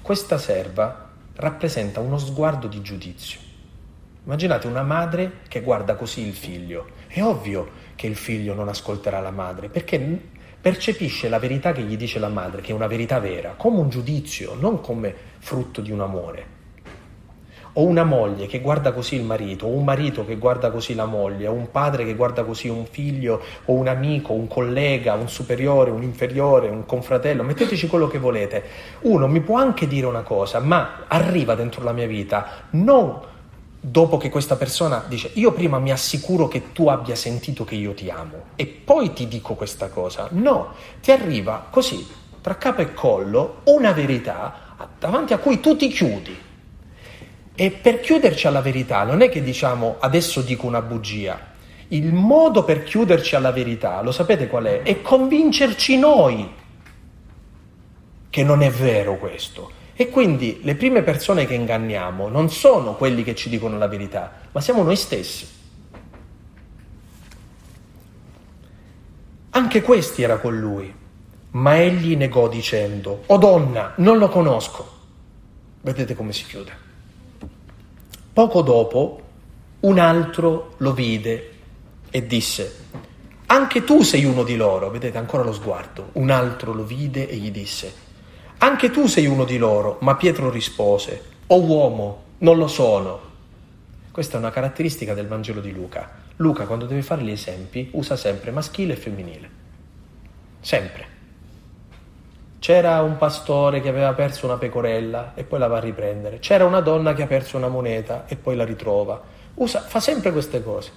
Questa 0.00 0.38
serva 0.38 1.10
rappresenta 1.36 2.00
uno 2.00 2.18
sguardo 2.18 2.66
di 2.66 2.80
giudizio. 2.82 3.40
Immaginate 4.24 4.66
una 4.66 4.82
madre 4.82 5.40
che 5.48 5.60
guarda 5.60 5.94
così 5.96 6.26
il 6.26 6.34
figlio. 6.34 6.88
È 7.06 7.22
ovvio 7.22 7.70
che 7.94 8.06
il 8.06 8.16
figlio 8.16 8.54
non 8.54 8.68
ascolterà 8.68 9.20
la 9.20 9.30
madre 9.30 9.68
perché 9.68 9.98
percepisce 10.60 11.28
la 11.28 11.38
verità 11.38 11.72
che 11.72 11.82
gli 11.82 11.96
dice 11.96 12.18
la 12.18 12.28
madre, 12.28 12.62
che 12.62 12.72
è 12.72 12.74
una 12.74 12.86
verità 12.86 13.18
vera, 13.18 13.54
come 13.56 13.78
un 13.78 13.90
giudizio, 13.90 14.54
non 14.54 14.80
come 14.80 15.14
frutto 15.38 15.80
di 15.80 15.90
un 15.90 16.00
amore 16.00 16.53
o 17.74 17.84
una 17.84 18.04
moglie 18.04 18.46
che 18.46 18.60
guarda 18.60 18.92
così 18.92 19.16
il 19.16 19.24
marito, 19.24 19.66
o 19.66 19.70
un 19.70 19.84
marito 19.84 20.24
che 20.24 20.36
guarda 20.36 20.70
così 20.70 20.94
la 20.94 21.06
moglie, 21.06 21.46
o 21.46 21.52
un 21.52 21.70
padre 21.70 22.04
che 22.04 22.14
guarda 22.14 22.44
così 22.44 22.68
un 22.68 22.86
figlio, 22.86 23.40
o 23.66 23.72
un 23.72 23.88
amico, 23.88 24.32
un 24.32 24.46
collega, 24.46 25.14
un 25.14 25.28
superiore, 25.28 25.90
un 25.90 26.02
inferiore, 26.02 26.68
un 26.68 26.86
confratello, 26.86 27.42
metteteci 27.42 27.86
quello 27.86 28.06
che 28.06 28.18
volete. 28.18 28.62
Uno 29.02 29.26
mi 29.26 29.40
può 29.40 29.58
anche 29.58 29.86
dire 29.86 30.06
una 30.06 30.22
cosa, 30.22 30.60
ma 30.60 31.04
arriva 31.08 31.54
dentro 31.54 31.82
la 31.82 31.92
mia 31.92 32.06
vita 32.06 32.46
non 32.70 33.32
dopo 33.86 34.16
che 34.16 34.30
questa 34.30 34.56
persona 34.56 35.04
dice 35.06 35.30
io 35.34 35.52
prima 35.52 35.78
mi 35.78 35.92
assicuro 35.92 36.48
che 36.48 36.72
tu 36.72 36.88
abbia 36.88 37.14
sentito 37.14 37.64
che 37.64 37.74
io 37.74 37.92
ti 37.92 38.08
amo 38.08 38.44
e 38.56 38.64
poi 38.64 39.12
ti 39.12 39.28
dico 39.28 39.54
questa 39.54 39.88
cosa. 39.88 40.28
No, 40.30 40.72
ti 41.02 41.10
arriva 41.10 41.66
così, 41.68 42.06
tra 42.40 42.56
capo 42.56 42.80
e 42.80 42.94
collo, 42.94 43.56
una 43.64 43.92
verità 43.92 44.76
davanti 44.98 45.32
a 45.32 45.38
cui 45.38 45.60
tu 45.60 45.76
ti 45.76 45.88
chiudi 45.88 46.43
e 47.56 47.70
per 47.70 48.00
chiuderci 48.00 48.46
alla 48.48 48.60
verità 48.60 49.04
non 49.04 49.20
è 49.20 49.28
che 49.28 49.42
diciamo 49.42 49.96
adesso 50.00 50.40
dico 50.40 50.66
una 50.66 50.82
bugia. 50.82 51.52
Il 51.88 52.12
modo 52.12 52.64
per 52.64 52.82
chiuderci 52.82 53.36
alla 53.36 53.52
verità, 53.52 54.00
lo 54.02 54.10
sapete 54.10 54.48
qual 54.48 54.64
è? 54.64 54.82
È 54.82 55.00
convincerci 55.02 55.96
noi 55.96 56.50
che 58.28 58.42
non 58.42 58.62
è 58.62 58.70
vero 58.70 59.16
questo. 59.16 59.70
E 59.94 60.08
quindi 60.08 60.58
le 60.64 60.74
prime 60.74 61.02
persone 61.02 61.46
che 61.46 61.54
inganniamo 61.54 62.28
non 62.28 62.50
sono 62.50 62.96
quelli 62.96 63.22
che 63.22 63.36
ci 63.36 63.48
dicono 63.48 63.78
la 63.78 63.86
verità, 63.86 64.32
ma 64.50 64.60
siamo 64.60 64.82
noi 64.82 64.96
stessi. 64.96 65.46
Anche 69.50 69.82
questi 69.82 70.22
era 70.22 70.38
con 70.38 70.58
lui, 70.58 70.92
ma 71.50 71.80
egli 71.80 72.16
negò 72.16 72.48
dicendo, 72.48 73.22
O 73.26 73.36
donna, 73.36 73.92
non 73.98 74.18
lo 74.18 74.28
conosco. 74.28 74.90
Vedete 75.82 76.16
come 76.16 76.32
si 76.32 76.44
chiude. 76.44 76.83
Poco 78.34 78.62
dopo 78.62 79.20
un 79.82 80.00
altro 80.00 80.74
lo 80.78 80.92
vide 80.92 81.52
e 82.10 82.26
disse, 82.26 82.78
anche 83.46 83.84
tu 83.84 84.02
sei 84.02 84.24
uno 84.24 84.42
di 84.42 84.56
loro, 84.56 84.90
vedete 84.90 85.18
ancora 85.18 85.44
lo 85.44 85.52
sguardo, 85.52 86.08
un 86.14 86.30
altro 86.30 86.72
lo 86.72 86.82
vide 86.82 87.28
e 87.28 87.36
gli 87.36 87.52
disse, 87.52 87.94
anche 88.58 88.90
tu 88.90 89.06
sei 89.06 89.26
uno 89.26 89.44
di 89.44 89.56
loro, 89.56 89.98
ma 90.00 90.16
Pietro 90.16 90.50
rispose, 90.50 91.22
o 91.46 91.60
uomo, 91.60 92.22
non 92.38 92.58
lo 92.58 92.66
sono. 92.66 93.20
Questa 94.10 94.34
è 94.34 94.40
una 94.40 94.50
caratteristica 94.50 95.14
del 95.14 95.28
Vangelo 95.28 95.60
di 95.60 95.70
Luca. 95.70 96.10
Luca 96.38 96.66
quando 96.66 96.86
deve 96.86 97.02
fare 97.02 97.22
gli 97.22 97.30
esempi 97.30 97.90
usa 97.92 98.16
sempre 98.16 98.50
maschile 98.50 98.94
e 98.94 98.96
femminile, 98.96 99.50
sempre. 100.58 101.13
C'era 102.64 103.02
un 103.02 103.18
pastore 103.18 103.82
che 103.82 103.90
aveva 103.90 104.14
perso 104.14 104.46
una 104.46 104.56
pecorella 104.56 105.32
e 105.34 105.44
poi 105.44 105.58
la 105.58 105.66
va 105.66 105.76
a 105.76 105.80
riprendere. 105.80 106.38
C'era 106.38 106.64
una 106.64 106.80
donna 106.80 107.12
che 107.12 107.24
ha 107.24 107.26
perso 107.26 107.58
una 107.58 107.68
moneta 107.68 108.24
e 108.26 108.36
poi 108.36 108.56
la 108.56 108.64
ritrova. 108.64 109.20
Usa, 109.56 109.80
fa 109.80 110.00
sempre 110.00 110.32
queste 110.32 110.62
cose. 110.62 110.90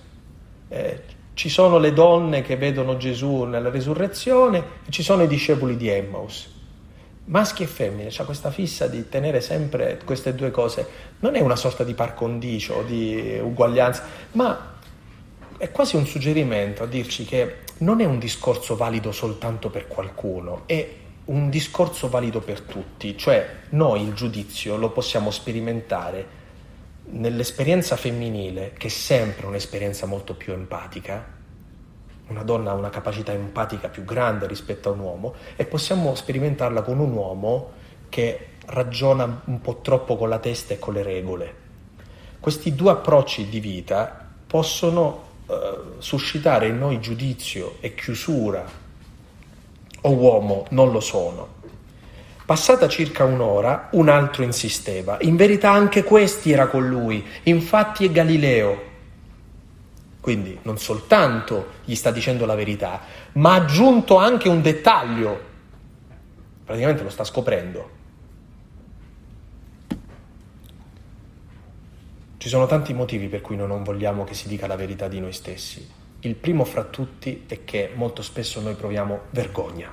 Eh, 0.69 1.01
ci 1.33 1.49
sono 1.49 1.77
le 1.77 1.91
donne 1.91 2.41
che 2.41 2.55
vedono 2.55 2.95
Gesù 2.95 3.43
nella 3.43 3.69
risurrezione 3.69 4.63
e 4.87 4.91
ci 4.91 5.03
sono 5.03 5.23
i 5.23 5.27
discepoli 5.27 5.75
di 5.75 5.89
Emmaus. 5.89 6.49
Maschi 7.25 7.63
e 7.63 7.67
femmine, 7.67 8.11
c'ha 8.11 8.23
questa 8.23 8.49
fissa 8.49 8.87
di 8.87 9.09
tenere 9.09 9.41
sempre 9.41 9.99
queste 10.05 10.33
due 10.33 10.51
cose. 10.51 10.87
Non 11.19 11.35
è 11.35 11.41
una 11.41 11.57
sorta 11.57 11.83
di 11.83 11.93
par 11.93 12.13
condicio, 12.13 12.81
di 12.83 13.41
uguaglianza, 13.43 14.03
ma 14.31 14.75
è 15.57 15.69
quasi 15.69 15.97
un 15.97 16.05
suggerimento 16.05 16.83
a 16.83 16.85
dirci 16.85 17.25
che 17.25 17.55
non 17.79 17.99
è 17.99 18.05
un 18.05 18.19
discorso 18.19 18.77
valido 18.77 19.11
soltanto 19.11 19.69
per 19.69 19.87
qualcuno, 19.87 20.61
è 20.65 21.03
un 21.27 21.49
discorso 21.49 22.09
valido 22.09 22.39
per 22.39 22.61
tutti, 22.61 23.17
cioè 23.17 23.47
noi 23.69 24.01
il 24.01 24.13
giudizio 24.13 24.77
lo 24.77 24.91
possiamo 24.91 25.31
sperimentare 25.31 26.35
nell'esperienza 27.09 27.95
femminile, 27.95 28.73
che 28.77 28.87
è 28.87 28.89
sempre 28.89 29.45
un'esperienza 29.45 30.05
molto 30.05 30.35
più 30.35 30.53
empatica, 30.53 31.35
una 32.27 32.43
donna 32.43 32.71
ha 32.71 32.75
una 32.75 32.89
capacità 32.89 33.31
empatica 33.31 33.87
più 33.89 34.03
grande 34.03 34.47
rispetto 34.47 34.89
a 34.89 34.93
un 34.93 34.99
uomo, 34.99 35.33
e 35.55 35.65
possiamo 35.65 36.15
sperimentarla 36.15 36.81
con 36.81 36.99
un 36.99 37.11
uomo 37.11 37.71
che 38.09 38.49
ragiona 38.67 39.41
un 39.45 39.61
po' 39.61 39.79
troppo 39.81 40.17
con 40.17 40.29
la 40.29 40.39
testa 40.39 40.73
e 40.73 40.79
con 40.79 40.93
le 40.93 41.03
regole. 41.03 41.55
Questi 42.39 42.73
due 42.73 42.91
approcci 42.91 43.49
di 43.49 43.59
vita 43.59 44.25
possono 44.47 45.23
eh, 45.47 45.79
suscitare 45.97 46.67
in 46.67 46.77
noi 46.77 47.01
giudizio 47.01 47.77
e 47.81 47.93
chiusura 47.95 48.85
o 50.01 50.11
uomo 50.11 50.65
non 50.69 50.91
lo 50.91 50.99
sono. 50.99 51.55
Passata 52.45 52.87
circa 52.87 53.25
un'ora, 53.25 53.89
un 53.91 54.07
altro 54.07 54.43
insisteva. 54.43 55.17
In 55.21 55.35
verità 55.35 55.71
anche 55.71 56.03
questi 56.03 56.51
era 56.51 56.67
con 56.67 56.87
lui, 56.87 57.25
infatti 57.43 58.05
è 58.05 58.11
Galileo. 58.11 58.83
Quindi 60.21 60.57
non 60.61 60.77
soltanto 60.77 61.67
gli 61.83 61.95
sta 61.95 62.11
dicendo 62.11 62.45
la 62.45 62.55
verità, 62.55 63.01
ma 63.33 63.51
ha 63.51 63.55
aggiunto 63.55 64.17
anche 64.17 64.47
un 64.47 64.61
dettaglio. 64.61 65.39
Praticamente 66.63 67.03
lo 67.03 67.09
sta 67.09 67.23
scoprendo. 67.23 67.89
Ci 72.37 72.49
sono 72.49 72.65
tanti 72.65 72.93
motivi 72.93 73.27
per 73.27 73.41
cui 73.41 73.57
noi 73.57 73.67
non 73.67 73.83
vogliamo 73.83 74.23
che 74.23 74.33
si 74.33 74.47
dica 74.47 74.67
la 74.67 74.77
verità 74.77 75.09
di 75.09 75.19
noi 75.19 75.33
stessi. 75.33 75.85
Il 76.27 76.35
primo 76.35 76.65
fra 76.65 76.83
tutti 76.83 77.45
è 77.47 77.63
che 77.63 77.91
molto 77.95 78.21
spesso 78.21 78.59
noi 78.59 78.75
proviamo 78.75 79.27
vergogna. 79.29 79.89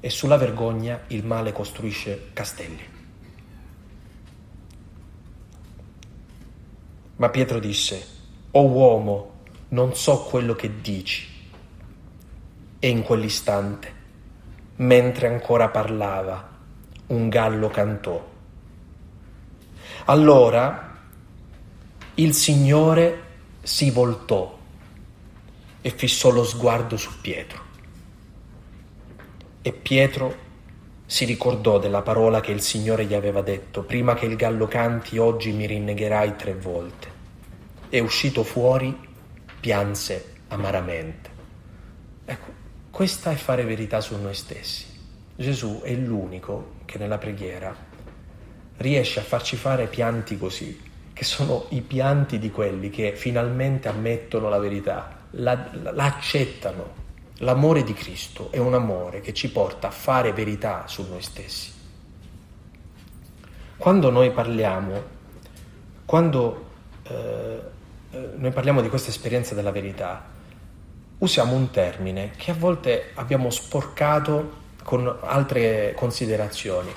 E 0.00 0.08
sulla 0.08 0.38
vergogna 0.38 1.02
il 1.08 1.22
male 1.26 1.52
costruisce 1.52 2.30
castelli. 2.32 2.82
Ma 7.16 7.28
Pietro 7.28 7.58
disse, 7.58 8.06
O 8.52 8.66
uomo, 8.68 9.32
non 9.68 9.94
so 9.94 10.22
quello 10.22 10.54
che 10.54 10.80
dici. 10.80 11.28
E 12.78 12.88
in 12.88 13.02
quell'istante, 13.02 13.92
mentre 14.76 15.26
ancora 15.26 15.68
parlava, 15.68 16.48
un 17.08 17.28
gallo 17.28 17.68
cantò. 17.68 18.32
Allora 20.06 21.00
il 22.14 22.32
Signore 22.32 23.23
si 23.64 23.90
voltò 23.90 24.58
e 25.80 25.90
fissò 25.90 26.30
lo 26.30 26.44
sguardo 26.44 26.96
su 26.96 27.10
Pietro. 27.20 27.62
E 29.62 29.72
Pietro 29.72 30.36
si 31.06 31.24
ricordò 31.24 31.78
della 31.78 32.02
parola 32.02 32.40
che 32.40 32.52
il 32.52 32.60
Signore 32.60 33.06
gli 33.06 33.14
aveva 33.14 33.40
detto, 33.40 33.82
prima 33.82 34.14
che 34.14 34.26
il 34.26 34.36
gallo 34.36 34.66
canti 34.66 35.18
oggi 35.18 35.52
mi 35.52 35.66
rinnegherai 35.66 36.36
tre 36.36 36.54
volte. 36.54 37.12
E 37.88 38.00
uscito 38.00 38.44
fuori 38.44 38.96
pianse 39.60 40.34
amaramente. 40.48 41.30
Ecco, 42.26 42.52
questa 42.90 43.30
è 43.30 43.34
fare 43.34 43.64
verità 43.64 44.00
su 44.00 44.16
noi 44.20 44.34
stessi. 44.34 44.84
Gesù 45.36 45.80
è 45.82 45.92
l'unico 45.94 46.76
che 46.84 46.98
nella 46.98 47.18
preghiera 47.18 47.74
riesce 48.76 49.20
a 49.20 49.24
farci 49.24 49.56
fare 49.56 49.86
pianti 49.86 50.36
così, 50.36 50.92
che 51.14 51.24
sono 51.24 51.66
i 51.70 51.80
pianti 51.80 52.38
di 52.38 52.50
quelli 52.50 52.90
che 52.90 53.14
finalmente 53.14 53.88
ammettono 53.88 54.48
la 54.48 54.58
verità, 54.58 55.20
la, 55.30 55.70
la 55.72 56.04
accettano. 56.04 57.02
L'amore 57.38 57.84
di 57.84 57.94
Cristo 57.94 58.50
è 58.50 58.58
un 58.58 58.74
amore 58.74 59.20
che 59.20 59.32
ci 59.32 59.50
porta 59.50 59.88
a 59.88 59.90
fare 59.92 60.32
verità 60.32 60.84
su 60.86 61.06
noi 61.08 61.22
stessi. 61.22 61.72
Quando 63.76 64.10
noi 64.10 64.30
parliamo, 64.30 65.02
quando 66.04 66.66
eh, 67.04 67.60
eh 68.10 68.28
noi 68.36 68.50
parliamo 68.50 68.80
di 68.80 68.88
questa 68.88 69.10
esperienza 69.10 69.54
della 69.54 69.72
verità, 69.72 70.24
usiamo 71.18 71.54
un 71.54 71.70
termine 71.70 72.32
che 72.36 72.50
a 72.50 72.54
volte 72.54 73.10
abbiamo 73.14 73.50
sporcato 73.50 74.62
con 74.82 75.16
altre 75.22 75.92
considerazioni. 75.94 76.92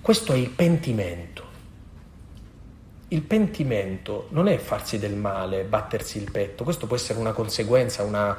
Questo 0.00 0.32
è 0.32 0.36
il 0.36 0.50
pentimento. 0.50 1.51
Il 3.12 3.20
pentimento 3.20 4.28
non 4.30 4.48
è 4.48 4.56
farsi 4.56 4.98
del 4.98 5.14
male, 5.14 5.64
battersi 5.64 6.16
il 6.16 6.30
petto, 6.30 6.64
questo 6.64 6.86
può 6.86 6.96
essere 6.96 7.18
una 7.18 7.32
conseguenza, 7.32 8.04
una, 8.04 8.38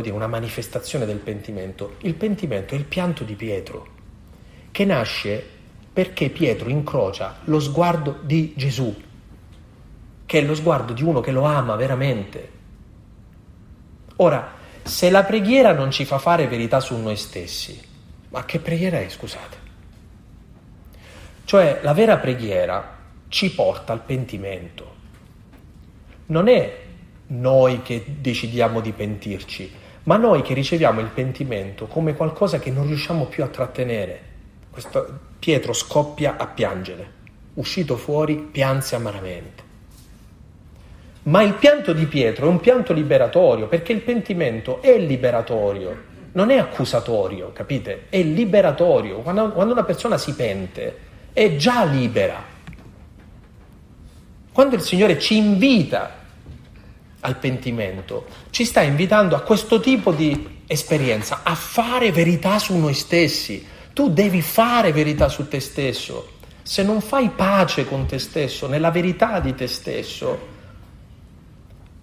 dire, 0.00 0.12
una 0.12 0.26
manifestazione 0.26 1.04
del 1.04 1.18
pentimento. 1.18 1.96
Il 1.98 2.14
pentimento 2.14 2.74
è 2.74 2.78
il 2.78 2.84
pianto 2.84 3.22
di 3.22 3.34
Pietro, 3.34 3.86
che 4.70 4.86
nasce 4.86 5.46
perché 5.92 6.30
Pietro 6.30 6.70
incrocia 6.70 7.40
lo 7.44 7.60
sguardo 7.60 8.18
di 8.22 8.54
Gesù, 8.56 8.96
che 10.24 10.38
è 10.38 10.42
lo 10.42 10.54
sguardo 10.54 10.94
di 10.94 11.02
uno 11.02 11.20
che 11.20 11.30
lo 11.30 11.42
ama 11.42 11.76
veramente. 11.76 12.50
Ora, 14.16 14.52
se 14.82 15.10
la 15.10 15.24
preghiera 15.24 15.74
non 15.74 15.90
ci 15.90 16.06
fa 16.06 16.16
fare 16.16 16.48
verità 16.48 16.80
su 16.80 16.96
noi 16.96 17.16
stessi, 17.16 17.78
ma 18.30 18.46
che 18.46 18.58
preghiera 18.58 19.00
è, 19.00 19.08
scusate? 19.10 19.56
Cioè, 21.44 21.80
la 21.82 21.92
vera 21.92 22.16
preghiera 22.16 22.93
ci 23.34 23.50
porta 23.50 23.92
al 23.92 24.02
pentimento. 24.02 24.94
Non 26.26 26.46
è 26.46 26.78
noi 27.26 27.82
che 27.82 28.04
decidiamo 28.20 28.80
di 28.80 28.92
pentirci, 28.92 29.72
ma 30.04 30.16
noi 30.16 30.40
che 30.42 30.54
riceviamo 30.54 31.00
il 31.00 31.08
pentimento 31.08 31.88
come 31.88 32.14
qualcosa 32.14 32.60
che 32.60 32.70
non 32.70 32.86
riusciamo 32.86 33.24
più 33.24 33.42
a 33.42 33.48
trattenere. 33.48 34.20
Questo, 34.70 35.18
Pietro 35.40 35.72
scoppia 35.72 36.36
a 36.36 36.46
piangere, 36.46 37.10
uscito 37.54 37.96
fuori 37.96 38.36
pianse 38.36 38.94
amaramente. 38.94 39.62
Ma 41.24 41.42
il 41.42 41.54
pianto 41.54 41.92
di 41.92 42.06
Pietro 42.06 42.46
è 42.46 42.50
un 42.50 42.60
pianto 42.60 42.92
liberatorio, 42.92 43.66
perché 43.66 43.90
il 43.90 44.02
pentimento 44.02 44.80
è 44.80 44.96
liberatorio, 44.96 46.02
non 46.34 46.52
è 46.52 46.58
accusatorio, 46.58 47.50
capite? 47.52 48.04
È 48.10 48.22
liberatorio. 48.22 49.18
Quando, 49.22 49.50
quando 49.50 49.72
una 49.72 49.82
persona 49.82 50.18
si 50.18 50.36
pente, 50.36 50.98
è 51.32 51.56
già 51.56 51.82
libera. 51.82 52.52
Quando 54.54 54.76
il 54.76 54.82
Signore 54.82 55.18
ci 55.18 55.36
invita 55.36 56.12
al 57.22 57.36
pentimento, 57.38 58.26
ci 58.50 58.64
sta 58.64 58.82
invitando 58.82 59.34
a 59.34 59.40
questo 59.40 59.80
tipo 59.80 60.12
di 60.12 60.60
esperienza, 60.68 61.40
a 61.42 61.56
fare 61.56 62.12
verità 62.12 62.60
su 62.60 62.76
noi 62.76 62.94
stessi. 62.94 63.66
Tu 63.92 64.10
devi 64.10 64.42
fare 64.42 64.92
verità 64.92 65.28
su 65.28 65.48
te 65.48 65.58
stesso. 65.58 66.34
Se 66.62 66.84
non 66.84 67.00
fai 67.00 67.30
pace 67.30 67.84
con 67.84 68.06
te 68.06 68.20
stesso, 68.20 68.68
nella 68.68 68.92
verità 68.92 69.40
di 69.40 69.56
te 69.56 69.66
stesso, 69.66 70.46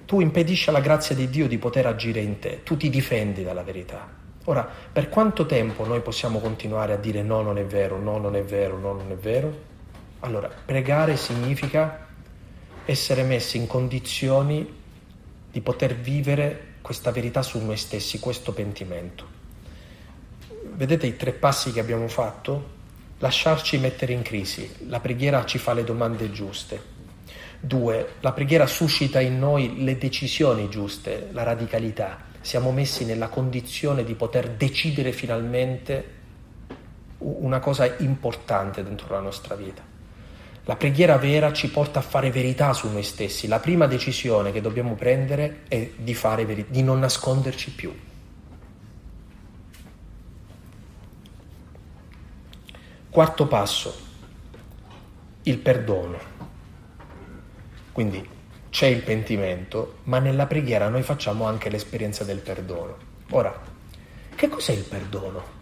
tu 0.06 0.20
impedisci 0.20 0.68
alla 0.68 0.82
grazia 0.82 1.16
di 1.16 1.30
Dio 1.30 1.48
di 1.48 1.58
poter 1.58 1.86
agire 1.86 2.20
in 2.20 2.38
te, 2.40 2.64
tu 2.64 2.76
ti 2.76 2.90
difendi 2.90 3.44
dalla 3.44 3.64
verità. 3.64 4.06
Ora, 4.44 4.70
per 4.92 5.08
quanto 5.08 5.46
tempo 5.46 5.86
noi 5.86 6.02
possiamo 6.02 6.40
continuare 6.40 6.92
a 6.92 6.98
dire 6.98 7.24
no, 7.24 7.42
non 7.44 7.58
è 7.58 7.64
vero, 7.64 7.98
no, 7.98 8.18
non 8.18 8.36
è 8.36 8.44
vero, 8.44 8.78
no, 8.78 8.92
non 8.92 9.10
è 9.10 9.16
vero? 9.16 9.58
Allora, 10.20 10.50
pregare 10.66 11.16
significa 11.16 12.01
essere 12.92 13.24
messi 13.24 13.58
in 13.58 13.68
condizioni 13.68 14.80
di 15.52 15.62
poter 15.62 15.96
vivere 15.96 16.76
questa 16.82 17.12
verità 17.12 17.42
su 17.42 17.60
noi 17.60 17.78
stessi, 17.78 18.20
questo 18.20 18.54
pentimento. 18.54 19.40
Vedete 20.74 21.08
i 21.08 21.18
tre 21.18 21.32
passi 21.32 21.72
che 21.72 21.80
abbiamo 21.80 22.08
fatto? 22.08 22.80
Lasciarci 23.20 23.78
mettere 23.78 24.14
in 24.14 24.22
crisi, 24.22 24.70
la 24.88 25.00
preghiera 25.00 25.46
ci 25.46 25.58
fa 25.58 25.74
le 25.74 25.84
domande 25.84 26.32
giuste, 26.32 27.00
Due, 27.64 28.14
la 28.22 28.32
preghiera 28.32 28.66
suscita 28.66 29.20
in 29.20 29.38
noi 29.38 29.84
le 29.84 29.96
decisioni 29.96 30.68
giuste, 30.68 31.30
la 31.32 31.44
radicalità. 31.44 32.18
Siamo 32.42 32.72
messi 32.72 33.06
nella 33.06 33.28
condizione 33.28 34.04
di 34.04 34.16
poter 34.16 34.50
decidere 34.50 35.12
finalmente 35.12 36.20
una 37.20 37.60
cosa 37.60 37.86
importante 38.00 38.84
dentro 38.84 39.14
la 39.14 39.20
nostra 39.20 39.54
vita. 39.54 39.91
La 40.66 40.76
preghiera 40.76 41.18
vera 41.18 41.52
ci 41.54 41.70
porta 41.72 42.00
a 42.00 42.04
fare 42.04 42.30
verità 42.30 42.72
su 42.74 42.88
noi 42.90 43.04
stessi. 43.04 43.48
La 43.48 43.60
prima 43.60 43.88
decisione 43.88 44.52
che 44.52 44.62
dobbiamo 44.62 44.94
prendere 44.94 45.62
è 45.68 45.92
di, 45.96 46.14
verità, 46.14 46.72
di 46.72 46.84
non 46.84 47.00
nasconderci 47.00 47.72
più. 47.72 47.94
Quarto 53.10 53.48
passo, 53.48 53.94
il 55.44 55.58
perdono. 55.58 56.18
Quindi 57.92 58.26
c'è 58.70 58.86
il 58.86 59.02
pentimento, 59.02 59.98
ma 60.04 60.20
nella 60.20 60.46
preghiera 60.46 60.88
noi 60.88 61.02
facciamo 61.02 61.46
anche 61.46 61.70
l'esperienza 61.70 62.24
del 62.24 62.40
perdono. 62.40 62.96
Ora, 63.32 63.60
che 64.36 64.48
cos'è 64.48 64.74
il 64.74 64.84
perdono? 64.84 65.60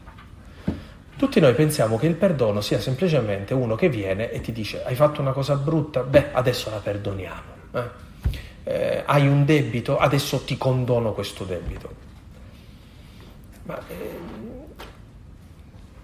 Tutti 1.20 1.42
noi 1.42 1.54
pensiamo 1.54 1.98
che 1.98 2.08
il 2.08 2.16
perdono 2.16 2.62
sia 2.62 2.80
semplicemente 2.80 3.54
uno 3.54 3.76
che 3.76 3.90
viene 3.90 4.32
e 4.32 4.40
ti 4.40 4.54
dice 4.54 4.86
hai 4.86 4.96
fatto 4.96 5.20
una 5.20 5.34
cosa 5.34 5.56
brutta, 5.56 6.02
beh 6.02 6.30
adesso 6.32 6.70
la 6.70 6.78
perdoniamo. 6.78 7.42
Eh? 7.74 7.84
Eh, 8.64 9.04
hai 9.06 9.28
un 9.28 9.44
debito, 9.44 9.98
adesso 9.98 10.46
ti 10.46 10.58
condono 10.58 11.12
questo 11.12 11.44
debito. 11.44 11.94
Ma 13.64 13.78
eh, 13.90 14.20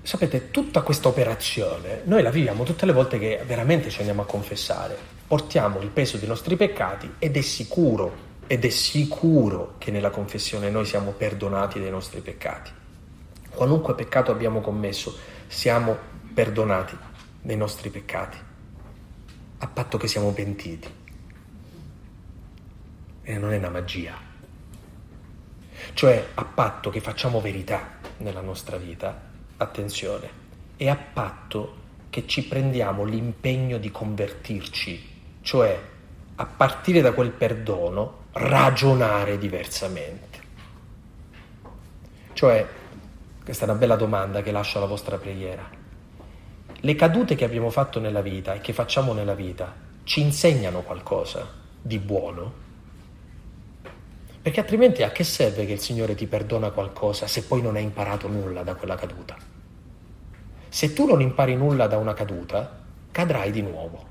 sapete, 0.02 0.52
tutta 0.52 0.82
questa 0.82 1.08
operazione 1.08 2.02
noi 2.04 2.22
la 2.22 2.30
viviamo 2.30 2.66
tutte 2.66 2.86
le 2.86 2.92
volte 2.92 3.18
che 3.18 3.42
veramente 3.48 3.90
ci 3.90 4.00
andiamo 4.00 4.24
a 4.24 4.26
confessare 4.26 4.98
portiamo 5.26 5.80
il 5.80 5.92
peso 5.92 6.18
dei 6.18 6.28
nostri 6.28 6.58
peccati 6.58 7.14
ed 7.20 7.38
è 7.38 7.42
sicuro, 7.42 8.12
ed 8.48 8.66
è 8.66 8.70
sicuro 8.70 9.76
che 9.78 9.92
nella 9.92 10.10
confessione 10.10 10.70
noi 10.70 10.84
siamo 10.84 11.12
perdonati 11.12 11.80
dei 11.80 11.90
nostri 11.90 12.20
peccati. 12.20 12.84
Qualunque 13.56 13.96
peccato 13.96 14.32
abbiamo 14.32 14.62
commesso, 14.62 15.18
siamo 15.48 15.98
perdonati 16.34 16.96
dei 17.42 17.58
nostri 17.58 17.90
peccati, 17.90 18.38
a 19.58 19.68
patto 19.68 19.98
che 19.98 20.08
siamo 20.08 20.32
pentiti. 20.32 21.04
E 23.24 23.38
non 23.40 23.52
è 23.52 23.58
una 23.58 23.70
magia. 23.70 24.16
Cioè, 25.94 26.28
a 26.36 26.46
patto 26.46 26.90
che 26.92 27.02
facciamo 27.02 27.42
verità 27.42 27.98
nella 28.18 28.42
nostra 28.42 28.78
vita, 28.78 29.20
attenzione, 29.58 30.30
e 30.78 30.90
a 30.90 30.96
patto 30.96 31.84
che 32.12 32.28
ci 32.28 32.46
prendiamo 32.46 33.04
l'impegno 33.04 33.78
di 33.78 33.90
convertirci 33.90 35.14
cioè 35.46 35.80
a 36.38 36.46
partire 36.48 37.02
da 37.02 37.14
quel 37.14 37.30
perdono 37.30 38.24
ragionare 38.32 39.38
diversamente. 39.38 40.40
Cioè, 42.34 42.68
questa 43.46 43.66
è 43.66 43.70
una 43.70 43.78
bella 43.78 43.96
domanda 43.96 44.42
che 44.42 44.52
lascio 44.52 44.80
alla 44.80 44.88
vostra 44.88 45.20
preghiera. 45.20 45.70
Le 46.80 46.96
cadute 46.96 47.36
che 47.36 47.46
abbiamo 47.46 47.70
fatto 47.70 48.00
nella 48.00 48.22
vita 48.22 48.56
e 48.56 48.60
che 48.60 48.74
facciamo 48.74 49.14
nella 49.14 49.36
vita 49.36 49.72
ci 50.04 50.20
insegnano 50.22 50.82
qualcosa 50.82 51.48
di 51.80 52.00
buono? 52.00 52.54
Perché 54.42 54.60
altrimenti 54.60 55.04
a 55.04 55.12
che 55.12 55.24
serve 55.24 55.68
che 55.68 55.74
il 55.74 55.80
Signore 55.80 56.16
ti 56.16 56.26
perdona 56.26 56.72
qualcosa 56.72 57.28
se 57.28 57.44
poi 57.44 57.62
non 57.62 57.76
hai 57.76 57.84
imparato 57.84 58.28
nulla 58.28 58.64
da 58.64 58.74
quella 58.74 58.96
caduta? 58.96 59.38
Se 60.68 60.94
tu 60.94 61.06
non 61.06 61.22
impari 61.22 61.56
nulla 61.56 61.86
da 61.86 61.98
una 61.98 62.16
caduta, 62.16 62.80
cadrai 63.12 63.52
di 63.52 63.62
nuovo. 63.62 64.08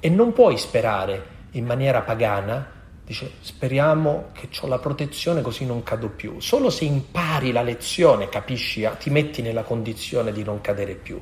E 0.00 0.10
non 0.10 0.34
puoi 0.34 0.58
sperare 0.58 1.36
in 1.52 1.64
maniera 1.64 2.02
pagana, 2.02 2.70
dice 3.08 3.30
speriamo 3.40 4.28
che 4.34 4.50
ho 4.60 4.66
la 4.66 4.78
protezione 4.78 5.40
così 5.40 5.64
non 5.64 5.82
cado 5.82 6.10
più. 6.10 6.40
Solo 6.40 6.68
se 6.68 6.84
impari 6.84 7.52
la 7.52 7.62
lezione, 7.62 8.28
capisci, 8.28 8.84
ah, 8.84 8.90
ti 8.90 9.08
metti 9.08 9.40
nella 9.40 9.62
condizione 9.62 10.30
di 10.30 10.44
non 10.44 10.60
cadere 10.60 10.94
più. 10.94 11.18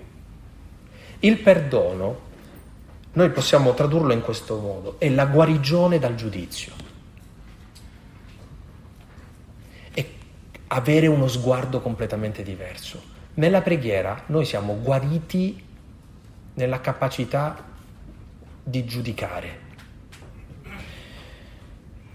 Il 1.21 1.39
perdono, 1.39 2.25
noi 3.13 3.31
possiamo 3.31 3.73
tradurlo 3.73 4.13
in 4.13 4.21
questo 4.21 4.59
modo, 4.59 4.97
è 4.99 5.09
la 5.09 5.27
guarigione 5.27 6.01
dal 6.01 6.17
giudizio. 6.17 6.73
È 9.93 10.05
avere 10.67 11.07
uno 11.07 11.29
sguardo 11.29 11.81
completamente 11.81 12.43
diverso. 12.43 13.01
Nella 13.35 13.63
preghiera 13.63 14.25
noi 14.27 14.45
siamo 14.45 14.77
guariti 14.83 15.65
nella 16.55 16.81
capacità 16.81 17.65
di 18.65 18.85
giudicare. 18.85 19.66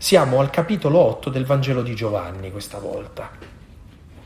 Siamo 0.02 0.40
al 0.40 0.50
capitolo 0.50 0.98
8 0.98 1.30
del 1.30 1.46
Vangelo 1.46 1.84
di 1.84 1.94
Giovanni 1.94 2.52
questa 2.52 2.80
volta. 2.80 3.30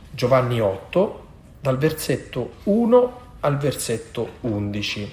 Giovanni 0.10 0.62
8, 0.62 1.26
dal 1.60 1.78
versetto 1.78 2.54
1 2.64 3.20
al 3.42 3.58
versetto 3.58 4.36
11. 4.40 5.12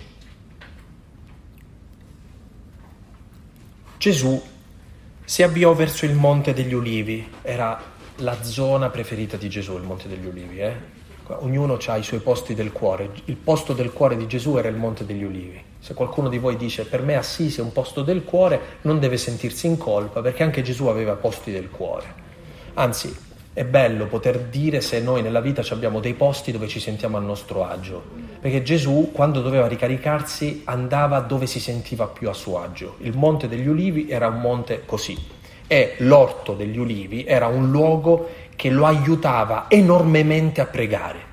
Gesù 3.98 4.40
si 5.24 5.42
avviò 5.42 5.74
verso 5.74 6.04
il 6.04 6.14
Monte 6.14 6.52
degli 6.52 6.74
Ulivi, 6.74 7.28
era 7.42 7.82
la 8.18 8.42
zona 8.44 8.88
preferita 8.88 9.36
di 9.36 9.48
Gesù, 9.48 9.76
il 9.76 9.82
Monte 9.82 10.06
degli 10.06 10.26
Ulivi. 10.26 10.60
Eh? 10.60 10.76
Ognuno 11.26 11.76
ha 11.84 11.96
i 11.96 12.04
suoi 12.04 12.20
posti 12.20 12.54
del 12.54 12.70
cuore, 12.70 13.10
il 13.24 13.36
posto 13.36 13.72
del 13.72 13.92
cuore 13.92 14.16
di 14.16 14.28
Gesù 14.28 14.56
era 14.56 14.68
il 14.68 14.76
Monte 14.76 15.04
degli 15.04 15.24
Ulivi. 15.24 15.71
Se 15.82 15.94
qualcuno 15.94 16.28
di 16.28 16.38
voi 16.38 16.56
dice 16.56 16.84
per 16.84 17.02
me 17.02 17.16
Assisi 17.16 17.58
è 17.58 17.62
un 17.62 17.72
posto 17.72 18.02
del 18.02 18.22
cuore, 18.22 18.78
non 18.82 19.00
deve 19.00 19.16
sentirsi 19.16 19.66
in 19.66 19.76
colpa 19.76 20.20
perché 20.20 20.44
anche 20.44 20.62
Gesù 20.62 20.86
aveva 20.86 21.14
posti 21.14 21.50
del 21.50 21.70
cuore. 21.70 22.14
Anzi, 22.74 23.12
è 23.52 23.64
bello 23.64 24.06
poter 24.06 24.42
dire 24.42 24.80
se 24.80 25.00
noi 25.00 25.22
nella 25.22 25.40
vita 25.40 25.60
abbiamo 25.70 25.98
dei 25.98 26.14
posti 26.14 26.52
dove 26.52 26.68
ci 26.68 26.78
sentiamo 26.78 27.16
a 27.16 27.20
nostro 27.20 27.64
agio, 27.66 28.00
perché 28.40 28.62
Gesù 28.62 29.10
quando 29.12 29.42
doveva 29.42 29.66
ricaricarsi 29.66 30.62
andava 30.66 31.18
dove 31.18 31.46
si 31.46 31.58
sentiva 31.58 32.06
più 32.06 32.28
a 32.28 32.32
suo 32.32 32.62
agio. 32.62 32.94
Il 32.98 33.16
Monte 33.16 33.48
degli 33.48 33.66
Ulivi 33.66 34.08
era 34.08 34.28
un 34.28 34.40
monte 34.40 34.82
così 34.86 35.18
e 35.66 35.96
l'orto 35.98 36.54
degli 36.54 36.78
Ulivi 36.78 37.24
era 37.24 37.48
un 37.48 37.72
luogo 37.72 38.28
che 38.54 38.70
lo 38.70 38.86
aiutava 38.86 39.64
enormemente 39.66 40.60
a 40.60 40.66
pregare. 40.66 41.31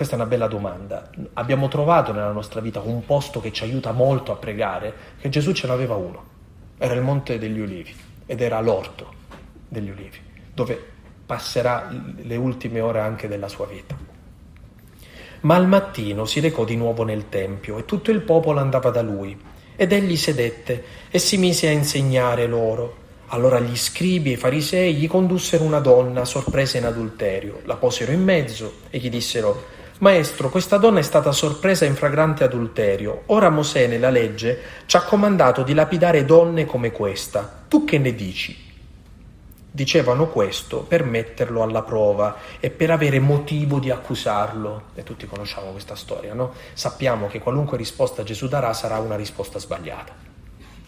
Questa 0.00 0.16
è 0.16 0.20
una 0.22 0.30
bella 0.30 0.46
domanda. 0.46 1.10
Abbiamo 1.34 1.68
trovato 1.68 2.12
nella 2.12 2.32
nostra 2.32 2.62
vita 2.62 2.80
un 2.80 3.04
posto 3.04 3.38
che 3.38 3.52
ci 3.52 3.64
aiuta 3.64 3.92
molto 3.92 4.32
a 4.32 4.36
pregare, 4.36 4.94
che 5.20 5.28
Gesù 5.28 5.52
ce 5.52 5.66
n'aveva 5.66 5.94
uno. 5.94 6.24
Era 6.78 6.94
il 6.94 7.02
Monte 7.02 7.38
degli 7.38 7.60
Ulivi 7.60 7.94
ed 8.24 8.40
era 8.40 8.58
l'orto 8.62 9.12
degli 9.68 9.90
Ulivi, 9.90 10.16
dove 10.54 10.82
passerà 11.26 11.90
le 12.16 12.36
ultime 12.36 12.80
ore 12.80 13.00
anche 13.00 13.28
della 13.28 13.48
sua 13.48 13.66
vita. 13.66 13.94
Ma 15.42 15.56
al 15.56 15.68
mattino 15.68 16.24
si 16.24 16.40
recò 16.40 16.64
di 16.64 16.76
nuovo 16.76 17.04
nel 17.04 17.28
Tempio 17.28 17.76
e 17.76 17.84
tutto 17.84 18.10
il 18.10 18.22
popolo 18.22 18.58
andava 18.58 18.88
da 18.88 19.02
lui. 19.02 19.38
Ed 19.76 19.92
egli 19.92 20.16
sedette 20.16 20.82
e 21.10 21.18
si 21.18 21.36
mise 21.36 21.68
a 21.68 21.72
insegnare 21.72 22.46
loro. 22.46 22.96
Allora 23.26 23.60
gli 23.60 23.76
scribi 23.76 24.30
e 24.30 24.32
i 24.32 24.38
farisei 24.38 24.94
gli 24.94 25.06
condussero 25.06 25.62
una 25.62 25.80
donna 25.80 26.24
sorpresa 26.24 26.78
in 26.78 26.86
adulterio, 26.86 27.60
la 27.64 27.76
posero 27.76 28.12
in 28.12 28.22
mezzo 28.22 28.76
e 28.88 28.96
gli 28.96 29.10
dissero 29.10 29.76
Maestro, 30.00 30.48
questa 30.48 30.78
donna 30.78 31.00
è 31.00 31.02
stata 31.02 31.30
sorpresa 31.30 31.84
in 31.84 31.94
fragrante 31.94 32.42
adulterio. 32.42 33.24
Ora 33.26 33.50
Mosè 33.50 33.86
nella 33.86 34.08
legge 34.08 34.58
ci 34.86 34.96
ha 34.96 35.02
comandato 35.02 35.62
di 35.62 35.74
lapidare 35.74 36.24
donne 36.24 36.64
come 36.64 36.90
questa. 36.90 37.64
Tu 37.68 37.84
che 37.84 37.98
ne 37.98 38.14
dici? 38.14 38.56
Dicevano 39.70 40.28
questo 40.28 40.78
per 40.84 41.04
metterlo 41.04 41.62
alla 41.62 41.82
prova 41.82 42.36
e 42.60 42.70
per 42.70 42.90
avere 42.90 43.20
motivo 43.20 43.78
di 43.78 43.90
accusarlo. 43.90 44.84
E 44.94 45.02
tutti 45.02 45.26
conosciamo 45.26 45.70
questa 45.70 45.96
storia, 45.96 46.32
no? 46.32 46.54
Sappiamo 46.72 47.26
che 47.26 47.38
qualunque 47.38 47.76
risposta 47.76 48.22
Gesù 48.22 48.48
darà 48.48 48.72
sarà 48.72 48.96
una 49.00 49.16
risposta 49.16 49.58
sbagliata. 49.58 50.14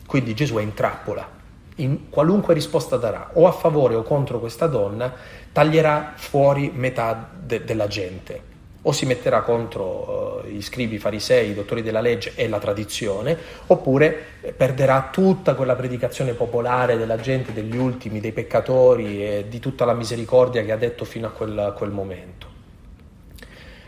Quindi 0.07 0.33
Gesù 0.33 0.55
è 0.55 0.63
in 0.63 0.73
trappola. 0.73 1.29
In 1.77 2.09
qualunque 2.09 2.55
risposta 2.55 2.97
darà, 2.97 3.33
o 3.35 3.47
a 3.47 3.53
favore 3.53 3.95
o 3.95 4.03
contro 4.05 4.41
questa 4.41 4.69
donna, 4.69 5.13
taglierà 5.53 6.15
fuori 6.17 6.73
metà 6.75 7.29
de- 7.39 7.63
della 7.63 7.89
gente 7.89 8.52
o 8.85 8.93
si 8.93 9.07
metterà 9.07 9.43
contro 9.43 10.43
uh, 10.45 10.47
gli 10.47 10.61
scribi, 10.61 10.97
i 10.97 10.99
farisei, 10.99 11.51
i 11.51 11.55
dottori 11.55 11.83
della 11.83 12.01
legge 12.01 12.33
e 12.35 12.49
la 12.49 12.59
tradizione, 12.59 13.37
oppure 13.69 14.25
eh, 14.41 14.53
perderà 14.53 15.11
tutta 15.13 15.55
quella 15.55 15.77
predicazione 15.77 16.33
popolare 16.33 16.97
della 16.97 17.17
gente, 17.17 17.53
degli 17.53 17.77
ultimi, 17.77 18.21
dei 18.21 18.33
peccatori 18.33 19.25
e 19.25 19.45
di 19.49 19.61
tutta 19.61 19.85
la 19.85 19.95
misericordia 19.95 20.65
che 20.65 20.73
ha 20.73 20.77
detto 20.77 21.05
fino 21.05 21.29
a 21.29 21.31
quel, 21.31 21.75
quel 21.77 21.91
momento. 21.91 22.47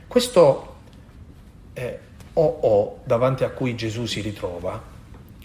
Questo 0.07 0.75
eh, 1.73 1.99
o 2.35 3.01
davanti 3.05 3.45
a 3.45 3.51
cui 3.51 3.75
Gesù 3.75 4.07
si 4.07 4.21
ritrova 4.21 4.81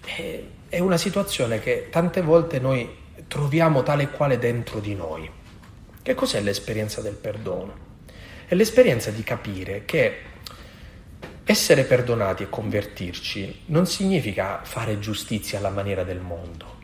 è, 0.04 0.42
è 0.68 0.78
una 0.78 0.96
situazione 0.96 1.58
che 1.58 1.88
tante 1.90 2.20
volte 2.20 2.60
noi 2.60 2.98
troviamo 3.26 3.82
tale 3.82 4.04
e 4.04 4.10
quale 4.10 4.38
dentro 4.38 4.78
di 4.78 4.94
noi. 4.94 5.28
Che 6.02 6.14
cos'è 6.14 6.40
l'esperienza 6.40 7.00
del 7.00 7.14
perdono? 7.14 7.89
È 8.50 8.56
l'esperienza 8.56 9.12
di 9.12 9.22
capire 9.22 9.84
che 9.84 10.22
essere 11.44 11.84
perdonati 11.84 12.42
e 12.42 12.48
convertirci 12.48 13.60
non 13.66 13.86
significa 13.86 14.62
fare 14.64 14.98
giustizia 14.98 15.58
alla 15.58 15.70
maniera 15.70 16.02
del 16.02 16.18
mondo. 16.18 16.78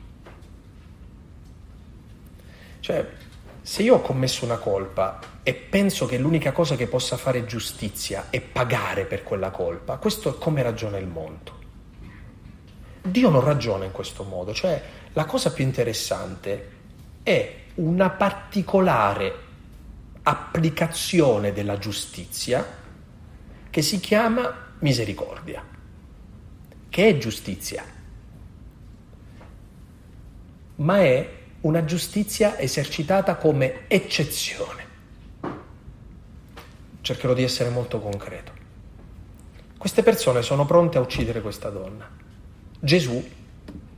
Cioè, 2.79 3.05
se 3.61 3.83
io 3.83 3.97
ho 3.97 4.01
commesso 4.01 4.45
una 4.45 4.59
colpa 4.59 5.19
e 5.43 5.55
penso 5.55 6.07
che 6.07 6.19
l'unica 6.19 6.53
cosa 6.53 6.77
che 6.77 6.87
possa 6.87 7.17
fare 7.17 7.47
giustizia 7.47 8.27
è 8.31 8.41
pagare 8.41 9.05
per 9.05 9.25
quella 9.25 9.51
colpa, 9.51 9.97
questo 9.97 10.37
è 10.37 10.39
come 10.39 10.63
ragiona 10.63 10.99
il 10.99 11.09
mondo. 11.09 11.59
Dio 13.03 13.29
non 13.29 13.43
ragiona 13.43 13.85
in 13.85 13.91
questo 13.91 14.23
modo, 14.23 14.55
cioè 14.55 14.81
la 15.15 15.25
cosa 15.25 15.53
più 15.53 15.65
interessante 15.65 16.71
è 17.25 17.55
una 17.75 18.11
particolare 18.11 19.46
applicazione 20.29 21.53
della 21.53 21.79
giustizia 21.79 22.67
che 23.71 23.81
si 23.81 24.01
chiama 24.01 24.73
misericordia, 24.81 25.65
che 26.89 27.09
è 27.09 27.17
giustizia, 27.17 27.85
ma 30.77 30.99
è 30.99 31.35
una 31.61 31.85
giustizia 31.85 32.59
esercitata 32.59 33.37
come 33.37 33.85
eccezione. 33.87 34.85
Cercherò 37.03 37.33
di 37.33 37.45
essere 37.45 37.71
molto 37.71 38.01
concreto. 38.01 38.51
Queste 39.79 40.03
persone 40.03 40.43
sono 40.43 40.67
pronte 40.67 40.99
a 40.99 41.03
uccidere 41.03 41.41
questa 41.41 41.71
donna. 41.71 42.11
Gesù 42.81 43.25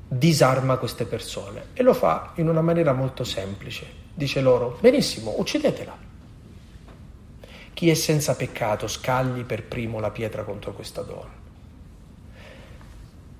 disarma 0.06 0.76
queste 0.76 1.06
persone 1.06 1.68
e 1.72 1.82
lo 1.82 1.94
fa 1.94 2.32
in 2.34 2.50
una 2.50 2.60
maniera 2.60 2.92
molto 2.92 3.24
semplice. 3.24 3.86
Dice 4.12 4.42
loro, 4.42 4.76
benissimo, 4.78 5.34
uccidetela. 5.38 6.07
Chi 7.78 7.90
è 7.90 7.94
senza 7.94 8.34
peccato 8.34 8.88
scagli 8.88 9.44
per 9.44 9.62
primo 9.62 10.00
la 10.00 10.10
pietra 10.10 10.42
contro 10.42 10.72
questa 10.72 11.02
donna. 11.02 11.30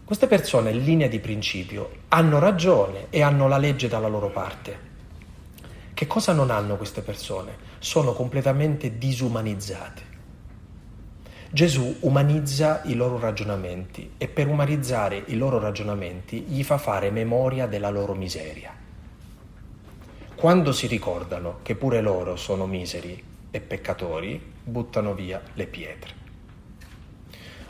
Queste 0.04 0.28
persone 0.28 0.70
in 0.70 0.84
linea 0.84 1.08
di 1.08 1.18
principio 1.18 1.90
hanno 2.06 2.38
ragione 2.38 3.06
e 3.10 3.20
hanno 3.20 3.48
la 3.48 3.58
legge 3.58 3.88
dalla 3.88 4.06
loro 4.06 4.30
parte. 4.30 4.78
Che 5.92 6.06
cosa 6.06 6.32
non 6.34 6.52
hanno 6.52 6.76
queste 6.76 7.00
persone? 7.00 7.56
Sono 7.80 8.12
completamente 8.12 8.96
disumanizzate. 8.96 10.02
Gesù 11.50 11.96
umanizza 12.02 12.82
i 12.84 12.94
loro 12.94 13.18
ragionamenti 13.18 14.12
e 14.18 14.28
per 14.28 14.46
umanizzare 14.46 15.20
i 15.26 15.36
loro 15.36 15.58
ragionamenti 15.58 16.42
gli 16.42 16.62
fa 16.62 16.78
fare 16.78 17.10
memoria 17.10 17.66
della 17.66 17.90
loro 17.90 18.14
miseria. 18.14 18.72
Quando 20.36 20.70
si 20.70 20.86
ricordano 20.86 21.58
che 21.62 21.74
pure 21.74 22.00
loro 22.00 22.36
sono 22.36 22.66
miseri 22.66 23.27
e 23.58 23.60
peccatori 23.60 24.40
buttano 24.62 25.14
via 25.14 25.42
le 25.54 25.66
pietre. 25.66 26.26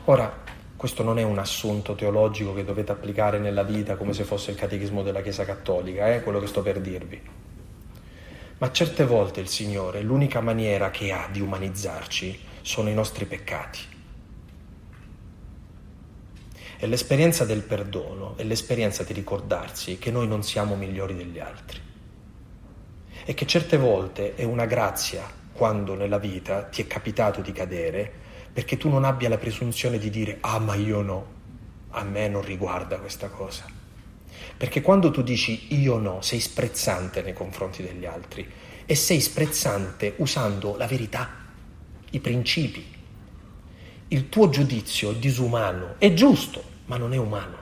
Ora, 0.05 0.43
questo 0.75 1.03
non 1.03 1.19
è 1.19 1.23
un 1.23 1.37
assunto 1.37 1.93
teologico 1.93 2.53
che 2.53 2.63
dovete 2.63 2.91
applicare 2.91 3.37
nella 3.37 3.63
vita 3.63 3.95
come 3.95 4.13
se 4.13 4.23
fosse 4.23 4.51
il 4.51 4.57
catechismo 4.57 5.03
della 5.03 5.21
Chiesa 5.21 5.43
Cattolica, 5.43 6.07
è 6.07 6.15
eh, 6.15 6.23
quello 6.23 6.39
che 6.39 6.47
sto 6.47 6.61
per 6.61 6.79
dirvi. 6.79 7.21
Ma 8.59 8.71
certe 8.71 9.05
volte 9.05 9.39
il 9.39 9.47
Signore, 9.47 10.01
l'unica 10.01 10.41
maniera 10.41 10.89
che 10.89 11.11
ha 11.11 11.27
di 11.31 11.41
umanizzarci 11.41 12.39
sono 12.61 12.89
i 12.89 12.93
nostri 12.93 13.25
peccati. 13.25 13.79
E 16.77 16.87
l'esperienza 16.87 17.45
del 17.45 17.61
perdono 17.61 18.37
è 18.37 18.43
l'esperienza 18.43 19.03
di 19.03 19.11
ricordarsi 19.11 19.97
che 19.97 20.11
noi 20.11 20.27
non 20.27 20.43
siamo 20.43 20.75
migliori 20.75 21.15
degli 21.15 21.39
altri. 21.39 21.79
E 23.25 23.33
che 23.33 23.45
certe 23.45 23.77
volte 23.77 24.35
è 24.35 24.43
una 24.43 24.65
grazia 24.65 25.38
quando 25.59 25.93
nella 25.93 26.19
vita 26.19 26.63
ti 26.63 26.81
è 26.81 26.87
capitato 26.87 27.41
di 27.41 27.51
cadere, 27.51 28.09
perché 28.53 28.77
tu 28.77 28.87
non 28.87 29.03
abbia 29.03 29.27
la 29.27 29.37
presunzione 29.37 29.97
di 29.97 30.09
dire 30.09 30.37
ah 30.39 30.57
ma 30.57 30.73
io 30.75 31.01
no, 31.01 31.25
a 31.89 32.03
me 32.05 32.29
non 32.29 32.41
riguarda 32.41 32.97
questa 32.97 33.27
cosa. 33.27 33.65
Perché 34.55 34.79
quando 34.79 35.11
tu 35.11 35.21
dici 35.21 35.75
io 35.77 35.97
no, 35.97 36.21
sei 36.21 36.39
sprezzante 36.39 37.21
nei 37.21 37.33
confronti 37.33 37.83
degli 37.83 38.05
altri 38.05 38.49
e 38.85 38.95
sei 38.95 39.19
sprezzante 39.19 40.13
usando 40.19 40.77
la 40.77 40.87
verità, 40.87 41.29
i 42.11 42.19
principi. 42.21 42.95
Il 44.07 44.29
tuo 44.29 44.47
giudizio 44.47 45.11
è 45.11 45.15
disumano, 45.15 45.95
è 45.97 46.13
giusto, 46.13 46.63
ma 46.85 46.95
non 46.95 47.11
è 47.11 47.17
umano. 47.17 47.57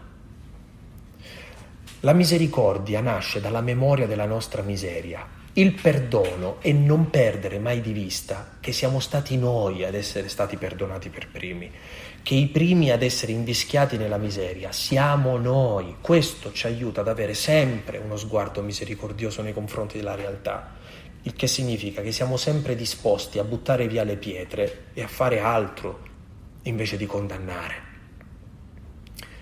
La 2.01 2.13
misericordia 2.13 3.01
nasce 3.01 3.41
dalla 3.41 3.61
memoria 3.61 4.05
della 4.05 4.27
nostra 4.27 4.61
miseria, 4.61 5.36
il 5.57 5.73
perdono 5.73 6.57
e 6.61 6.71
non 6.71 7.09
perdere 7.09 7.57
mai 7.57 7.81
di 7.81 7.91
vista 7.91 8.57
che 8.59 8.71
siamo 8.71 8.99
stati 8.99 9.37
noi 9.37 9.83
ad 9.83 9.95
essere 9.95 10.29
stati 10.29 10.55
perdonati 10.55 11.09
per 11.09 11.29
primi, 11.29 11.71
che 12.21 12.35
i 12.35 12.45
primi 12.45 12.91
ad 12.91 13.01
essere 13.01 13.31
invischiati 13.31 13.97
nella 13.97 14.17
miseria 14.17 14.71
siamo 14.71 15.35
noi. 15.37 15.95
Questo 15.99 16.51
ci 16.51 16.67
aiuta 16.67 17.01
ad 17.01 17.07
avere 17.07 17.33
sempre 17.33 17.97
uno 17.97 18.17
sguardo 18.17 18.61
misericordioso 18.61 19.41
nei 19.41 19.53
confronti 19.53 19.97
della 19.97 20.13
realtà, 20.13 20.75
il 21.23 21.33
che 21.33 21.47
significa 21.47 22.03
che 22.03 22.11
siamo 22.11 22.37
sempre 22.37 22.75
disposti 22.75 23.39
a 23.39 23.43
buttare 23.43 23.87
via 23.87 24.03
le 24.03 24.17
pietre 24.17 24.83
e 24.93 25.01
a 25.01 25.07
fare 25.07 25.39
altro 25.39 26.05
invece 26.63 26.97
di 26.97 27.07
condannare. 27.07 27.85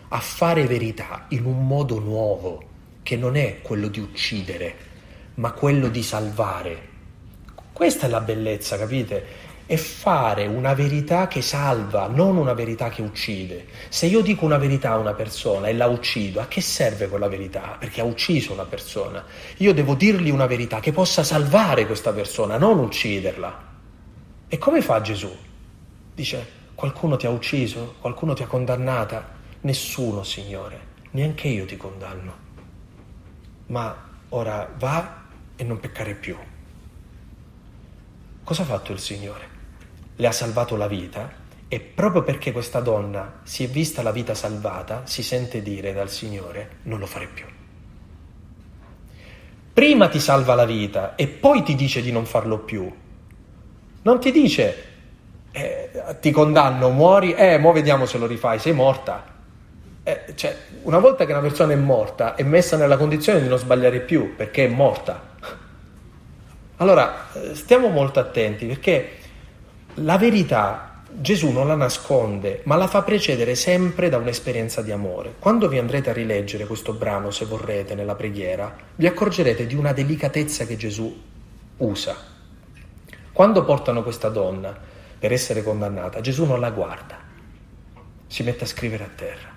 a 0.10 0.20
fare 0.20 0.66
verità 0.66 1.26
in 1.30 1.46
un 1.46 1.68
modo 1.68 2.00
nuovo, 2.00 2.64
che 3.04 3.18
non 3.18 3.36
è 3.36 3.62
quello 3.62 3.90
di 3.90 4.00
uccidere, 4.00 4.94
ma 5.36 5.52
quello 5.52 5.88
di 5.90 6.04
salvare. 6.04 6.94
Questa 7.72 8.08
è 8.08 8.10
la 8.10 8.22
bellezza, 8.22 8.78
capite? 8.78 9.44
È 9.66 9.76
fare 9.76 10.46
una 10.46 10.74
verità 10.74 11.28
che 11.28 11.42
salva, 11.42 12.08
non 12.08 12.38
una 12.38 12.54
verità 12.54 12.90
che 12.90 13.02
uccide. 13.02 13.66
Se 13.90 14.06
io 14.06 14.22
dico 14.22 14.46
una 14.46 14.58
verità 14.58 14.92
a 14.92 14.98
una 14.98 15.14
persona 15.14 15.68
e 15.68 15.74
la 15.74 15.88
uccido, 15.88 16.40
a 16.40 16.46
che 16.46 16.62
serve 16.62 17.10
quella 17.10 17.28
verità? 17.28 17.76
Perché 17.80 18.00
ha 18.00 18.04
ucciso 18.04 18.54
una 18.54 18.66
persona. 18.66 19.26
Io 19.58 19.74
devo 19.74 19.96
dirgli 19.96 20.30
una 20.30 20.46
verità 20.46 20.80
che 20.80 20.92
possa 20.92 21.24
salvare 21.24 21.88
questa 21.88 22.14
persona, 22.14 22.58
non 22.58 22.78
ucciderla. 22.78 23.74
E 24.48 24.58
come 24.60 24.82
fa 24.82 25.02
Gesù? 25.02 25.36
Dice, 26.14 26.48
qualcuno 26.76 27.18
ti 27.18 27.26
ha 27.26 27.32
ucciso, 27.32 27.96
qualcuno 28.00 28.34
ti 28.34 28.44
ha 28.44 28.48
condannata. 28.48 29.34
Nessuno, 29.62 30.24
Signore, 30.24 30.80
neanche 31.12 31.48
io 31.48 31.66
ti 31.66 31.76
condanno. 31.76 32.44
Ma 33.66 33.98
ora 34.30 34.72
va 34.78 35.24
e 35.56 35.64
non 35.64 35.80
peccare 35.80 36.14
più. 36.14 36.36
Cosa 38.44 38.62
ha 38.62 38.66
fatto 38.66 38.92
il 38.92 39.00
Signore? 39.00 39.48
Le 40.16 40.28
ha 40.28 40.32
salvato 40.32 40.76
la 40.76 40.88
vita 40.88 41.44
e 41.68 41.80
proprio 41.80 42.24
perché 42.24 42.52
questa 42.52 42.80
donna 42.80 43.40
si 43.44 43.64
è 43.64 43.68
vista 43.68 44.02
la 44.02 44.12
vita 44.12 44.34
salvata, 44.34 45.02
si 45.06 45.24
sente 45.24 45.62
dire 45.62 45.94
dal 45.94 46.10
Signore, 46.10 46.78
non 46.84 47.00
lo 47.00 47.06
fare 47.06 47.28
più. 47.28 47.46
Prima 49.74 50.08
ti 50.08 50.20
salva 50.20 50.56
la 50.56 50.66
vita 50.66 51.16
e 51.16 51.28
poi 51.28 51.64
ti 51.64 51.76
dice 51.76 52.02
di 52.02 52.12
non 52.12 52.26
farlo 52.26 52.60
più. 52.60 52.90
Non 54.04 54.20
ti 54.20 54.32
dice, 54.32 54.84
eh, 55.52 56.18
ti 56.22 56.32
condanno, 56.32 56.90
muori, 56.92 57.34
eh, 57.34 57.58
mo 57.58 57.72
vediamo 57.72 58.06
se 58.06 58.18
lo 58.18 58.28
rifai, 58.28 58.60
sei 58.60 58.74
morta. 58.74 59.34
Eh, 60.04 60.34
cioè, 60.36 60.56
una 60.84 61.00
volta 61.00 61.26
che 61.26 61.32
una 61.32 61.42
persona 61.42 61.74
è 61.74 61.78
morta, 61.78 62.36
è 62.36 62.44
messa 62.44 62.78
nella 62.78 62.96
condizione 62.96 63.42
di 63.42 63.48
non 63.48 63.58
sbagliare 63.58 64.02
più, 64.02 64.36
perché 64.36 64.66
è 64.66 64.70
morta. 64.70 65.34
Allora, 66.78 67.32
eh, 67.34 67.56
stiamo 67.56 67.88
molto 67.88 68.20
attenti, 68.20 68.66
perché 68.66 69.10
la 69.96 70.18
verità 70.18 70.96
Gesù 71.18 71.52
non 71.52 71.68
la 71.68 71.76
nasconde, 71.76 72.62
ma 72.66 72.76
la 72.76 72.88
fa 72.88 73.02
precedere 73.02 73.56
sempre 73.56 74.10
da 74.10 74.18
un'esperienza 74.18 74.82
di 74.82 74.92
amore. 74.92 75.36
Quando 75.40 75.70
vi 75.70 75.78
andrete 75.78 76.10
a 76.10 76.14
rileggere 76.14 76.68
questo 76.68 76.94
brano, 76.94 77.32
se 77.32 77.46
vorrete, 77.46 77.96
nella 77.96 78.16
preghiera, 78.16 78.76
vi 78.96 79.08
accorgerete 79.08 79.66
di 79.66 79.76
una 79.76 79.94
delicatezza 79.94 80.66
che 80.66 80.76
Gesù 80.76 81.24
usa. 81.78 82.16
Quando 83.32 83.64
portano 83.64 84.04
questa 84.04 84.28
donna 84.28 84.78
per 85.18 85.32
essere 85.32 85.64
condannata, 85.64 86.20
Gesù 86.20 86.44
non 86.44 86.60
la 86.60 86.72
guarda, 86.72 87.18
si 88.28 88.44
mette 88.44 88.66
a 88.66 88.68
scrivere 88.68 89.06
a 89.06 89.10
terra, 89.16 89.50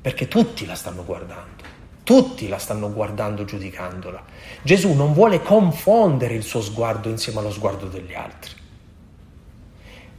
perché 0.00 0.28
tutti 0.28 0.64
la 0.64 0.74
stanno 0.74 1.04
guardando, 1.04 1.62
tutti 2.02 2.48
la 2.48 2.58
stanno 2.58 2.92
guardando 2.92 3.44
giudicandola. 3.44 4.22
Gesù 4.62 4.92
non 4.92 5.12
vuole 5.12 5.40
confondere 5.40 6.34
il 6.34 6.42
suo 6.42 6.60
sguardo 6.60 7.08
insieme 7.08 7.38
allo 7.38 7.50
sguardo 7.50 7.86
degli 7.86 8.14
altri. 8.14 8.52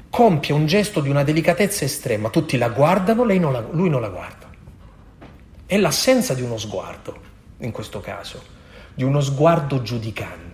Compie 0.09 0.53
un 0.53 0.65
gesto 0.65 1.01
di 1.01 1.09
una 1.09 1.23
delicatezza 1.23 1.85
estrema, 1.85 2.29
tutti 2.29 2.57
la 2.57 2.69
guardano, 2.69 3.23
non 3.23 3.51
la, 3.51 3.63
lui 3.71 3.89
non 3.89 4.01
la 4.01 4.09
guarda. 4.09 4.49
È 5.65 5.77
l'assenza 5.77 6.33
di 6.33 6.41
uno 6.41 6.57
sguardo, 6.57 7.17
in 7.59 7.71
questo 7.71 7.99
caso, 7.99 8.41
di 8.93 9.03
uno 9.03 9.21
sguardo 9.21 9.81
giudicante 9.81 10.53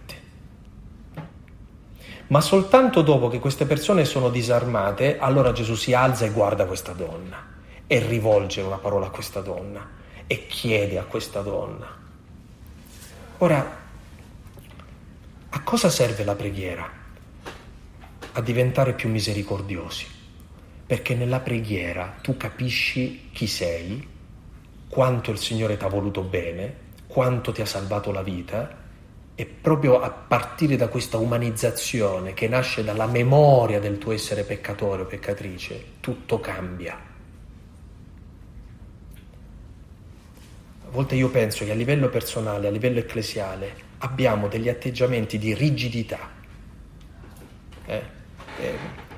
ma 2.30 2.42
soltanto 2.42 3.02
dopo 3.02 3.28
che 3.28 3.40
queste 3.40 3.66
persone 3.66 4.06
sono 4.06 4.30
disarmate, 4.30 5.18
allora 5.18 5.52
Gesù 5.52 5.74
si 5.74 5.94
alza 5.94 6.26
e 6.26 6.30
guarda 6.30 6.66
questa 6.66 6.92
donna 6.92 7.44
e 7.88 8.00
rivolge 8.06 8.62
una 8.62 8.78
parola 8.78 9.08
a 9.08 9.10
questa 9.10 9.42
donna 9.42 9.98
e 10.32 10.46
chiede 10.46 11.00
a 11.00 11.06
questa 11.06 11.42
donna. 11.42 11.88
Ora, 13.40 13.78
a 15.50 15.62
cosa 15.64 15.90
serve 15.90 16.24
la 16.24 16.36
preghiera? 16.36 16.88
A 18.34 18.42
diventare 18.42 18.94
più 18.94 19.10
misericordiosi, 19.10 20.06
perché 20.86 21.16
nella 21.16 21.40
preghiera 21.40 22.18
tu 22.22 22.38
capisci 22.38 23.32
chi 23.32 23.48
sei, 23.48 24.08
quanto 24.88 25.32
il 25.32 25.40
Signore 25.40 25.78
ti 25.78 25.86
ha 25.86 25.90
voluto 25.90 26.22
bene, 26.22 26.76
quanto 27.08 27.52
ti 27.52 27.62
ha 27.62 27.66
salvato 27.66 28.12
la 28.12 28.22
vita 28.22 28.78
e 29.34 29.46
proprio 29.48 30.00
a 30.00 30.12
partire 30.12 30.76
da 30.76 30.90
questa 30.90 31.18
umanizzazione 31.18 32.36
che 32.36 32.48
nasce 32.48 32.84
dalla 32.84 33.08
memoria 33.08 33.80
del 33.80 33.98
tuo 33.98 34.12
essere 34.12 34.44
peccatore 34.44 35.02
o 35.02 35.06
peccatrice, 35.06 35.94
tutto 36.02 36.40
cambia. 36.40 37.09
A 40.90 40.92
volte 40.92 41.14
io 41.14 41.30
penso 41.30 41.66
che 41.66 41.72
a 41.72 41.76
livello 41.76 42.10
personale, 42.10 42.68
a 42.68 42.72
livello 42.72 42.98
ecclesiale, 42.98 43.76
abbiamo 44.00 44.48
degli 44.48 44.70
atteggiamenti 44.70 45.38
di 45.38 45.54
rigidità 45.54 46.32
eh? 47.86 48.02
e, 48.58 48.74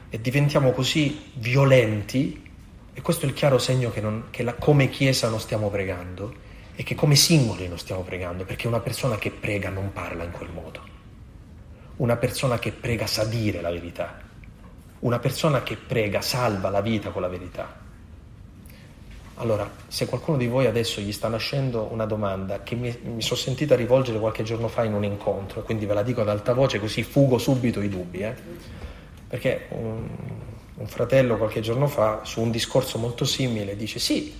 e, 0.09 0.19
diventiamo 0.19 0.73
così 0.73 1.31
violenti, 1.35 2.51
e 2.91 3.01
questo 3.01 3.25
è 3.25 3.29
il 3.29 3.33
chiaro 3.33 3.57
segno 3.57 3.89
che, 3.89 4.01
non, 4.01 4.25
che 4.31 4.43
la, 4.43 4.53
come 4.55 4.89
Chiesa 4.89 5.29
non 5.29 5.39
stiamo 5.39 5.69
pregando 5.69 6.33
e 6.75 6.83
che 6.83 6.93
come 6.93 7.15
singoli 7.15 7.69
non 7.69 7.77
stiamo 7.77 8.01
pregando, 8.01 8.43
perché 8.43 8.67
una 8.67 8.81
persona 8.81 9.17
che 9.17 9.31
prega 9.31 9.69
non 9.69 9.93
parla 9.93 10.25
in 10.25 10.31
quel 10.31 10.49
modo. 10.49 10.85
Una 11.97 12.17
persona 12.17 12.59
che 12.59 12.73
prega 12.73 13.07
sa 13.07 13.23
dire 13.23 13.61
la 13.61 13.71
verità. 13.71 14.19
Una 14.99 15.19
persona 15.19 15.63
che 15.63 15.77
prega 15.77 16.19
salva 16.19 16.69
la 16.69 16.81
vita 16.81 17.11
con 17.11 17.21
la 17.21 17.29
verità. 17.29 17.79
Allora, 19.41 19.67
se 19.87 20.05
qualcuno 20.05 20.37
di 20.37 20.45
voi 20.45 20.67
adesso 20.67 21.01
gli 21.01 21.11
sta 21.11 21.27
nascendo 21.27 21.87
una 21.91 22.05
domanda 22.05 22.61
che 22.61 22.75
mi, 22.75 22.95
mi 23.01 23.23
sono 23.23 23.39
sentita 23.39 23.75
rivolgere 23.75 24.19
qualche 24.19 24.43
giorno 24.43 24.67
fa 24.67 24.83
in 24.83 24.93
un 24.93 25.03
incontro, 25.03 25.63
quindi 25.63 25.87
ve 25.87 25.95
la 25.95 26.03
dico 26.03 26.21
ad 26.21 26.29
alta 26.29 26.53
voce 26.53 26.79
così 26.79 27.01
fugo 27.01 27.39
subito 27.39 27.81
i 27.81 27.89
dubbi, 27.89 28.19
eh? 28.19 28.35
perché 29.27 29.65
un, 29.69 30.07
un 30.75 30.85
fratello 30.85 31.37
qualche 31.37 31.59
giorno 31.59 31.87
fa 31.87 32.19
su 32.23 32.39
un 32.39 32.51
discorso 32.51 32.99
molto 32.99 33.25
simile 33.25 33.75
dice 33.75 33.97
sì, 33.97 34.31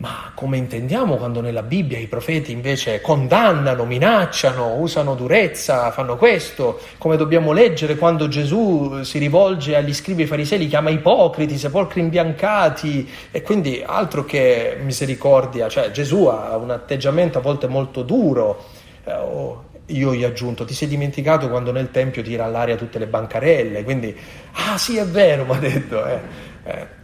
ma 0.00 0.32
come 0.34 0.56
intendiamo 0.56 1.16
quando 1.16 1.42
nella 1.42 1.62
Bibbia 1.62 1.98
i 1.98 2.06
profeti 2.06 2.52
invece 2.52 3.02
condannano, 3.02 3.84
minacciano, 3.84 4.76
usano 4.76 5.14
durezza, 5.14 5.90
fanno 5.90 6.16
questo? 6.16 6.80
Come 6.96 7.18
dobbiamo 7.18 7.52
leggere 7.52 7.96
quando 7.96 8.26
Gesù 8.26 9.02
si 9.02 9.18
rivolge 9.18 9.76
agli 9.76 9.92
scribi 9.92 10.22
e 10.22 10.26
farisei, 10.26 10.58
li 10.58 10.68
chiama 10.68 10.88
ipocriti, 10.88 11.58
sepolcri 11.58 12.00
imbiancati 12.00 13.06
e 13.30 13.42
quindi 13.42 13.82
altro 13.84 14.24
che 14.24 14.78
misericordia, 14.82 15.68
cioè 15.68 15.90
Gesù 15.90 16.24
ha 16.24 16.56
un 16.56 16.70
atteggiamento 16.70 17.36
a 17.36 17.42
volte 17.42 17.66
molto 17.66 18.02
duro. 18.02 18.64
Eh, 19.04 19.12
oh, 19.12 19.64
io 19.86 20.14
gli 20.14 20.24
ho 20.24 20.28
aggiunto, 20.28 20.64
ti 20.64 20.72
sei 20.72 20.88
dimenticato 20.88 21.50
quando 21.50 21.72
nel 21.72 21.90
Tempio 21.90 22.22
tira 22.22 22.46
all'aria 22.46 22.76
tutte 22.76 22.98
le 22.98 23.06
bancarelle, 23.06 23.84
quindi, 23.84 24.16
ah 24.52 24.78
sì 24.78 24.96
è 24.96 25.04
vero, 25.04 25.44
mi 25.46 25.56
ha 25.56 25.58
detto. 25.58 26.06
Eh. 26.06 26.20
Eh 26.64 26.99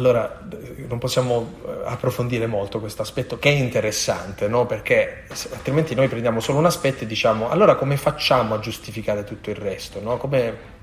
allora 0.00 0.40
non 0.88 0.98
possiamo 0.98 1.54
eh, 1.64 1.82
approfondire 1.84 2.46
molto 2.46 2.80
questo 2.80 3.02
aspetto 3.02 3.38
che 3.38 3.50
è 3.50 3.52
interessante, 3.52 4.48
no? 4.48 4.66
perché 4.66 5.24
altrimenti 5.52 5.94
noi 5.94 6.08
prendiamo 6.08 6.40
solo 6.40 6.58
un 6.58 6.66
aspetto 6.66 7.04
e 7.04 7.06
diciamo 7.06 7.48
allora 7.50 7.76
come 7.76 7.96
facciamo 7.96 8.54
a 8.54 8.58
giustificare 8.58 9.24
tutto 9.24 9.50
il 9.50 9.56
resto? 9.56 10.00
No? 10.00 10.16
Come... 10.16 10.78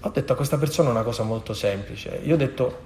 Ho 0.00 0.08
detto 0.10 0.32
a 0.32 0.36
questa 0.36 0.56
persona 0.56 0.90
una 0.90 1.02
cosa 1.02 1.24
molto 1.24 1.52
semplice, 1.52 2.20
io 2.22 2.34
ho 2.34 2.38
detto 2.38 2.84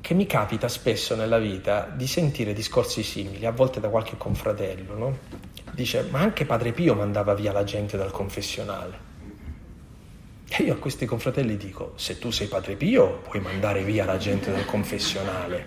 che 0.00 0.12
mi 0.12 0.26
capita 0.26 0.68
spesso 0.68 1.16
nella 1.16 1.38
vita 1.38 1.90
di 1.90 2.06
sentire 2.06 2.52
discorsi 2.52 3.02
simili, 3.02 3.46
a 3.46 3.50
volte 3.50 3.80
da 3.80 3.88
qualche 3.88 4.18
confratello, 4.18 4.96
no? 4.98 5.18
dice 5.72 6.06
ma 6.10 6.20
anche 6.20 6.44
Padre 6.44 6.72
Pio 6.72 6.94
mandava 6.94 7.32
via 7.32 7.52
la 7.52 7.64
gente 7.64 7.96
dal 7.96 8.10
confessionale. 8.10 9.03
E 10.48 10.62
io 10.62 10.74
a 10.74 10.76
questi 10.76 11.06
confratelli 11.06 11.56
dico, 11.56 11.92
se 11.96 12.18
tu 12.18 12.30
sei 12.30 12.46
Padre 12.46 12.76
Pio 12.76 13.18
puoi 13.18 13.40
mandare 13.40 13.82
via 13.82 14.04
la 14.04 14.18
gente 14.18 14.52
dal 14.52 14.64
confessionale, 14.64 15.66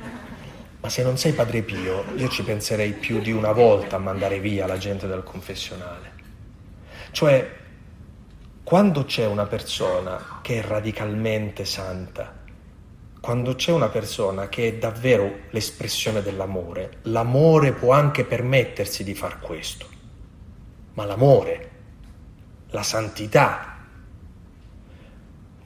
ma 0.80 0.90
se 0.90 1.04
non 1.04 1.18
sei 1.18 1.34
Padre 1.34 1.62
Pio 1.62 2.06
io 2.16 2.30
ci 2.30 2.44
penserei 2.44 2.94
più 2.94 3.20
di 3.20 3.32
una 3.32 3.52
volta 3.52 3.96
a 3.96 4.00
mandare 4.00 4.40
via 4.40 4.68
la 4.68 4.78
gente 4.78 5.08
dal 5.08 5.24
confessionale. 5.24 6.12
Cioè, 7.12 7.56
quando 8.64 9.06
c'è 9.06 9.26
una 9.26 9.46
persona 9.46 10.40
che 10.42 10.60
è 10.60 10.62
radicalmente 10.62 11.66
santa, 11.66 12.46
quando 13.20 13.56
c'è 13.56 13.72
una 13.72 13.90
persona 13.90 14.48
che 14.48 14.68
è 14.68 14.74
davvero 14.76 15.40
l'espressione 15.50 16.22
dell'amore, 16.22 17.00
l'amore 17.04 17.74
può 17.74 17.92
anche 17.92 18.24
permettersi 18.24 19.04
di 19.04 19.16
far 19.16 19.40
questo, 19.40 19.88
ma 20.94 21.06
l'amore, 21.06 21.72
la 22.70 22.84
santità, 22.84 23.77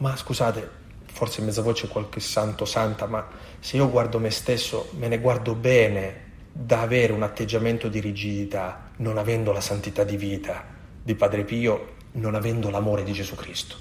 ma 0.02 0.16
scusate, 0.16 0.70
forse 1.06 1.40
in 1.40 1.46
mezza 1.46 1.62
voce 1.62 1.88
qualche 1.88 2.20
santo 2.20 2.66
santa, 2.66 3.06
ma 3.06 3.28
se 3.60 3.78
io 3.78 3.90
guardo 3.90 4.18
me 4.18 4.32
stesso, 4.32 4.90
me 4.98 5.08
ne 5.08 5.20
guardo 5.20 5.54
bene 5.54 6.30
da 6.52 6.82
avere 6.82 7.14
un 7.14 7.22
atteggiamento 7.22 7.88
di 7.88 8.00
rigidità, 8.00 8.90
non 8.98 9.20
avendo 9.20 9.52
la 9.52 9.62
santità 9.62 10.04
di 10.04 10.18
vita 10.18 10.66
di 11.04 11.14
Padre 11.14 11.44
Pio, 11.44 11.96
non 12.14 12.34
avendo 12.34 12.72
l'amore 12.72 13.04
di 13.04 13.14
Gesù 13.14 13.36
Cristo. 13.36 13.76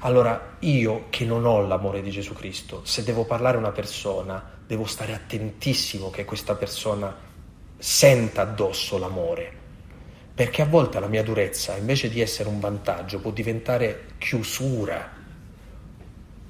Allora 0.00 0.56
io 0.60 1.06
che 1.10 1.26
non 1.26 1.44
ho 1.44 1.60
l'amore 1.60 2.00
di 2.00 2.10
Gesù 2.10 2.32
Cristo, 2.32 2.80
se 2.84 3.04
devo 3.04 3.24
parlare 3.24 3.56
a 3.56 3.60
una 3.60 3.72
persona, 3.72 4.42
devo 4.66 4.86
stare 4.86 5.12
attentissimo 5.12 6.08
che 6.08 6.24
questa 6.24 6.54
persona 6.54 7.14
senta 7.76 8.40
addosso 8.40 8.96
l'amore, 8.96 9.52
perché 10.34 10.62
a 10.62 10.66
volte 10.66 10.98
la 10.98 11.08
mia 11.08 11.22
durezza, 11.22 11.76
invece 11.76 12.08
di 12.08 12.20
essere 12.20 12.48
un 12.48 12.58
vantaggio, 12.58 13.20
può 13.20 13.30
diventare 13.30 14.06
chiusura. 14.16 15.15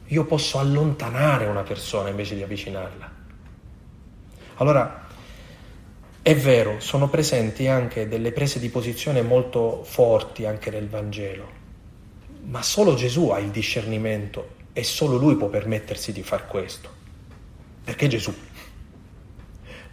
Io 0.07 0.25
posso 0.25 0.59
allontanare 0.59 1.47
una 1.47 1.63
persona 1.63 2.09
invece 2.09 2.37
di 2.37 2.43
avvicinarla. 2.43 3.11
Allora, 4.57 5.07
è 6.23 6.35
vero, 6.35 6.81
sono 6.81 7.09
presenti 7.09 7.69
anche 7.69 8.09
delle 8.09 8.33
prese 8.33 8.59
di 8.59 8.69
posizione 8.69 9.23
molto 9.23 9.83
forti 9.85 10.45
anche 10.45 10.71
nel 10.71 10.89
Vangelo, 10.89 11.49
ma 12.45 12.63
solo 12.63 12.95
Gesù 12.95 13.29
ha 13.29 13.39
il 13.39 13.51
discernimento 13.51 14.55
e 14.73 14.83
solo 14.85 15.17
lui 15.17 15.37
può 15.37 15.49
permettersi 15.49 16.13
di 16.13 16.23
far 16.23 16.47
questo. 16.47 16.89
Perché 17.85 18.09
Gesù? 18.09 18.35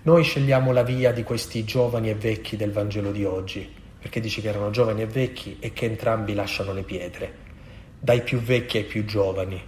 Noi 0.04 0.24
scegliamo 0.24 0.72
la 0.72 0.84
via 0.84 1.12
di 1.12 1.24
questi 1.24 1.64
giovani 1.64 2.10
e 2.10 2.16
vecchi 2.16 2.58
del 2.58 2.72
Vangelo 2.72 3.12
di 3.12 3.26
oggi, 3.26 3.72
perché 4.00 4.20
dici 4.20 4.42
che 4.42 4.50
erano 4.50 4.70
giovani 4.70 5.04
e 5.04 5.08
vecchi 5.08 5.58
e 5.60 5.72
che 5.72 5.86
entrambi 5.86 6.34
lasciano 6.34 6.74
le 6.74 6.84
pietre, 6.84 7.34
dai 8.00 8.22
più 8.22 8.40
vecchi 8.40 8.78
ai 8.78 8.84
più 8.84 9.06
giovani, 9.06 9.62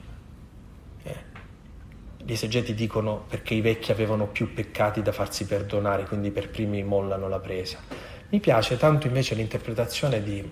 gli 2.26 2.32
esegeti 2.32 2.74
dicono 2.74 3.24
perché 3.30 3.54
i 3.54 3.62
vecchi 3.62 3.92
avevano 3.92 4.26
più 4.26 4.52
peccati 4.52 5.04
da 5.04 5.12
farsi 5.12 5.46
perdonare, 5.46 6.06
quindi 6.06 6.32
per 6.32 6.50
primi 6.50 6.82
mollano 6.84 7.30
la 7.30 7.40
presa. 7.40 7.78
Mi 8.30 8.40
piace 8.40 8.78
tanto 8.78 9.06
invece 9.06 9.36
l'interpretazione 9.36 10.24
di, 10.24 10.52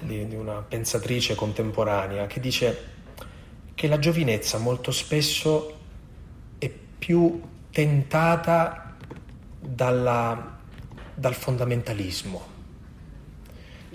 di, 0.00 0.28
di 0.28 0.34
una 0.34 0.60
pensatrice 0.60 1.34
contemporanea 1.34 2.26
che 2.26 2.40
dice 2.40 2.94
che 3.74 3.88
la 3.88 3.98
giovinezza 3.98 4.58
molto 4.58 4.90
spesso 4.90 5.78
è 6.58 6.70
più 6.98 7.40
tentata 7.70 8.94
dalla, 9.58 10.58
dal 11.14 11.34
fondamentalismo 11.34 12.55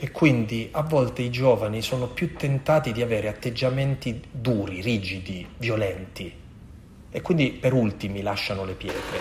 e 0.03 0.09
quindi 0.09 0.67
a 0.71 0.81
volte 0.81 1.21
i 1.21 1.29
giovani 1.29 1.83
sono 1.83 2.07
più 2.07 2.35
tentati 2.35 2.91
di 2.91 3.03
avere 3.03 3.27
atteggiamenti 3.27 4.19
duri, 4.31 4.81
rigidi, 4.81 5.47
violenti 5.57 6.33
e 7.11 7.21
quindi 7.21 7.51
per 7.51 7.73
ultimi 7.73 8.23
lasciano 8.23 8.65
le 8.65 8.73
pietre. 8.73 9.19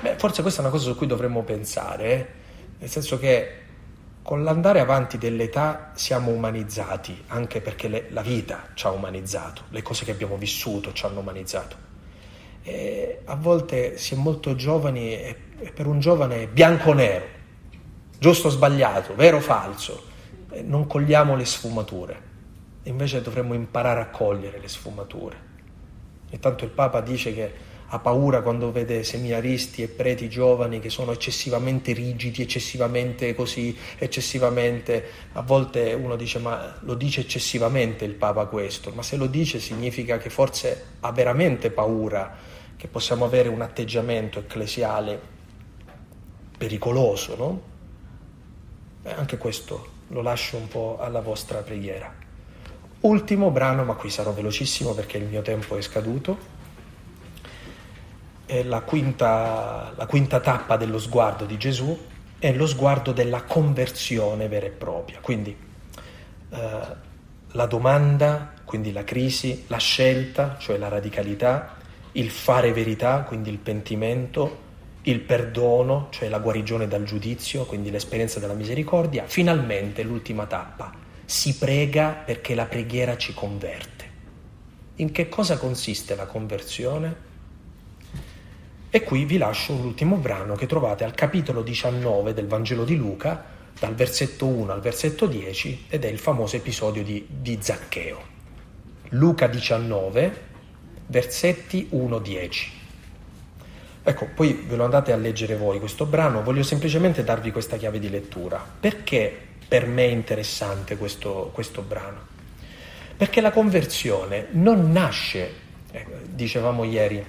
Beh, 0.00 0.14
forse 0.16 0.42
questa 0.42 0.60
è 0.60 0.62
una 0.62 0.72
cosa 0.72 0.84
su 0.84 0.96
cui 0.96 1.08
dovremmo 1.08 1.42
pensare, 1.42 2.12
eh? 2.12 2.26
nel 2.78 2.88
senso 2.88 3.18
che 3.18 3.54
con 4.22 4.44
l'andare 4.44 4.78
avanti 4.78 5.18
dell'età 5.18 5.90
siamo 5.96 6.30
umanizzati, 6.30 7.24
anche 7.26 7.60
perché 7.60 7.88
le, 7.88 8.06
la 8.10 8.22
vita 8.22 8.68
ci 8.74 8.86
ha 8.86 8.90
umanizzato, 8.92 9.62
le 9.70 9.82
cose 9.82 10.04
che 10.04 10.12
abbiamo 10.12 10.36
vissuto 10.36 10.92
ci 10.92 11.04
hanno 11.04 11.18
umanizzato. 11.18 11.76
E 12.62 13.22
a 13.24 13.34
volte 13.34 13.98
si 13.98 14.14
è 14.14 14.16
molto 14.16 14.54
giovani 14.54 15.14
e 15.14 15.36
per 15.74 15.88
un 15.88 15.98
giovane 15.98 16.46
bianco-nero, 16.46 17.38
giusto 18.20 18.48
o 18.48 18.50
sbagliato, 18.50 19.14
vero 19.14 19.38
o 19.38 19.40
falso, 19.40 20.04
non 20.62 20.86
cogliamo 20.86 21.34
le 21.36 21.46
sfumature. 21.46 22.28
Invece 22.82 23.22
dovremmo 23.22 23.54
imparare 23.54 24.00
a 24.02 24.08
cogliere 24.08 24.60
le 24.60 24.68
sfumature. 24.68 25.48
E 26.28 26.38
tanto 26.38 26.64
il 26.64 26.70
Papa 26.70 27.00
dice 27.00 27.32
che 27.32 27.52
ha 27.86 27.98
paura 27.98 28.42
quando 28.42 28.70
vede 28.70 29.02
seminaristi 29.04 29.82
e 29.82 29.88
preti 29.88 30.28
giovani 30.28 30.80
che 30.80 30.90
sono 30.90 31.12
eccessivamente 31.12 31.92
rigidi, 31.92 32.42
eccessivamente 32.42 33.34
così, 33.34 33.76
eccessivamente... 33.96 35.28
A 35.32 35.40
volte 35.40 35.94
uno 35.94 36.16
dice 36.16 36.38
ma 36.40 36.76
lo 36.80 36.94
dice 36.94 37.22
eccessivamente 37.22 38.04
il 38.04 38.14
Papa 38.14 38.44
questo, 38.44 38.92
ma 38.94 39.02
se 39.02 39.16
lo 39.16 39.26
dice 39.26 39.60
significa 39.60 40.18
che 40.18 40.28
forse 40.28 40.84
ha 41.00 41.10
veramente 41.10 41.70
paura 41.70 42.36
che 42.76 42.86
possiamo 42.86 43.24
avere 43.24 43.48
un 43.48 43.62
atteggiamento 43.62 44.38
ecclesiale 44.38 45.20
pericoloso, 46.58 47.36
no? 47.36 47.69
Beh, 49.02 49.14
anche 49.14 49.38
questo 49.38 49.98
lo 50.08 50.20
lascio 50.20 50.56
un 50.58 50.68
po' 50.68 50.98
alla 51.00 51.20
vostra 51.20 51.60
preghiera. 51.60 52.12
Ultimo 53.00 53.50
brano, 53.50 53.84
ma 53.84 53.94
qui 53.94 54.10
sarò 54.10 54.32
velocissimo 54.32 54.92
perché 54.92 55.16
il 55.16 55.24
mio 55.24 55.40
tempo 55.40 55.76
è 55.76 55.80
scaduto. 55.80 56.58
È 58.44 58.62
la 58.62 58.80
quinta, 58.80 59.94
la 59.96 60.06
quinta 60.06 60.40
tappa 60.40 60.76
dello 60.76 60.98
sguardo 60.98 61.46
di 61.46 61.56
Gesù, 61.56 61.98
è 62.38 62.52
lo 62.52 62.66
sguardo 62.66 63.12
della 63.12 63.44
conversione 63.44 64.48
vera 64.48 64.66
e 64.66 64.70
propria. 64.70 65.20
Quindi 65.20 65.56
eh, 66.50 66.80
la 67.52 67.66
domanda, 67.66 68.52
quindi 68.64 68.92
la 68.92 69.04
crisi, 69.04 69.64
la 69.68 69.78
scelta, 69.78 70.56
cioè 70.58 70.76
la 70.76 70.88
radicalità, 70.88 71.76
il 72.12 72.28
fare 72.28 72.72
verità, 72.72 73.22
quindi 73.22 73.48
il 73.48 73.58
pentimento, 73.58 74.68
il 75.02 75.20
perdono, 75.20 76.08
cioè 76.10 76.28
la 76.28 76.38
guarigione 76.38 76.86
dal 76.86 77.04
giudizio, 77.04 77.64
quindi 77.64 77.90
l'esperienza 77.90 78.38
della 78.38 78.54
misericordia, 78.54 79.24
finalmente 79.26 80.02
l'ultima 80.02 80.46
tappa, 80.46 80.92
si 81.24 81.56
prega 81.56 82.08
perché 82.08 82.54
la 82.54 82.66
preghiera 82.66 83.16
ci 83.16 83.32
converte. 83.32 84.08
In 84.96 85.12
che 85.12 85.28
cosa 85.28 85.56
consiste 85.56 86.14
la 86.14 86.26
conversione? 86.26 87.28
E 88.90 89.02
qui 89.02 89.24
vi 89.24 89.38
lascio 89.38 89.72
l'ultimo 89.72 90.16
brano 90.16 90.54
che 90.54 90.66
trovate 90.66 91.04
al 91.04 91.14
capitolo 91.14 91.62
19 91.62 92.34
del 92.34 92.46
Vangelo 92.46 92.84
di 92.84 92.96
Luca, 92.96 93.58
dal 93.78 93.94
versetto 93.94 94.46
1 94.46 94.72
al 94.72 94.80
versetto 94.80 95.26
10, 95.26 95.86
ed 95.88 96.04
è 96.04 96.08
il 96.08 96.18
famoso 96.18 96.56
episodio 96.56 97.02
di, 97.02 97.24
di 97.30 97.56
Zaccheo. 97.60 98.20
Luca 99.10 99.46
19, 99.46 100.48
versetti 101.06 101.88
1-10. 101.92 102.79
Ecco, 104.10 104.26
poi 104.34 104.64
ve 104.66 104.74
lo 104.74 104.82
andate 104.82 105.12
a 105.12 105.16
leggere 105.16 105.54
voi 105.54 105.78
questo 105.78 106.04
brano, 106.04 106.42
voglio 106.42 106.64
semplicemente 106.64 107.22
darvi 107.22 107.52
questa 107.52 107.76
chiave 107.76 108.00
di 108.00 108.10
lettura. 108.10 108.60
Perché 108.80 109.32
per 109.68 109.86
me 109.86 110.06
è 110.06 110.10
interessante 110.10 110.96
questo, 110.96 111.50
questo 111.54 111.82
brano? 111.82 112.18
Perché 113.16 113.40
la 113.40 113.52
conversione 113.52 114.48
non 114.50 114.90
nasce, 114.90 115.52
eh, 115.92 116.04
dicevamo 116.24 116.82
ieri, 116.82 117.24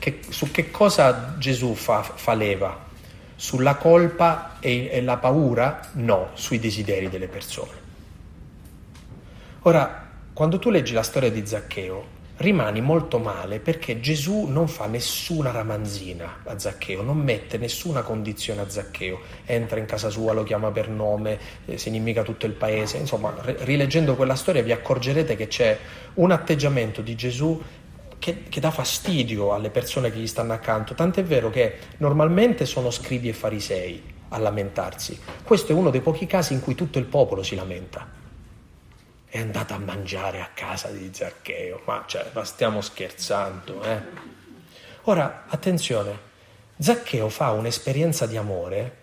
che, 0.00 0.22
su 0.28 0.50
che 0.50 0.72
cosa 0.72 1.36
Gesù 1.38 1.74
fa, 1.74 2.02
fa 2.02 2.34
leva? 2.34 2.90
Sulla 3.36 3.76
colpa 3.76 4.56
e, 4.58 4.88
e 4.90 5.02
la 5.02 5.18
paura? 5.18 5.90
No, 5.92 6.30
sui 6.32 6.58
desideri 6.58 7.08
delle 7.10 7.28
persone. 7.28 7.80
Ora, 9.60 10.10
quando 10.32 10.58
tu 10.58 10.68
leggi 10.68 10.94
la 10.94 11.04
storia 11.04 11.30
di 11.30 11.46
Zaccheo, 11.46 12.20
rimani 12.42 12.82
molto 12.82 13.18
male 13.18 13.58
perché 13.58 14.00
Gesù 14.00 14.44
non 14.44 14.68
fa 14.68 14.86
nessuna 14.86 15.50
ramanzina 15.50 16.42
a 16.44 16.58
Zaccheo, 16.58 17.00
non 17.00 17.16
mette 17.16 17.56
nessuna 17.56 18.02
condizione 18.02 18.60
a 18.60 18.68
Zaccheo, 18.68 19.20
entra 19.46 19.78
in 19.78 19.86
casa 19.86 20.10
sua, 20.10 20.34
lo 20.34 20.42
chiama 20.42 20.70
per 20.70 20.90
nome, 20.90 21.38
eh, 21.64 21.78
si 21.78 21.88
inimica 21.88 22.22
tutto 22.22 22.44
il 22.44 22.52
paese, 22.52 22.98
insomma 22.98 23.34
rileggendo 23.42 24.14
quella 24.14 24.34
storia 24.34 24.62
vi 24.62 24.72
accorgerete 24.72 25.36
che 25.36 25.46
c'è 25.46 25.78
un 26.14 26.30
atteggiamento 26.30 27.00
di 27.00 27.14
Gesù 27.14 27.62
che, 28.18 28.42
che, 28.48 28.60
dà 28.60 28.70
fastidio 28.70 29.54
alle 29.54 29.70
persone 29.70 30.12
che 30.12 30.18
gli 30.18 30.26
stanno 30.26 30.52
accanto, 30.52 30.94
tant'è 30.94 31.24
vero 31.24 31.48
che 31.48 31.76
normalmente 31.98 32.66
sono 32.66 32.90
scribi 32.90 33.28
e 33.30 33.32
farisei 33.32 34.02
a 34.28 34.38
lamentarsi, 34.38 35.18
questo 35.42 35.72
è 35.72 35.74
uno 35.74 35.90
dei 35.90 36.00
pochi 36.00 36.26
casi 36.26 36.52
in 36.52 36.60
cui 36.60 36.74
tutto 36.74 36.98
il 36.98 37.06
popolo 37.06 37.42
si 37.42 37.54
lamenta 37.54 38.20
è 39.32 39.38
andata 39.38 39.76
a 39.76 39.78
mangiare 39.78 40.42
a 40.42 40.50
casa 40.52 40.88
di 40.88 41.08
Zaccheo, 41.10 41.80
ma, 41.86 42.04
cioè, 42.06 42.30
ma 42.34 42.44
stiamo 42.44 42.82
scherzando, 42.82 43.82
eh? 43.82 43.98
Ora, 45.04 45.44
attenzione, 45.48 46.18
Zaccheo 46.76 47.30
fa 47.30 47.52
un'esperienza 47.52 48.26
di 48.26 48.36
amore, 48.36 48.96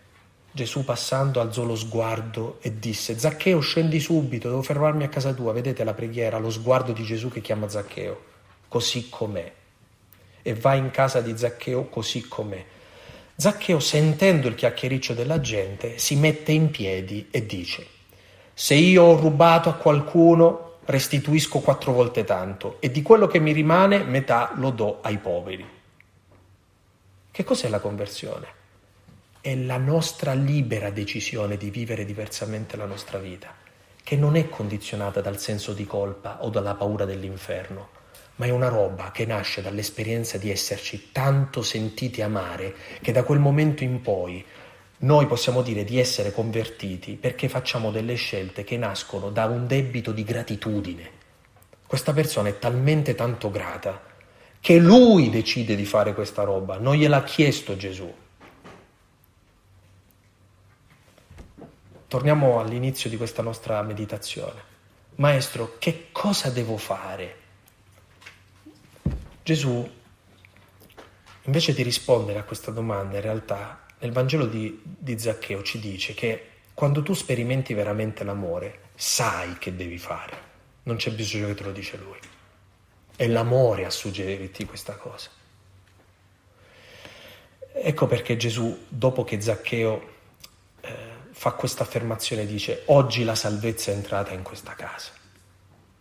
Gesù 0.51 0.83
passando 0.83 1.41
alzò 1.41 1.63
lo 1.63 1.75
sguardo 1.75 2.59
e 2.61 2.77
disse, 2.77 3.17
Zaccheo 3.17 3.59
scendi 3.59 3.99
subito, 3.99 4.49
devo 4.49 4.61
fermarmi 4.61 5.03
a 5.03 5.09
casa 5.09 5.33
tua, 5.33 5.51
vedete 5.51 5.83
la 5.83 5.95
preghiera, 5.95 6.37
lo 6.37 6.51
sguardo 6.51 6.91
di 6.91 7.03
Gesù 7.03 7.31
che 7.31 7.41
chiama 7.41 7.67
Zaccheo, 7.67 8.23
così 8.67 9.09
com'è, 9.09 9.51
e 10.43 10.53
va 10.53 10.75
in 10.75 10.91
casa 10.91 11.21
di 11.21 11.35
Zaccheo 11.35 11.85
così 11.85 12.27
com'è. 12.27 12.63
Zaccheo, 13.35 13.79
sentendo 13.79 14.47
il 14.47 14.53
chiacchiericcio 14.53 15.15
della 15.15 15.41
gente, 15.41 15.97
si 15.97 16.15
mette 16.17 16.51
in 16.51 16.69
piedi 16.69 17.29
e 17.31 17.47
dice, 17.47 17.97
se 18.61 18.73
io 18.73 19.03
ho 19.03 19.15
rubato 19.15 19.69
a 19.69 19.75
qualcuno, 19.75 20.79
restituisco 20.83 21.59
quattro 21.59 21.93
volte 21.93 22.25
tanto 22.25 22.75
e 22.81 22.91
di 22.91 23.01
quello 23.01 23.25
che 23.25 23.39
mi 23.39 23.53
rimane 23.53 24.03
metà 24.03 24.51
lo 24.55 24.71
do 24.71 24.99
ai 24.99 25.17
poveri. 25.17 25.65
Che 27.31 27.43
cos'è 27.45 27.69
la 27.69 27.79
conversione? 27.79 28.47
È 29.39 29.55
la 29.55 29.77
nostra 29.77 30.33
libera 30.33 30.89
decisione 30.89 31.55
di 31.55 31.69
vivere 31.69 32.03
diversamente 32.03 32.75
la 32.75 32.83
nostra 32.83 33.17
vita, 33.17 33.47
che 34.03 34.17
non 34.17 34.35
è 34.35 34.49
condizionata 34.49 35.21
dal 35.21 35.39
senso 35.39 35.71
di 35.71 35.85
colpa 35.85 36.43
o 36.43 36.49
dalla 36.49 36.75
paura 36.75 37.05
dell'inferno, 37.05 37.87
ma 38.35 38.45
è 38.45 38.49
una 38.49 38.67
roba 38.67 39.11
che 39.11 39.25
nasce 39.25 39.61
dall'esperienza 39.61 40.37
di 40.37 40.51
esserci 40.51 41.13
tanto 41.13 41.61
sentiti 41.61 42.21
amare 42.21 42.75
che 43.01 43.13
da 43.13 43.23
quel 43.23 43.39
momento 43.39 43.85
in 43.85 44.01
poi 44.01 44.45
Noi 45.01 45.27
possiamo 45.27 45.61
dire 45.61 45.85
di 45.85 45.97
essere 45.97 46.33
convertiti 46.33 47.13
perché 47.13 47.47
facciamo 47.47 47.89
delle 47.89 48.15
scelte 48.15 48.65
che 48.65 48.77
nascono 48.77 49.29
da 49.29 49.45
un 49.45 49.65
debito 49.65 50.11
di 50.11 50.23
gratitudine. 50.25 51.11
Questa 51.87 52.11
persona 52.11 52.49
è 52.49 52.59
talmente 52.59 53.15
tanto 53.15 53.49
grata 53.49 54.01
che 54.59 54.77
lui 54.77 55.29
decide 55.29 55.77
di 55.77 55.85
fare 55.85 56.13
questa 56.13 56.43
roba, 56.43 56.77
non 56.77 56.95
gliel'ha 56.95 57.23
chiesto 57.23 57.77
Gesù. 57.77 58.13
Torniamo 62.07 62.59
all'inizio 62.59 63.09
di 63.09 63.15
questa 63.15 63.41
nostra 63.41 63.81
meditazione. 63.83 64.67
Maestro, 65.15 65.77
che 65.79 66.07
cosa 66.11 66.49
devo 66.49 66.75
fare? 66.75 67.37
Gesù, 69.43 69.89
invece 71.43 71.73
di 71.73 71.83
rispondere 71.83 72.39
a 72.39 72.43
questa 72.43 72.71
domanda, 72.71 73.15
in 73.15 73.21
realtà 73.21 73.78
nel 73.99 74.11
Vangelo 74.11 74.45
di, 74.45 74.81
di 74.83 75.19
Zaccheo 75.19 75.61
ci 75.61 75.79
dice 75.79 76.13
che 76.13 76.45
quando 76.73 77.03
tu 77.03 77.13
sperimenti 77.13 77.73
veramente 77.73 78.23
l'amore, 78.23 78.91
sai 78.95 79.57
che 79.57 79.75
devi 79.75 79.97
fare, 79.97 80.37
non 80.83 80.95
c'è 80.95 81.11
bisogno 81.11 81.47
che 81.47 81.55
te 81.55 81.63
lo 81.63 81.71
dice 81.71 81.97
lui. 81.97 82.17
È 83.15 83.27
l'amore 83.27 83.83
a 83.83 83.89
suggerirti 83.89 84.65
questa 84.65 84.95
cosa. 84.95 85.29
Ecco 87.73 88.07
perché 88.07 88.37
Gesù, 88.37 88.85
dopo 88.87 89.25
che 89.25 89.41
Zaccheo 89.41 90.09
eh, 90.79 90.95
fa 91.31 91.51
questa 91.51 91.83
affermazione, 91.83 92.45
dice, 92.45 92.83
oggi 92.85 93.25
la 93.25 93.35
salvezza 93.35 93.91
è 93.91 93.95
entrata 93.95 94.31
in 94.31 94.43
questa 94.43 94.73
casa. 94.75 95.11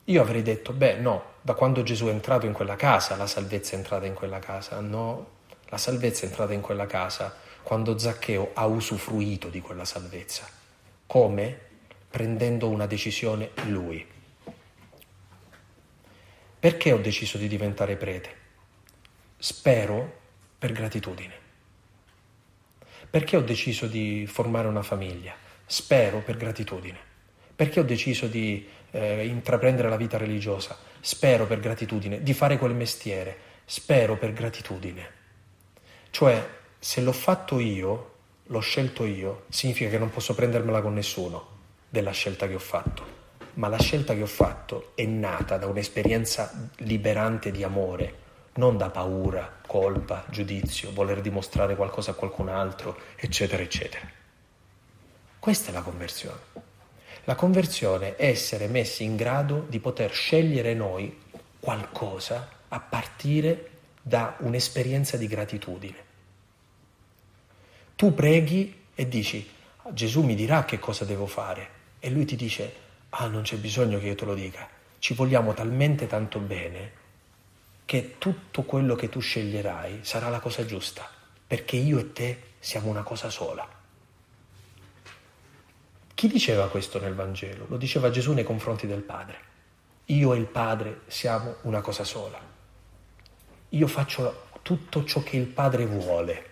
Io 0.05 0.23
avrei 0.23 0.43
detto, 0.43 0.73
beh 0.73 0.95
no, 0.95 1.25
da 1.41 1.55
quando 1.55 1.83
Gesù 1.83 2.07
è 2.07 2.11
entrato 2.11 2.47
in 2.47 2.53
quella 2.53 2.77
casa, 2.77 3.17
la 3.17 3.27
salvezza 3.27 3.73
è 3.73 3.79
entrata 3.79 4.07
in 4.07 4.15
quella 4.15 4.39
casa. 4.39 4.79
No, 4.79 5.31
la 5.71 5.77
salvezza 5.77 6.23
è 6.23 6.29
entrata 6.29 6.53
in 6.53 6.61
quella 6.61 6.87
casa 6.87 7.47
quando 7.69 7.99
Zaccheo 7.99 8.53
ha 8.55 8.65
usufruito 8.65 9.51
di 9.51 9.61
quella 9.61 9.85
salvezza. 9.85 10.49
Come? 11.05 11.59
Prendendo 12.09 12.71
una 12.71 12.87
decisione 12.87 13.51
lui. 13.67 14.07
Perché 16.59 16.93
ho 16.93 16.97
deciso 16.97 17.37
di 17.37 17.47
diventare 17.47 17.97
prete? 17.97 18.31
Spero 19.37 20.21
per 20.59 20.73
gratitudine. 20.73 21.35
Perché 23.11 23.37
ho 23.37 23.43
deciso 23.43 23.87
di 23.87 24.27
formare 24.27 24.67
una 24.67 24.83
famiglia? 24.83 25.35
Spero 25.67 26.21
per 26.21 26.39
gratitudine. 26.39 26.99
Perché 27.55 27.81
ho 27.81 27.85
deciso 27.85 28.29
di 28.29 28.67
eh, 28.93 29.27
intraprendere 29.27 29.91
la 29.91 29.97
vita 29.99 30.17
religiosa? 30.17 30.75
Spero 31.01 31.47
per 31.47 31.61
gratitudine. 31.61 32.23
Di 32.23 32.33
fare 32.33 32.57
quel 32.57 32.73
mestiere? 32.73 33.37
Spero 33.67 34.17
per 34.17 34.33
gratitudine. 34.33 35.17
Cioè, 36.09 36.57
se 36.79 37.01
l'ho 37.01 37.13
fatto 37.13 37.59
io, 37.59 38.13
l'ho 38.45 38.61
scelto 38.61 39.05
io, 39.05 39.45
significa 39.49 39.91
che 39.91 39.99
non 39.99 40.11
posso 40.11 40.35
prendermela 40.35 40.81
con 40.81 40.95
nessuno 40.95 41.57
della 41.89 42.13
scelta 42.13 42.47
che 42.47 42.55
ho 42.55 42.61
fatto. 42.61 43.17
Ma 43.55 43.69
la 43.69 43.79
scelta 43.79 44.15
che 44.15 44.23
ho 44.23 44.27
fatto 44.27 44.93
è 44.95 45.05
nata 45.05 45.57
da 45.57 45.67
un'esperienza 45.67 46.71
liberante 46.79 47.51
di 47.51 47.65
amore, 47.65 48.27
non 48.55 48.77
da 48.77 48.91
paura, 48.91 49.61
colpa, 49.67 50.25
giudizio, 50.31 50.93
voler 50.93 51.21
dimostrare 51.21 51.75
qualcosa 51.75 52.13
a 52.13 52.15
qualcun 52.15 52.49
altro, 52.49 52.97
eccetera, 53.17 53.63
eccetera. 53.63 54.09
Questa 55.39 55.71
è 55.71 55.73
la 55.73 55.83
conversione. 55.83 56.39
La 57.25 57.35
conversione 57.35 58.17
è 58.17 58.27
essere 58.29 58.69
messi 58.69 59.03
in 59.03 59.17
grado 59.17 59.67
di 59.69 59.81
poter 59.81 60.13
scegliere 60.13 60.75
noi 60.75 61.17
qualcosa 61.59 62.49
a 62.69 62.81
partire 62.81 63.71
da 64.01 64.37
un'esperienza 64.39 65.17
di 65.17 65.27
gratitudine. 65.27 66.08
Tu 67.99 68.15
preghi 68.15 68.85
e 68.95 69.09
dici, 69.09 69.45
Gesù 69.91 70.23
mi 70.23 70.37
dirà 70.37 70.65
che 70.65 70.79
cosa 70.79 71.05
devo 71.05 71.27
fare. 71.27 71.69
E 71.99 72.11
lui 72.11 72.25
ti 72.25 72.37
dice, 72.37 72.73
ah 73.09 73.27
non 73.27 73.43
c'è 73.43 73.57
bisogno 73.57 73.99
che 73.99 74.07
io 74.07 74.15
te 74.15 74.25
lo 74.25 74.35
dica, 74.35 74.69
ci 75.01 75.15
vogliamo 75.15 75.53
talmente 75.53 76.07
tanto 76.07 76.39
bene 76.39 76.93
che 77.85 78.15
tutto 78.19 78.63
quello 78.63 78.95
che 78.95 79.09
tu 79.09 79.19
sceglierai 79.19 79.99
sarà 80.03 80.29
la 80.29 80.39
cosa 80.39 80.65
giusta, 80.65 81.11
perché 81.45 81.75
io 81.75 81.99
e 81.99 82.13
te 82.13 82.43
siamo 82.61 82.89
una 82.89 83.03
cosa 83.03 83.31
sola. 83.31 83.69
Chi 86.15 86.29
diceva 86.29 86.69
questo 86.69 87.01
nel 87.01 87.15
Vangelo? 87.15 87.67
Lo 87.67 87.79
diceva 87.79 88.11
Gesù 88.11 88.33
nei 88.33 88.45
confronti 88.45 88.87
del 88.87 89.03
Padre. 89.03 89.39
Io 90.05 90.35
e 90.35 90.39
il 90.39 90.47
Padre 90.47 91.01
siamo 91.09 91.57
una 91.63 91.81
cosa 91.81 92.05
sola. 92.05 92.39
Io 93.71 93.87
faccio 93.89 94.51
tutto 94.63 95.03
ciò 95.03 95.21
che 95.25 95.37
il 95.37 95.47
Padre 95.47 95.85
vuole 95.85 96.48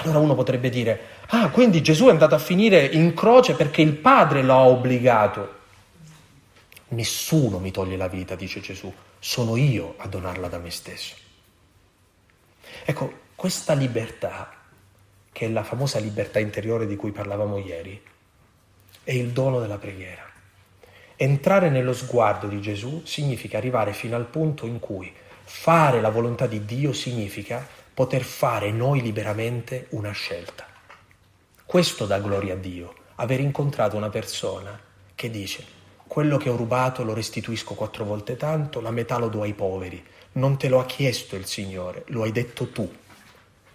allora 0.00 0.18
uno 0.18 0.34
potrebbe 0.34 0.70
dire, 0.70 1.00
ah, 1.28 1.50
quindi 1.50 1.82
Gesù 1.82 2.06
è 2.06 2.10
andato 2.10 2.34
a 2.34 2.38
finire 2.38 2.84
in 2.84 3.14
croce 3.14 3.54
perché 3.54 3.82
il 3.82 3.94
Padre 3.94 4.42
lo 4.42 4.54
ha 4.54 4.66
obbligato. 4.66 5.56
Nessuno 6.88 7.58
mi 7.58 7.70
toglie 7.70 7.96
la 7.96 8.08
vita, 8.08 8.34
dice 8.34 8.60
Gesù, 8.60 8.92
sono 9.18 9.56
io 9.56 9.94
a 9.98 10.06
donarla 10.06 10.48
da 10.48 10.58
me 10.58 10.70
stesso. 10.70 11.14
Ecco, 12.84 13.12
questa 13.34 13.74
libertà, 13.74 14.52
che 15.32 15.46
è 15.46 15.48
la 15.48 15.64
famosa 15.64 15.98
libertà 15.98 16.38
interiore 16.38 16.86
di 16.86 16.96
cui 16.96 17.10
parlavamo 17.10 17.58
ieri, 17.58 18.00
è 19.02 19.12
il 19.12 19.30
dono 19.30 19.58
della 19.58 19.78
preghiera. 19.78 20.26
Entrare 21.16 21.68
nello 21.70 21.92
sguardo 21.92 22.46
di 22.46 22.60
Gesù 22.60 23.02
significa 23.04 23.58
arrivare 23.58 23.92
fino 23.92 24.14
al 24.14 24.26
punto 24.26 24.66
in 24.66 24.78
cui 24.78 25.12
fare 25.42 26.00
la 26.00 26.10
volontà 26.10 26.46
di 26.46 26.64
Dio 26.64 26.92
significa 26.92 27.66
poter 27.98 28.22
fare 28.22 28.70
noi 28.70 29.02
liberamente 29.02 29.88
una 29.88 30.12
scelta. 30.12 30.64
Questo 31.64 32.06
dà 32.06 32.20
gloria 32.20 32.52
a 32.52 32.56
Dio, 32.56 32.94
aver 33.16 33.40
incontrato 33.40 33.96
una 33.96 34.08
persona 34.08 34.78
che 35.16 35.30
dice 35.30 35.64
quello 36.06 36.36
che 36.36 36.48
ho 36.48 36.54
rubato 36.54 37.02
lo 37.02 37.12
restituisco 37.12 37.74
quattro 37.74 38.04
volte 38.04 38.36
tanto, 38.36 38.80
la 38.80 38.92
metà 38.92 39.18
lo 39.18 39.28
do 39.28 39.42
ai 39.42 39.52
poveri. 39.52 40.00
Non 40.34 40.56
te 40.56 40.68
lo 40.68 40.78
ha 40.78 40.86
chiesto 40.86 41.34
il 41.34 41.46
Signore, 41.46 42.04
lo 42.10 42.22
hai 42.22 42.30
detto 42.30 42.68
tu. 42.68 42.88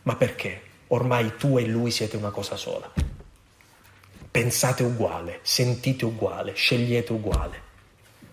Ma 0.03 0.15
perché? 0.15 0.61
Ormai 0.87 1.35
tu 1.35 1.57
e 1.57 1.65
lui 1.65 1.91
siete 1.91 2.15
una 2.15 2.31
cosa 2.31 2.55
sola. 2.55 2.89
Pensate 4.31 4.83
uguale, 4.83 5.39
sentite 5.41 6.05
uguale, 6.05 6.53
scegliete 6.53 7.11
uguale. 7.11 7.61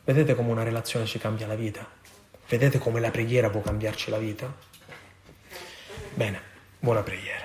Vedete 0.04 0.36
come 0.36 0.52
una 0.52 0.62
relazione 0.62 1.06
ci 1.06 1.18
cambia 1.18 1.48
la 1.48 1.56
vita? 1.56 1.84
Vedete 2.48 2.78
come 2.78 3.00
la 3.00 3.10
preghiera 3.10 3.50
può 3.50 3.60
cambiarci 3.60 4.10
la 4.10 4.18
vita? 4.18 4.69
Bene, 6.16 6.40
buona 6.80 7.02
preghiera. 7.02 7.44